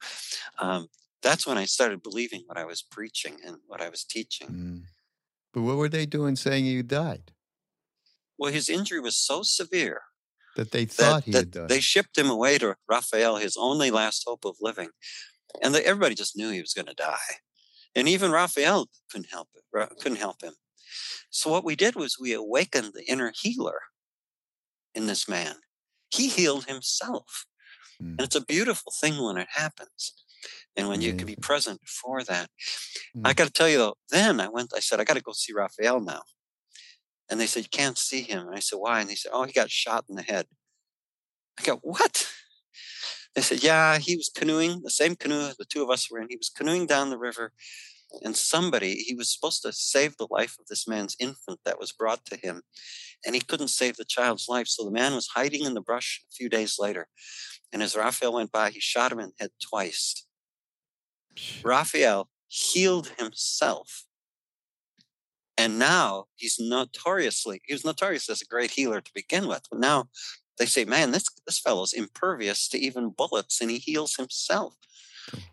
Um, 0.59 0.89
that's 1.23 1.47
when 1.47 1.59
I 1.59 1.65
started 1.65 2.03
believing 2.03 2.43
what 2.47 2.59
I 2.59 2.65
was 2.65 2.83
preaching 2.83 3.37
and 3.45 3.57
what 3.67 3.81
I 3.81 3.89
was 3.89 4.05
teaching. 4.05 4.49
Mm. 4.49 4.83
But 5.53 5.63
what 5.63 5.77
were 5.77 5.89
they 5.89 6.07
doing 6.07 6.37
saying 6.37 6.67
you 6.67 6.83
died? 6.83 7.33
Well, 8.39 8.53
his 8.53 8.69
injury 8.69 9.01
was 9.01 9.17
so 9.17 9.43
severe 9.43 10.03
that 10.57 10.71
they 10.71 10.85
thought 10.85 11.25
that, 11.25 11.31
he 11.31 11.33
had 11.33 11.51
died. 11.51 11.69
They 11.69 11.81
shipped 11.81 12.17
him 12.17 12.31
away 12.31 12.59
to 12.59 12.77
Raphael, 12.89 13.37
his 13.37 13.57
only 13.59 13.91
last 13.91 14.25
hope 14.27 14.45
of 14.45 14.57
living. 14.61 14.91
And 15.63 15.75
they, 15.75 15.83
everybody 15.83 16.15
just 16.15 16.37
knew 16.37 16.51
he 16.51 16.61
was 16.61 16.75
going 16.75 16.87
to 16.87 16.95
die. 16.95 17.19
And 17.95 18.09
even 18.09 18.31
Raphael 18.31 18.87
couldn't 19.11 19.31
help 19.31 19.49
it, 19.55 19.99
couldn't 19.99 20.19
help 20.19 20.43
him. 20.43 20.55
So 21.31 21.51
what 21.51 21.65
we 21.65 21.77
did 21.77 21.95
was 21.95 22.19
we 22.21 22.33
awakened 22.33 22.93
the 22.95 23.05
inner 23.09 23.33
healer 23.41 23.81
in 24.95 25.07
this 25.07 25.29
man. 25.29 25.57
He 26.11 26.29
healed 26.29 26.67
himself. 26.67 27.47
Mm. 28.03 28.11
And 28.11 28.21
it's 28.21 28.37
a 28.37 28.45
beautiful 28.45 28.93
thing 29.01 29.23
when 29.23 29.37
it 29.37 29.49
happens. 29.51 30.15
And 30.77 30.89
when 30.89 30.99
Amazing. 30.99 31.13
you 31.13 31.19
can 31.19 31.27
be 31.27 31.37
present 31.37 31.81
for 31.87 32.23
that. 32.25 32.49
Mm. 33.17 33.23
I 33.25 33.33
got 33.33 33.47
to 33.47 33.53
tell 33.53 33.69
you 33.69 33.79
though, 33.79 33.97
then 34.11 34.41
I 34.41 34.49
went, 34.49 34.73
I 34.75 34.81
said, 34.81 35.01
I 35.01 35.05
got 35.05 35.17
to 35.17 35.23
go 35.23 35.33
see 35.33 35.53
Raphael 35.53 36.01
now. 36.01 36.23
And 37.31 37.41
they 37.41 37.47
said, 37.47 37.65
You 37.65 37.69
can't 37.71 37.99
see 37.99 38.23
him. 38.23 38.47
And 38.47 38.57
I 38.57 38.61
said, 38.61 38.77
Why? 38.77 39.01
And 39.01 39.09
they 39.09 39.15
said, 39.15 39.31
Oh, 39.33 39.45
he 39.45 39.53
got 39.53 39.71
shot 39.71 40.05
in 40.09 40.17
the 40.17 40.23
head. 40.23 40.47
I 41.59 41.63
go, 41.63 41.77
What? 41.83 42.29
They 43.35 43.43
said, 43.43 43.63
Yeah, 43.63 43.99
he 43.99 44.17
was 44.17 44.31
canoeing, 44.35 44.83
the 44.83 44.91
same 44.91 45.17
canoe 45.17 45.51
the 45.59 45.65
two 45.65 45.83
of 45.83 45.91
us 45.91 46.11
were 46.11 46.21
in. 46.21 46.29
He 46.29 46.37
was 46.37 46.49
canoeing 46.49 46.87
down 46.87 47.11
the 47.11 47.19
river 47.19 47.53
and 48.23 48.37
somebody, 48.37 48.97
he 48.97 49.15
was 49.15 49.33
supposed 49.33 49.63
to 49.63 49.73
save 49.73 50.17
the 50.17 50.27
life 50.31 50.57
of 50.59 50.67
this 50.67 50.89
man's 50.89 51.17
infant 51.19 51.61
that 51.65 51.79
was 51.79 51.93
brought 51.93 52.25
to 52.27 52.37
him, 52.37 52.63
and 53.25 53.35
he 53.35 53.41
couldn't 53.41 53.69
save 53.69 53.97
the 53.97 54.05
child's 54.05 54.49
life. 54.49 54.67
So 54.67 54.85
the 54.85 54.91
man 54.91 55.15
was 55.15 55.29
hiding 55.35 55.65
in 55.65 55.75
the 55.75 55.81
brush 55.81 56.23
a 56.31 56.35
few 56.35 56.49
days 56.49 56.77
later. 56.79 57.09
And 57.73 57.83
as 57.83 57.97
Raphael 57.97 58.35
went 58.35 58.53
by, 58.53 58.71
he 58.71 58.81
shot 58.81 59.13
him 59.13 59.21
in 59.21 59.27
the 59.27 59.45
head 59.45 59.51
twice. 59.63 60.27
Raphael 61.63 62.29
healed 62.49 63.13
himself. 63.19 64.05
And 65.57 65.79
now 65.79 66.25
he's 66.37 66.57
notoriously, 66.59 67.61
he 67.67 67.75
was 67.75 67.85
notorious 67.85 68.29
as 68.31 68.41
a 68.41 68.47
great 68.47 68.73
healer 68.73 69.01
to 69.01 69.11
begin 69.15 69.47
with. 69.47 69.63
But 69.71 69.81
now 69.81 70.09
they 70.61 70.67
say, 70.67 70.85
man, 70.85 71.11
this, 71.11 71.25
this 71.47 71.59
fellow's 71.59 71.95
impervious 71.95 72.69
to 72.69 72.79
even 72.79 73.09
bullets 73.09 73.63
and 73.63 73.71
he 73.71 73.79
heals 73.79 74.17
himself. 74.17 74.75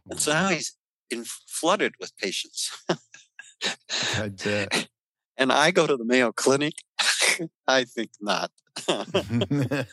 And 0.10 0.20
so 0.20 0.34
now 0.34 0.49
he's 0.49 0.76
in, 1.10 1.24
flooded 1.24 1.93
with 1.97 2.16
patients. 2.18 2.86
I 4.16 4.30
bet. 4.30 4.89
And 5.39 5.51
I 5.51 5.70
go 5.70 5.86
to 5.86 5.95
the 5.95 6.03
Mayo 6.03 6.32
Clinic. 6.32 6.74
I 7.68 7.84
think 7.84 8.10
not. 8.20 8.49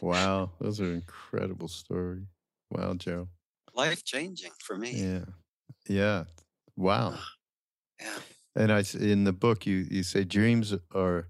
wow, 0.00 0.50
those 0.58 0.80
are 0.80 0.94
incredible 0.94 1.68
stories. 1.68 2.24
Wow, 2.70 2.94
Joe. 2.94 3.28
Life 3.74 4.02
changing 4.02 4.52
for 4.60 4.78
me. 4.78 4.92
Yeah, 4.92 5.24
yeah. 5.86 6.24
Wow. 6.76 7.18
Yeah. 8.00 8.18
And 8.56 8.72
I 8.72 8.82
in 8.98 9.24
the 9.24 9.32
book 9.34 9.66
you 9.66 9.86
you 9.90 10.02
say 10.02 10.24
dreams 10.24 10.74
are 10.94 11.28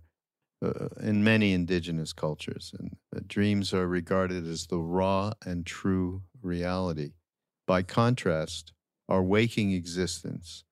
uh, 0.65 0.89
in 1.01 1.23
many 1.23 1.53
indigenous 1.53 2.13
cultures, 2.13 2.73
and 2.79 2.97
uh, 3.15 3.21
dreams 3.27 3.75
are 3.75 3.87
regarded 3.87 4.47
as 4.47 4.67
the 4.67 4.79
raw 4.79 5.33
and 5.45 5.67
true 5.67 6.23
reality. 6.43 7.13
By 7.67 7.83
contrast, 7.83 8.73
our 9.09 9.23
waking 9.23 9.73
existence 9.73 10.65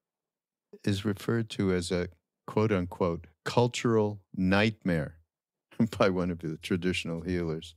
is 0.84 1.05
referred 1.05 1.51
to 1.51 1.72
as 1.72 1.90
a 1.90 2.09
quote 2.47 2.72
unquote 2.72 3.26
cultural 3.45 4.20
nightmare 4.34 5.18
by 5.99 6.09
one 6.09 6.30
of 6.30 6.38
the 6.38 6.57
traditional 6.59 7.20
healers. 7.22 7.74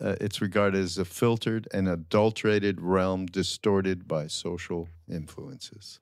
Uh, 0.00 0.16
it's 0.20 0.40
regarded 0.40 0.82
as 0.82 0.96
a 0.96 1.04
filtered 1.04 1.68
and 1.72 1.86
adulterated 1.88 2.80
realm 2.80 3.26
distorted 3.26 4.08
by 4.08 4.26
social 4.26 4.88
influences. 5.10 6.00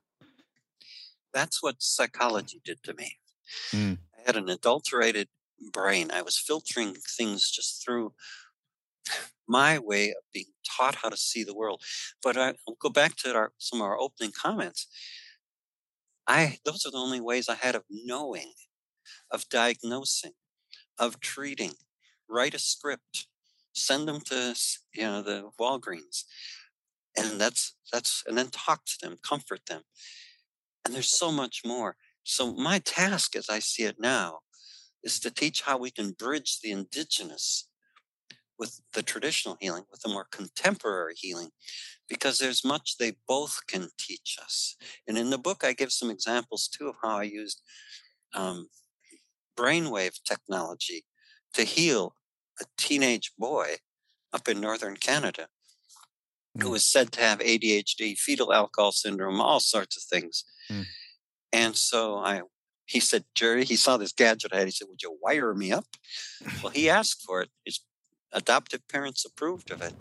That's 1.33 1.61
what 1.61 1.75
psychology 1.79 2.61
did 2.63 2.81
to 2.83 2.93
me. 2.93 3.17
Mm. 3.73 3.97
Had 4.25 4.35
an 4.35 4.49
adulterated 4.49 5.27
brain. 5.71 6.09
I 6.11 6.21
was 6.21 6.37
filtering 6.37 6.95
things 7.17 7.49
just 7.49 7.83
through 7.83 8.13
my 9.47 9.77
way 9.79 10.09
of 10.09 10.23
being 10.33 10.47
taught 10.65 10.95
how 10.95 11.09
to 11.09 11.17
see 11.17 11.43
the 11.43 11.55
world. 11.55 11.81
But 12.23 12.37
I, 12.37 12.53
will 12.67 12.77
go 12.79 12.89
back 12.89 13.15
to 13.17 13.35
our, 13.35 13.51
some 13.57 13.81
of 13.81 13.85
our 13.85 13.99
opening 13.99 14.31
comments. 14.31 14.87
I 16.27 16.57
those 16.65 16.85
are 16.85 16.91
the 16.91 16.97
only 16.97 17.21
ways 17.21 17.47
I 17.47 17.55
had 17.55 17.75
of 17.75 17.83
knowing, 17.89 18.53
of 19.31 19.47
diagnosing, 19.49 20.31
of 20.97 21.19
treating. 21.19 21.73
Write 22.27 22.55
a 22.55 22.59
script, 22.59 23.27
send 23.73 24.07
them 24.07 24.21
to 24.21 24.55
you 24.95 25.03
know 25.03 25.21
the 25.21 25.51
Walgreens, 25.59 26.23
and 27.15 27.39
that's 27.39 27.75
that's 27.93 28.23
and 28.25 28.35
then 28.35 28.49
talk 28.49 28.85
to 28.85 28.97
them, 29.01 29.17
comfort 29.21 29.61
them. 29.67 29.83
And 30.83 30.93
there's 30.93 31.09
so 31.09 31.31
much 31.31 31.61
more. 31.63 31.95
So 32.25 32.53
my 32.53 32.79
task, 32.79 33.35
as 33.35 33.49
I 33.49 33.59
see 33.59 33.83
it 33.83 33.97
now, 33.99 34.39
is 35.03 35.19
to 35.19 35.31
teach 35.31 35.61
how 35.61 35.77
we 35.77 35.91
can 35.91 36.11
bridge 36.11 36.59
the 36.61 36.71
indigenous 36.71 37.69
with 38.57 38.81
the 38.93 39.03
traditional 39.03 39.57
healing, 39.61 39.83
with 39.91 40.01
the 40.01 40.09
more 40.09 40.27
contemporary 40.31 41.13
healing, 41.15 41.49
because 42.09 42.39
there's 42.39 42.65
much 42.65 42.97
they 42.97 43.13
both 43.27 43.59
can 43.67 43.89
teach 43.99 44.37
us. 44.41 44.75
And 45.07 45.17
in 45.17 45.29
the 45.29 45.37
book, 45.37 45.63
I 45.63 45.73
give 45.73 45.91
some 45.91 46.09
examples 46.09 46.67
too 46.67 46.87
of 46.87 46.95
how 47.03 47.19
I 47.19 47.23
used 47.23 47.61
um, 48.33 48.69
brainwave 49.57 50.19
technology 50.27 51.05
to 51.53 51.63
heal 51.63 52.15
a 52.59 52.65
teenage 52.77 53.33
boy 53.37 53.75
up 54.33 54.47
in 54.47 54.59
northern 54.59 54.97
Canada 54.97 55.47
who 56.59 56.69
mm. 56.69 56.71
was 56.71 56.87
said 56.87 57.11
to 57.11 57.21
have 57.21 57.39
ADHD, 57.39 58.17
fetal 58.17 58.51
alcohol 58.51 58.91
syndrome, 58.91 59.39
all 59.39 59.59
sorts 59.59 59.95
of 59.95 60.03
things. 60.03 60.43
Mm. 60.71 60.85
And 61.53 61.75
so 61.75 62.17
I 62.17 62.41
he 62.85 62.99
said, 62.99 63.25
Gerry, 63.33 63.65
he 63.65 63.75
saw 63.75 63.97
this 63.97 64.11
gadget 64.11 64.53
I 64.53 64.59
had. 64.59 64.67
He 64.67 64.71
said, 64.71 64.87
Would 64.89 65.01
you 65.01 65.17
wire 65.21 65.53
me 65.53 65.71
up? 65.71 65.85
Well, 66.61 66.71
he 66.71 66.89
asked 66.89 67.23
for 67.23 67.41
it. 67.41 67.49
His 67.65 67.79
adoptive 68.31 68.87
parents 68.87 69.25
approved 69.25 69.71
of 69.71 69.81
it. 69.81 69.93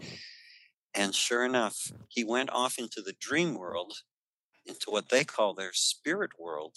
And 0.95 1.14
sure 1.14 1.45
enough, 1.45 1.90
he 2.09 2.24
went 2.24 2.51
off 2.51 2.78
into 2.78 3.01
the 3.01 3.14
dream 3.18 3.55
world, 3.55 3.95
into 4.66 4.90
what 4.90 5.09
they 5.09 5.24
call 5.24 5.55
their 5.55 5.72
spirit 5.72 6.32
world. 6.38 6.76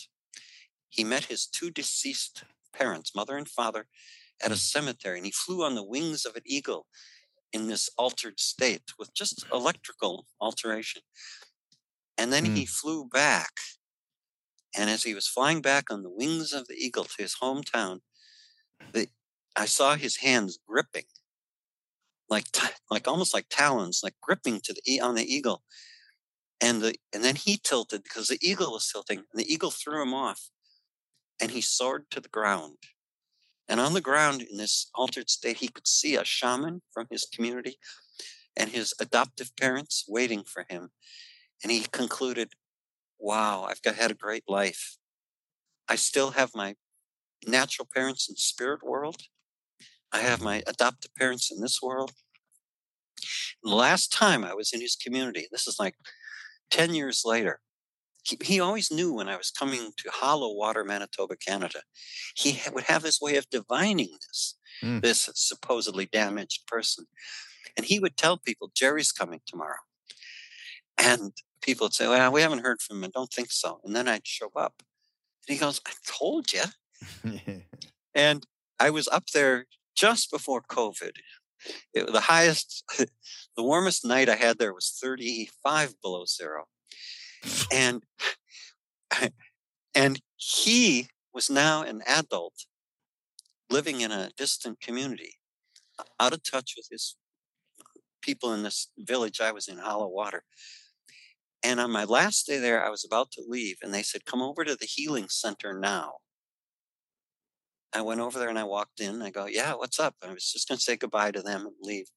He 0.89 1.03
met 1.03 1.25
his 1.25 1.45
two 1.45 1.69
deceased 1.69 2.43
parents, 2.73 3.13
mother 3.13 3.37
and 3.37 3.47
father, 3.47 3.87
at 4.41 4.51
a 4.51 4.55
cemetery, 4.55 5.17
and 5.17 5.25
he 5.25 5.31
flew 5.31 5.63
on 5.63 5.75
the 5.75 5.83
wings 5.83 6.25
of 6.25 6.35
an 6.35 6.43
eagle 6.45 6.87
in 7.51 7.67
this 7.67 7.89
altered 7.97 8.39
state 8.39 8.93
with 8.97 9.13
just 9.13 9.45
electrical 9.51 10.25
alteration. 10.39 11.01
And 12.17 12.31
then 12.31 12.45
mm. 12.45 12.55
he 12.55 12.65
flew 12.65 13.07
back 13.07 13.51
and 14.77 14.89
as 14.89 15.03
he 15.03 15.13
was 15.13 15.27
flying 15.27 15.61
back 15.61 15.91
on 15.91 16.03
the 16.03 16.09
wings 16.09 16.53
of 16.53 16.67
the 16.67 16.75
eagle 16.75 17.03
to 17.05 17.21
his 17.21 17.37
hometown, 17.41 17.99
the, 18.93 19.07
I 19.55 19.65
saw 19.65 19.95
his 19.95 20.17
hands 20.17 20.59
gripping, 20.67 21.05
like 22.29 22.45
like 22.91 23.07
almost 23.07 23.33
like 23.33 23.47
talons, 23.49 24.01
like 24.03 24.13
gripping 24.21 24.61
to 24.61 24.73
the 24.73 25.01
on 25.01 25.15
the 25.15 25.25
eagle. 25.25 25.63
And 26.61 26.81
the 26.81 26.95
and 27.13 27.23
then 27.23 27.35
he 27.35 27.59
tilted 27.61 28.03
because 28.03 28.27
the 28.27 28.39
eagle 28.41 28.71
was 28.71 28.89
tilting, 28.91 29.19
and 29.19 29.39
the 29.39 29.51
eagle 29.51 29.71
threw 29.71 30.01
him 30.01 30.13
off, 30.13 30.49
and 31.41 31.51
he 31.51 31.61
soared 31.61 32.05
to 32.11 32.19
the 32.19 32.29
ground. 32.29 32.77
And 33.67 33.79
on 33.79 33.93
the 33.93 34.01
ground, 34.01 34.43
in 34.43 34.57
this 34.57 34.89
altered 34.95 35.29
state, 35.29 35.57
he 35.57 35.67
could 35.67 35.87
see 35.87 36.15
a 36.15 36.23
shaman 36.23 36.81
from 36.93 37.07
his 37.11 37.27
community 37.33 37.77
and 38.55 38.69
his 38.69 38.93
adoptive 38.99 39.51
parents 39.59 40.05
waiting 40.07 40.43
for 40.43 40.65
him. 40.69 40.89
And 41.61 41.71
he 41.71 41.85
concluded, 41.91 42.53
wow, 43.19 43.63
I've 43.69 43.81
got, 43.81 43.95
had 43.95 44.11
a 44.11 44.15
great 44.15 44.43
life. 44.47 44.97
I 45.89 45.95
still 45.95 46.31
have 46.31 46.51
my 46.55 46.75
natural 47.45 47.87
parents 47.93 48.29
in 48.29 48.35
spirit 48.35 48.83
world. 48.83 49.21
I 50.11 50.19
have 50.19 50.41
my 50.41 50.63
adopted 50.67 51.11
parents 51.17 51.51
in 51.51 51.61
this 51.61 51.81
world. 51.81 52.11
The 53.63 53.75
last 53.75 54.11
time 54.11 54.43
I 54.43 54.53
was 54.53 54.71
in 54.73 54.81
his 54.81 54.95
community, 54.95 55.47
this 55.51 55.67
is 55.67 55.77
like 55.79 55.95
10 56.71 56.93
years 56.93 57.23
later, 57.25 57.59
he, 58.23 58.37
he 58.43 58.59
always 58.59 58.91
knew 58.91 59.13
when 59.13 59.29
I 59.29 59.37
was 59.37 59.51
coming 59.51 59.91
to 59.97 60.11
Hollow 60.11 60.53
Water, 60.53 60.83
Manitoba, 60.83 61.35
Canada. 61.37 61.81
He 62.35 62.59
would 62.73 62.85
have 62.85 63.03
this 63.03 63.21
way 63.21 63.37
of 63.37 63.49
divining 63.49 64.09
this, 64.27 64.55
mm. 64.83 65.01
this 65.01 65.29
supposedly 65.33 66.05
damaged 66.05 66.67
person. 66.67 67.05
And 67.75 67.85
he 67.85 67.99
would 67.99 68.17
tell 68.17 68.37
people, 68.37 68.71
Gerry's 68.75 69.11
coming 69.11 69.39
tomorrow. 69.45 69.79
And 70.97 71.31
people 71.67 71.85
would 71.85 71.93
say, 71.93 72.07
Well, 72.07 72.31
we 72.31 72.41
haven't 72.41 72.63
heard 72.63 72.81
from 72.81 73.03
him. 73.03 73.03
I 73.03 73.19
don't 73.19 73.31
think 73.31 73.51
so. 73.51 73.79
And 73.83 73.95
then 73.95 74.07
I'd 74.07 74.25
show 74.25 74.49
up. 74.55 74.73
And 75.47 75.53
he 75.55 75.59
goes, 75.59 75.81
I 75.85 75.91
told 76.07 76.47
you. 76.53 76.63
and 78.15 78.47
I 78.79 78.89
was 78.89 79.07
up 79.09 79.27
there 79.33 79.65
just 79.95 80.31
before 80.31 80.61
COVID. 80.61 81.11
It, 81.93 82.11
the 82.11 82.21
highest, 82.21 82.83
the 83.57 83.63
warmest 83.63 84.05
night 84.05 84.29
I 84.29 84.35
had 84.35 84.57
there 84.57 84.73
was 84.73 84.97
35 85.01 85.95
below 86.01 86.23
zero. 86.25 86.65
And 87.71 88.03
and 89.95 90.21
he 90.37 91.09
was 91.33 91.49
now 91.49 91.83
an 91.83 92.01
adult 92.07 92.65
living 93.69 94.01
in 94.01 94.11
a 94.11 94.31
distant 94.37 94.79
community, 94.79 95.33
out 96.19 96.33
of 96.33 96.43
touch 96.43 96.73
with 96.77 96.87
his 96.89 97.15
people 98.21 98.53
in 98.53 98.63
this 98.63 98.89
village 98.97 99.39
I 99.39 99.51
was 99.51 99.67
in, 99.67 99.77
Hollow 99.77 100.07
Water. 100.07 100.43
And 101.63 101.79
on 101.79 101.91
my 101.91 102.03
last 102.03 102.45
day 102.45 102.59
there, 102.59 102.85
I 102.85 102.89
was 102.89 103.03
about 103.03 103.31
to 103.31 103.43
leave, 103.47 103.77
and 103.81 103.93
they 103.93 104.03
said, 104.03 104.25
Come 104.25 104.41
over 104.41 104.63
to 104.63 104.75
the 104.75 104.85
healing 104.85 105.27
center 105.29 105.77
now. 105.77 106.13
I 107.93 108.01
went 108.01 108.19
over 108.19 108.37
there 108.37 108.49
and 108.49 108.59
I 108.59 108.63
walked 108.63 108.99
in. 108.99 109.21
I 109.21 109.31
go, 109.31 109.47
Yeah, 109.47 109.73
what's 109.73 109.99
up? 109.99 110.15
I 110.23 110.31
was 110.31 110.51
just 110.51 110.67
going 110.67 110.77
to 110.77 110.83
say 110.83 110.97
goodbye 110.97 111.31
to 111.31 111.41
them 111.41 111.61
and 111.65 111.75
leave. 111.81 112.07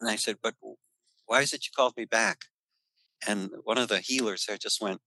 And 0.00 0.10
I 0.10 0.16
said, 0.16 0.36
But 0.42 0.54
why 1.26 1.42
is 1.42 1.52
it 1.52 1.66
you 1.66 1.72
called 1.76 1.94
me 1.96 2.04
back? 2.04 2.38
And 3.26 3.50
one 3.64 3.78
of 3.78 3.88
the 3.88 4.00
healers 4.00 4.46
there 4.46 4.56
just 4.56 4.82
went 4.82 5.00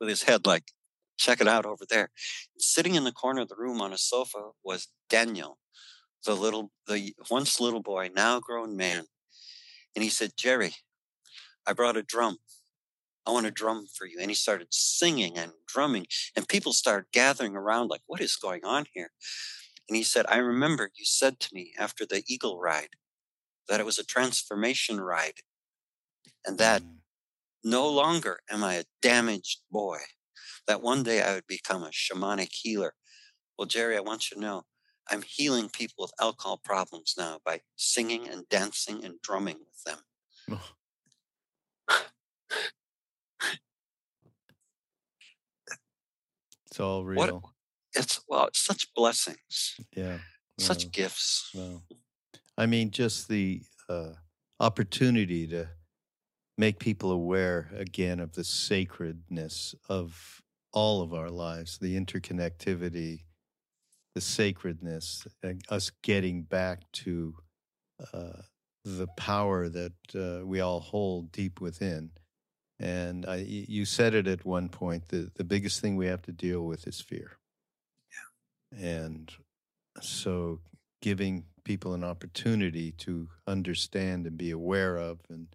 with 0.00 0.08
his 0.08 0.24
head 0.24 0.46
like, 0.46 0.64
Check 1.18 1.40
it 1.40 1.48
out 1.48 1.66
over 1.66 1.84
there. 1.88 2.10
Sitting 2.58 2.94
in 2.94 3.04
the 3.04 3.12
corner 3.12 3.40
of 3.40 3.48
the 3.48 3.56
room 3.56 3.80
on 3.80 3.92
a 3.92 3.98
sofa 3.98 4.50
was 4.62 4.88
Daniel, 5.08 5.58
the 6.24 6.34
little, 6.34 6.70
the 6.86 7.12
once 7.28 7.60
little 7.60 7.82
boy, 7.82 8.10
now 8.14 8.38
grown 8.38 8.76
man 8.76 9.04
and 9.94 10.02
he 10.02 10.10
said, 10.10 10.32
Gerry, 10.36 10.74
I 11.66 11.72
brought 11.72 11.96
a 11.96 12.02
drum. 12.02 12.38
I 13.26 13.30
want 13.30 13.44
to 13.44 13.52
drum 13.52 13.86
for 13.94 14.06
you. 14.06 14.18
And 14.20 14.30
he 14.30 14.34
started 14.34 14.68
singing 14.70 15.36
and 15.36 15.52
drumming, 15.66 16.06
and 16.34 16.48
people 16.48 16.72
started 16.72 17.12
gathering 17.12 17.54
around, 17.56 17.88
like, 17.88 18.00
what 18.06 18.20
is 18.20 18.36
going 18.36 18.64
on 18.64 18.86
here? 18.94 19.10
And 19.88 19.96
he 19.96 20.02
said, 20.02 20.26
I 20.28 20.38
remember 20.38 20.90
you 20.96 21.04
said 21.04 21.38
to 21.40 21.48
me 21.52 21.72
after 21.78 22.06
the 22.06 22.22
eagle 22.26 22.58
ride 22.58 22.90
that 23.68 23.80
it 23.80 23.86
was 23.86 23.98
a 23.98 24.04
transformation 24.04 25.00
ride, 25.00 25.40
and 26.46 26.58
that 26.58 26.82
mm. 26.82 26.96
no 27.62 27.88
longer 27.88 28.40
am 28.50 28.64
I 28.64 28.74
a 28.74 28.84
damaged 29.02 29.60
boy, 29.70 29.98
that 30.66 30.82
one 30.82 31.02
day 31.02 31.22
I 31.22 31.34
would 31.34 31.46
become 31.46 31.82
a 31.82 31.90
shamanic 31.90 32.50
healer. 32.52 32.94
Well, 33.58 33.66
Gerry, 33.66 33.96
I 33.96 34.00
want 34.00 34.30
you 34.30 34.36
to 34.36 34.40
know 34.40 34.62
I'm 35.10 35.22
healing 35.22 35.68
people 35.68 36.04
with 36.04 36.12
alcohol 36.20 36.60
problems 36.62 37.14
now 37.16 37.38
by 37.44 37.60
singing 37.76 38.28
and 38.28 38.48
dancing 38.48 39.04
and 39.04 39.20
drumming 39.22 39.58
with 39.58 39.82
them. 39.84 39.98
it's 46.66 46.80
all 46.80 47.04
real. 47.04 47.16
What, 47.16 47.42
it's 47.94 48.20
well, 48.28 48.46
it's 48.46 48.60
such 48.60 48.88
blessings. 48.94 49.76
Yeah. 49.96 50.18
Such 50.58 50.90
gifts. 50.90 51.54
I 52.56 52.66
mean, 52.66 52.90
just 52.90 53.28
the 53.28 53.62
uh, 53.88 54.14
opportunity 54.58 55.46
to 55.46 55.68
make 56.56 56.80
people 56.80 57.12
aware 57.12 57.70
again 57.76 58.18
of 58.18 58.32
the 58.32 58.42
sacredness 58.42 59.74
of 59.88 60.42
all 60.72 61.00
of 61.00 61.14
our 61.14 61.30
lives, 61.30 61.78
the 61.78 61.98
interconnectivity, 61.98 63.20
the 64.14 64.20
sacredness, 64.20 65.26
and 65.42 65.62
us 65.68 65.90
getting 66.02 66.42
back 66.42 66.80
to 66.92 67.34
uh, 68.12 68.42
the 68.84 69.06
power 69.16 69.68
that 69.68 69.92
uh, 70.14 70.46
we 70.46 70.60
all 70.60 70.80
hold 70.80 71.32
deep 71.32 71.60
within. 71.60 72.10
And 72.80 73.26
I, 73.26 73.36
you 73.46 73.84
said 73.84 74.14
it 74.14 74.26
at 74.26 74.44
one 74.44 74.68
point. 74.68 75.08
The 75.08 75.30
the 75.34 75.44
biggest 75.44 75.80
thing 75.80 75.96
we 75.96 76.06
have 76.06 76.22
to 76.22 76.32
deal 76.32 76.62
with 76.62 76.86
is 76.86 77.00
fear. 77.00 77.38
Yeah. 78.72 78.86
And 78.86 79.32
so, 80.00 80.60
giving 81.02 81.44
people 81.64 81.94
an 81.94 82.04
opportunity 82.04 82.92
to 82.92 83.28
understand 83.46 84.26
and 84.26 84.38
be 84.38 84.52
aware 84.52 84.96
of, 84.96 85.20
and 85.28 85.48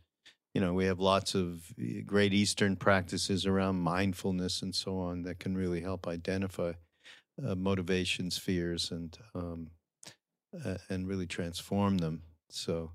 you 0.53 0.61
know, 0.61 0.73
we 0.73 0.85
have 0.85 0.99
lots 0.99 1.33
of 1.33 1.63
eh, 1.81 2.01
great 2.05 2.33
Eastern 2.33 2.75
practices 2.75 3.45
around 3.45 3.77
mindfulness 3.77 4.61
and 4.61 4.73
so 4.75 4.99
on 4.99 5.23
that 5.23 5.39
can 5.39 5.57
really 5.57 5.81
help 5.81 6.07
identify 6.07 6.73
uh, 7.41 7.55
motivations, 7.55 8.37
fears, 8.37 8.91
and 8.91 9.17
um, 9.33 9.71
uh, 10.65 10.77
and 10.89 11.07
really 11.07 11.27
transform 11.27 11.97
them. 11.97 12.23
So, 12.49 12.91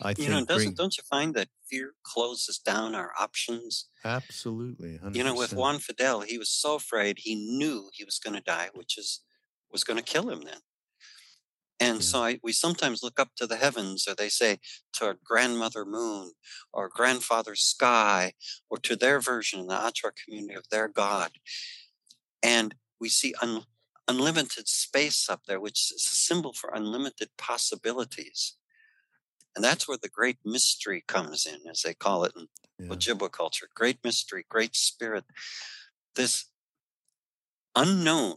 I 0.00 0.14
think 0.14 0.28
you 0.28 0.34
know, 0.34 0.44
doesn't 0.44 0.68
bring, 0.68 0.74
don't 0.74 0.96
you 0.96 1.02
find 1.08 1.34
that 1.34 1.48
fear 1.68 1.94
closes 2.02 2.58
down 2.58 2.94
our 2.94 3.12
options? 3.18 3.88
Absolutely. 4.04 4.98
100%. 5.02 5.16
You 5.16 5.24
know, 5.24 5.34
with 5.34 5.52
Juan 5.52 5.78
Fidel, 5.78 6.20
he 6.20 6.38
was 6.38 6.50
so 6.50 6.76
afraid 6.76 7.18
he 7.18 7.34
knew 7.34 7.90
he 7.92 8.04
was 8.04 8.18
going 8.18 8.34
to 8.34 8.42
die, 8.42 8.68
which 8.72 8.96
is 8.96 9.22
was 9.70 9.84
going 9.84 9.98
to 9.98 10.04
kill 10.04 10.30
him 10.30 10.42
then. 10.42 10.60
And 11.78 11.96
yeah. 11.96 12.02
so 12.02 12.22
I, 12.22 12.38
we 12.42 12.52
sometimes 12.52 13.02
look 13.02 13.20
up 13.20 13.30
to 13.36 13.46
the 13.46 13.56
heavens, 13.56 14.06
or 14.08 14.14
they 14.14 14.28
say 14.28 14.58
to 14.94 15.06
our 15.06 15.16
grandmother 15.22 15.84
moon, 15.84 16.32
or 16.72 16.88
grandfather 16.88 17.54
sky, 17.54 18.32
or 18.70 18.78
to 18.78 18.96
their 18.96 19.20
version 19.20 19.60
in 19.60 19.66
the 19.66 19.74
Achuar 19.74 20.12
community 20.24 20.54
of 20.54 20.68
their 20.70 20.88
God. 20.88 21.32
And 22.42 22.74
we 23.00 23.08
see 23.08 23.34
un, 23.42 23.62
unlimited 24.08 24.68
space 24.68 25.28
up 25.28 25.42
there, 25.46 25.60
which 25.60 25.92
is 25.92 26.06
a 26.06 26.14
symbol 26.14 26.52
for 26.52 26.70
unlimited 26.72 27.30
possibilities. 27.36 28.56
And 29.54 29.64
that's 29.64 29.88
where 29.88 29.98
the 30.00 30.08
great 30.08 30.38
mystery 30.44 31.02
comes 31.06 31.46
in, 31.46 31.68
as 31.70 31.82
they 31.82 31.94
call 31.94 32.24
it 32.24 32.32
in 32.36 32.48
yeah. 32.78 32.94
Ojibwa 32.94 33.32
culture. 33.32 33.68
Great 33.74 33.98
mystery, 34.04 34.44
great 34.48 34.76
spirit. 34.76 35.24
This 36.14 36.46
unknown 37.74 38.36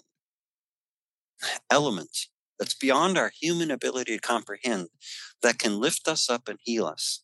element 1.69 2.27
that's 2.57 2.75
beyond 2.75 3.17
our 3.17 3.31
human 3.37 3.71
ability 3.71 4.15
to 4.15 4.21
comprehend 4.21 4.87
that 5.41 5.59
can 5.59 5.79
lift 5.79 6.07
us 6.07 6.29
up 6.29 6.47
and 6.47 6.59
heal 6.61 6.85
us. 6.85 7.23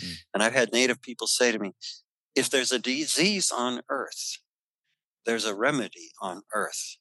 Mm. 0.00 0.14
And 0.34 0.42
I've 0.42 0.54
had 0.54 0.72
native 0.72 1.02
people 1.02 1.26
say 1.26 1.52
to 1.52 1.58
me, 1.58 1.74
if 2.34 2.48
there's 2.48 2.72
a 2.72 2.78
disease 2.78 3.50
on 3.50 3.82
earth, 3.88 4.38
there's 5.26 5.44
a 5.44 5.54
remedy 5.54 6.10
on 6.20 6.42
earth. 6.54 6.96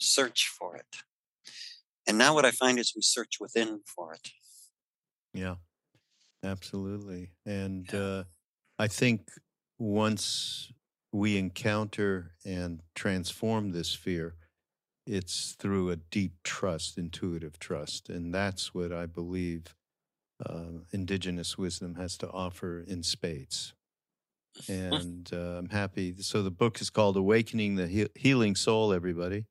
Search 0.00 0.48
for 0.58 0.76
it. 0.76 1.02
And 2.06 2.16
now 2.16 2.34
what 2.34 2.44
I 2.44 2.50
find 2.50 2.78
is 2.78 2.92
we 2.94 3.02
search 3.02 3.34
within 3.40 3.80
for 3.84 4.14
it. 4.14 4.28
Yeah, 5.34 5.56
absolutely. 6.44 7.32
And 7.44 7.88
yeah. 7.92 8.00
Uh, 8.00 8.24
I 8.78 8.88
think 8.88 9.30
once 9.78 10.72
we 11.12 11.36
encounter 11.36 12.32
and 12.44 12.80
transform 12.94 13.72
this 13.72 13.94
fear, 13.94 14.36
it's 15.06 15.56
through 15.58 15.90
a 15.90 15.96
deep 15.96 16.34
trust, 16.44 16.98
intuitive 16.98 17.58
trust. 17.58 18.08
And 18.08 18.32
that's 18.32 18.74
what 18.74 18.92
I 18.92 19.06
believe 19.06 19.74
uh, 20.44 20.84
indigenous 20.92 21.58
wisdom 21.58 21.96
has 21.96 22.16
to 22.18 22.30
offer 22.30 22.80
in 22.86 23.02
spades. 23.02 23.74
And 24.68 25.28
uh, 25.32 25.58
I'm 25.58 25.68
happy. 25.68 26.14
So 26.20 26.42
the 26.42 26.50
book 26.50 26.80
is 26.80 26.90
called 26.90 27.16
Awakening 27.16 27.76
the 27.76 27.86
he- 27.86 28.08
Healing 28.14 28.54
Soul, 28.54 28.92
everybody. 28.92 29.46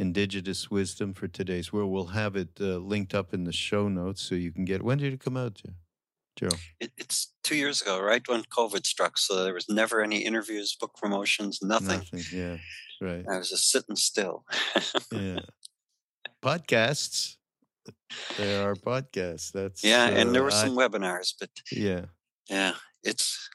Indigenous 0.00 0.70
Wisdom 0.70 1.12
for 1.12 1.28
Today's 1.28 1.74
World. 1.74 1.90
We'll 1.90 2.06
have 2.06 2.34
it 2.34 2.48
uh, 2.58 2.78
linked 2.78 3.14
up 3.14 3.34
in 3.34 3.44
the 3.44 3.52
show 3.52 3.86
notes 3.88 4.22
so 4.22 4.34
you 4.34 4.50
can 4.50 4.64
get. 4.64 4.82
When 4.82 4.96
did 4.96 5.12
it 5.12 5.20
come 5.20 5.36
out, 5.36 5.60
Joe? 6.36 6.48
It, 6.80 6.90
it's 6.96 7.34
two 7.44 7.54
years 7.54 7.82
ago, 7.82 8.00
right 8.00 8.26
when 8.26 8.42
COVID 8.44 8.86
struck. 8.86 9.18
So 9.18 9.44
there 9.44 9.52
was 9.52 9.68
never 9.68 10.02
any 10.02 10.20
interviews, 10.20 10.74
book 10.74 10.96
promotions, 10.96 11.60
nothing. 11.62 11.98
Nothing. 12.12 12.22
Yeah, 12.32 12.56
right. 13.02 13.26
I 13.30 13.36
was 13.36 13.50
just 13.50 13.70
sitting 13.70 13.94
still. 13.94 14.46
yeah. 15.12 15.40
Podcasts. 16.42 17.36
There 18.38 18.66
are 18.66 18.74
podcasts. 18.74 19.52
That's 19.52 19.84
yeah, 19.84 20.04
uh, 20.04 20.10
and 20.12 20.34
there 20.34 20.42
were 20.42 20.50
some 20.50 20.78
I, 20.78 20.88
webinars, 20.88 21.34
but 21.38 21.50
yeah, 21.70 22.06
yeah, 22.48 22.72
it's 23.04 23.50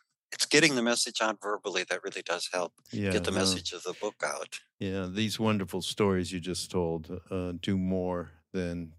getting 0.55 0.75
the 0.75 0.81
message 0.83 1.21
out 1.21 1.41
verbally 1.41 1.83
that 1.89 2.03
really 2.03 2.21
does 2.21 2.49
help 2.53 2.73
yeah, 2.91 3.11
get 3.11 3.23
the 3.23 3.31
message 3.31 3.73
of 3.73 3.83
the 3.83 3.93
book 3.93 4.15
out. 4.23 4.59
Yeah, 4.79 5.07
these 5.09 5.39
wonderful 5.39 5.81
stories 5.81 6.31
you 6.31 6.39
just 6.39 6.69
told 6.69 7.21
uh, 7.31 7.53
do 7.53 7.77
more 7.77 8.31
than 8.51 8.93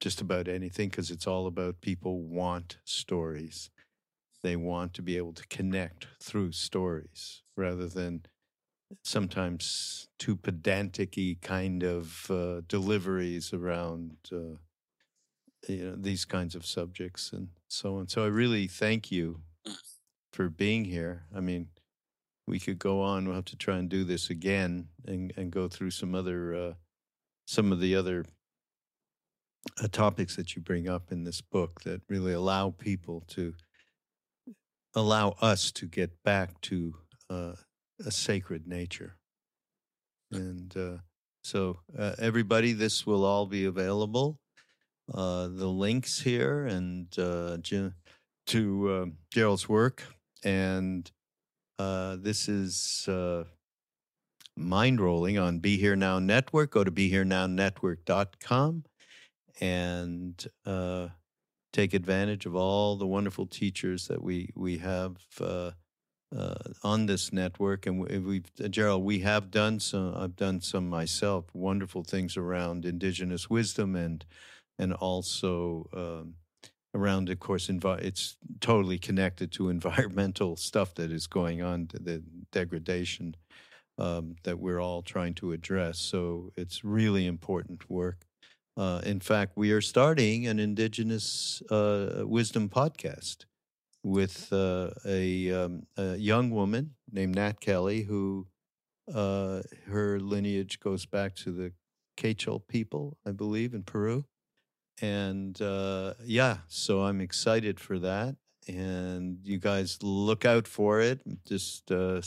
just 0.00 0.20
about 0.20 0.48
anything 0.48 0.90
because 0.90 1.10
it's 1.10 1.26
all 1.26 1.46
about 1.46 1.80
people 1.80 2.22
want 2.22 2.78
stories. 2.84 3.70
They 4.42 4.56
want 4.56 4.94
to 4.94 5.02
be 5.02 5.16
able 5.18 5.34
to 5.34 5.46
connect 5.48 6.08
through 6.22 6.52
stories 6.52 7.42
rather 7.56 7.88
than 7.88 8.24
sometimes 9.04 10.08
too 10.18 10.36
pedantic 10.36 11.16
kind 11.42 11.84
of 11.84 12.30
uh, 12.30 12.62
deliveries 12.68 13.52
around 13.54 14.16
uh, 14.32 14.56
you 15.68 15.84
know 15.84 15.96
these 15.96 16.24
kinds 16.24 16.54
of 16.54 16.64
subjects 16.66 17.32
and 17.32 17.48
so 17.68 17.96
on. 17.96 18.08
So 18.08 18.24
I 18.24 18.28
really 18.28 18.66
thank 18.66 19.10
you. 19.10 19.42
For 20.32 20.48
being 20.48 20.84
here. 20.84 21.24
I 21.34 21.40
mean, 21.40 21.68
we 22.46 22.58
could 22.58 22.78
go 22.78 23.02
on. 23.02 23.26
We'll 23.26 23.34
have 23.34 23.44
to 23.46 23.56
try 23.56 23.78
and 23.78 23.88
do 23.88 24.04
this 24.04 24.30
again 24.30 24.88
and 25.06 25.32
and 25.36 25.50
go 25.50 25.68
through 25.68 25.90
some 25.90 26.14
other 26.14 26.54
uh, 26.54 26.72
some 27.46 27.72
of 27.72 27.80
the 27.80 27.96
other 27.96 28.24
uh, 29.82 29.88
topics 29.88 30.36
that 30.36 30.54
you 30.54 30.62
bring 30.62 30.88
up 30.88 31.12
in 31.12 31.24
this 31.24 31.40
book 31.40 31.80
that 31.82 32.00
really 32.08 32.32
allow 32.32 32.70
people 32.70 33.24
to 33.28 33.54
allow 34.94 35.36
us 35.40 35.70
to 35.72 35.86
get 35.86 36.22
back 36.22 36.60
to 36.62 36.94
uh, 37.28 37.52
a 38.04 38.10
sacred 38.10 38.66
nature. 38.66 39.16
And 40.32 40.76
uh, 40.76 40.98
so, 41.42 41.80
uh, 41.98 42.14
everybody, 42.18 42.72
this 42.72 43.06
will 43.06 43.24
all 43.24 43.46
be 43.46 43.64
available. 43.64 44.38
Uh, 45.12 45.48
the 45.48 45.66
links 45.66 46.20
here 46.20 46.66
and 46.66 47.10
to 47.10 48.92
um, 48.92 49.16
Geral's 49.32 49.68
work. 49.68 50.04
And 50.42 51.10
uh, 51.78 52.16
this 52.20 52.48
is 52.48 53.06
uh, 53.08 53.44
Mindrolling 54.58 55.42
on 55.42 55.58
Be 55.58 55.76
Here 55.76 55.96
Now 55.96 56.18
Network. 56.18 56.72
Go 56.72 56.84
to 56.84 56.90
BeHereNowNetwork.com 56.90 58.84
and 59.60 60.46
take 61.72 61.94
advantage 61.94 62.46
of 62.46 62.54
all 62.54 62.96
the 62.96 63.06
wonderful 63.06 63.46
teachers 63.46 64.08
that 64.08 64.22
we 64.22 64.50
we 64.54 64.78
have 64.78 65.16
uh, 65.40 65.70
uh, 66.36 66.54
on 66.82 67.06
this 67.06 67.32
network. 67.32 67.86
And 67.86 68.00
we've 68.24 68.50
uh, 68.62 68.68
Geral, 68.68 69.02
we 69.02 69.20
have 69.20 69.50
done 69.50 69.80
some. 69.80 70.14
I've 70.16 70.36
done 70.36 70.60
some 70.60 70.88
myself. 70.88 71.46
Wonderful 71.54 72.04
things 72.04 72.36
around 72.36 72.84
indigenous 72.84 73.48
wisdom 73.48 73.96
and 73.96 74.24
and 74.78 74.92
also. 74.92 75.88
Um, 75.92 76.34
around, 76.94 77.28
of 77.28 77.38
course, 77.40 77.68
envi- 77.68 78.02
it's 78.02 78.36
totally 78.60 78.98
connected 78.98 79.52
to 79.52 79.68
environmental 79.76 80.56
stuff 80.56 80.94
that 80.94 81.10
is 81.10 81.26
going 81.26 81.62
on, 81.62 81.88
the 81.92 82.22
degradation 82.52 83.36
um, 83.98 84.36
that 84.44 84.58
we're 84.58 84.80
all 84.80 85.02
trying 85.02 85.34
to 85.34 85.52
address. 85.52 85.98
So 85.98 86.52
it's 86.56 86.84
really 86.84 87.26
important 87.26 87.88
work. 87.90 88.24
Uh, 88.76 89.00
in 89.04 89.20
fact, 89.20 89.52
we 89.56 89.72
are 89.72 89.80
starting 89.80 90.46
an 90.46 90.58
Indigenous 90.58 91.62
uh, 91.70 92.22
Wisdom 92.24 92.68
podcast 92.68 93.44
with 94.02 94.50
uh, 94.52 94.90
a, 95.04 95.52
um, 95.52 95.82
a, 95.98 96.16
young 96.16 96.50
woman 96.50 96.94
named 97.12 97.34
Nat 97.34 97.60
Kelly, 97.60 98.02
who 98.02 98.46
uh, 99.12 99.60
her 99.88 100.18
lineage 100.18 100.80
goes 100.80 101.04
back 101.04 101.34
to 101.36 101.52
the 101.52 101.72
Quechua 102.16 102.60
people, 102.66 103.18
I 103.26 103.32
believe, 103.32 103.74
in 103.74 103.82
Peru. 103.82 104.24
And 105.00 105.60
uh, 105.60 106.14
yeah, 106.24 106.58
so 106.68 107.02
I'm 107.02 107.20
excited 107.20 107.80
for 107.80 107.98
that. 108.00 108.36
And 108.68 109.38
you 109.42 109.58
guys 109.58 109.98
look 110.02 110.44
out 110.44 110.68
for 110.68 111.00
it. 111.00 111.20
Just 111.46 111.90
uh, 111.90 112.20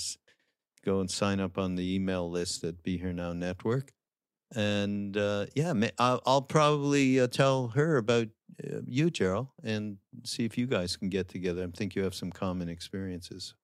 go 0.83 0.99
and 0.99 1.09
sign 1.09 1.39
up 1.39 1.57
on 1.57 1.75
the 1.75 1.95
email 1.95 2.29
list 2.29 2.63
at 2.63 2.83
Be 2.83 2.97
Here 2.97 3.13
Now 3.13 3.33
Network 3.33 3.91
and 4.55 5.17
uh, 5.17 5.47
yeah, 5.55 5.73
I'll, 5.97 6.21
I'll 6.25 6.41
probably 6.41 7.19
uh, 7.19 7.27
tell 7.27 7.69
her 7.69 7.97
about 7.97 8.27
uh, 8.63 8.79
you, 8.85 9.09
Geral, 9.09 9.51
and 9.63 9.97
see 10.23 10.45
if 10.45 10.57
you 10.57 10.67
guys 10.67 10.95
can 10.95 11.09
get 11.09 11.27
together. 11.27 11.63
I 11.63 11.77
think 11.77 11.95
you 11.95 12.03
have 12.03 12.15
some 12.15 12.31
common 12.31 12.69
experiences. 12.69 13.55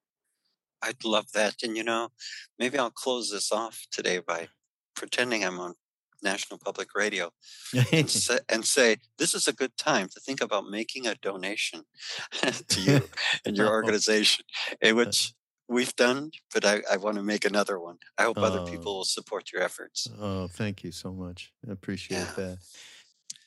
I'd 0.81 1.03
love 1.03 1.31
that, 1.33 1.55
and 1.63 1.75
you 1.75 1.83
know, 1.83 2.09
maybe 2.57 2.77
I'll 2.77 2.89
close 2.89 3.29
this 3.29 3.51
off 3.51 3.85
today 3.91 4.19
by 4.19 4.47
pretending 4.95 5.43
I'm 5.43 5.59
on 5.59 5.75
National 6.23 6.57
Public 6.57 6.95
Radio 6.95 7.31
and, 7.91 8.09
say, 8.09 8.39
and, 8.49 8.65
say, 8.65 8.97
this 9.17 9.33
is 9.33 9.47
a 9.47 9.53
good 9.53 9.75
time 9.77 10.07
to 10.09 10.19
think 10.19 10.41
about 10.41 10.69
making 10.69 11.07
a 11.07 11.15
donation 11.15 11.83
to 12.67 12.81
you 12.81 13.01
and 13.45 13.57
your 13.57 13.67
organization, 13.73 14.45
in 14.81 14.93
uh 14.93 14.97
which 14.97 15.33
we've 15.67 15.95
done, 15.95 16.31
but 16.53 16.65
I, 16.65 16.81
I 16.91 16.97
want 16.97 17.17
to 17.17 17.23
make 17.23 17.45
another 17.45 17.79
one. 17.79 17.97
I 18.17 18.23
hope 18.23 18.39
other 18.39 18.65
people 18.65 18.97
will 18.97 19.05
support 19.05 19.51
your 19.53 19.61
efforts. 19.61 20.07
Oh, 20.19 20.47
thank 20.47 20.83
you 20.83 20.91
so 20.91 21.13
much. 21.13 21.53
I 21.67 21.71
appreciate 21.71 22.17
yeah. 22.17 22.33
that. 22.35 22.57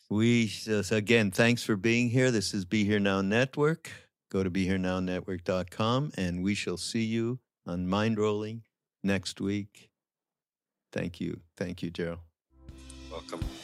We, 0.08 0.52
uh, 0.68 0.82
again, 0.90 1.30
thanks 1.30 1.62
for 1.62 1.74
being 1.74 2.10
here. 2.10 2.30
This 2.30 2.54
is 2.54 2.64
Be 2.64 2.84
Here 2.84 3.00
Now 3.00 3.22
Network. 3.22 3.90
Go 4.30 4.42
to 4.42 4.50
BeHereNowNetwork.com 4.50 6.12
and 6.16 6.42
we 6.42 6.54
shall 6.54 6.76
see 6.76 7.04
you 7.04 7.40
on 7.66 7.86
Mindrolling 7.86 8.62
next 9.02 9.40
week. 9.40 9.90
Thank 10.92 11.20
you. 11.20 11.40
Thank 11.56 11.82
you, 11.82 11.90
Geral. 11.90 12.20
Welcome. 13.12 13.61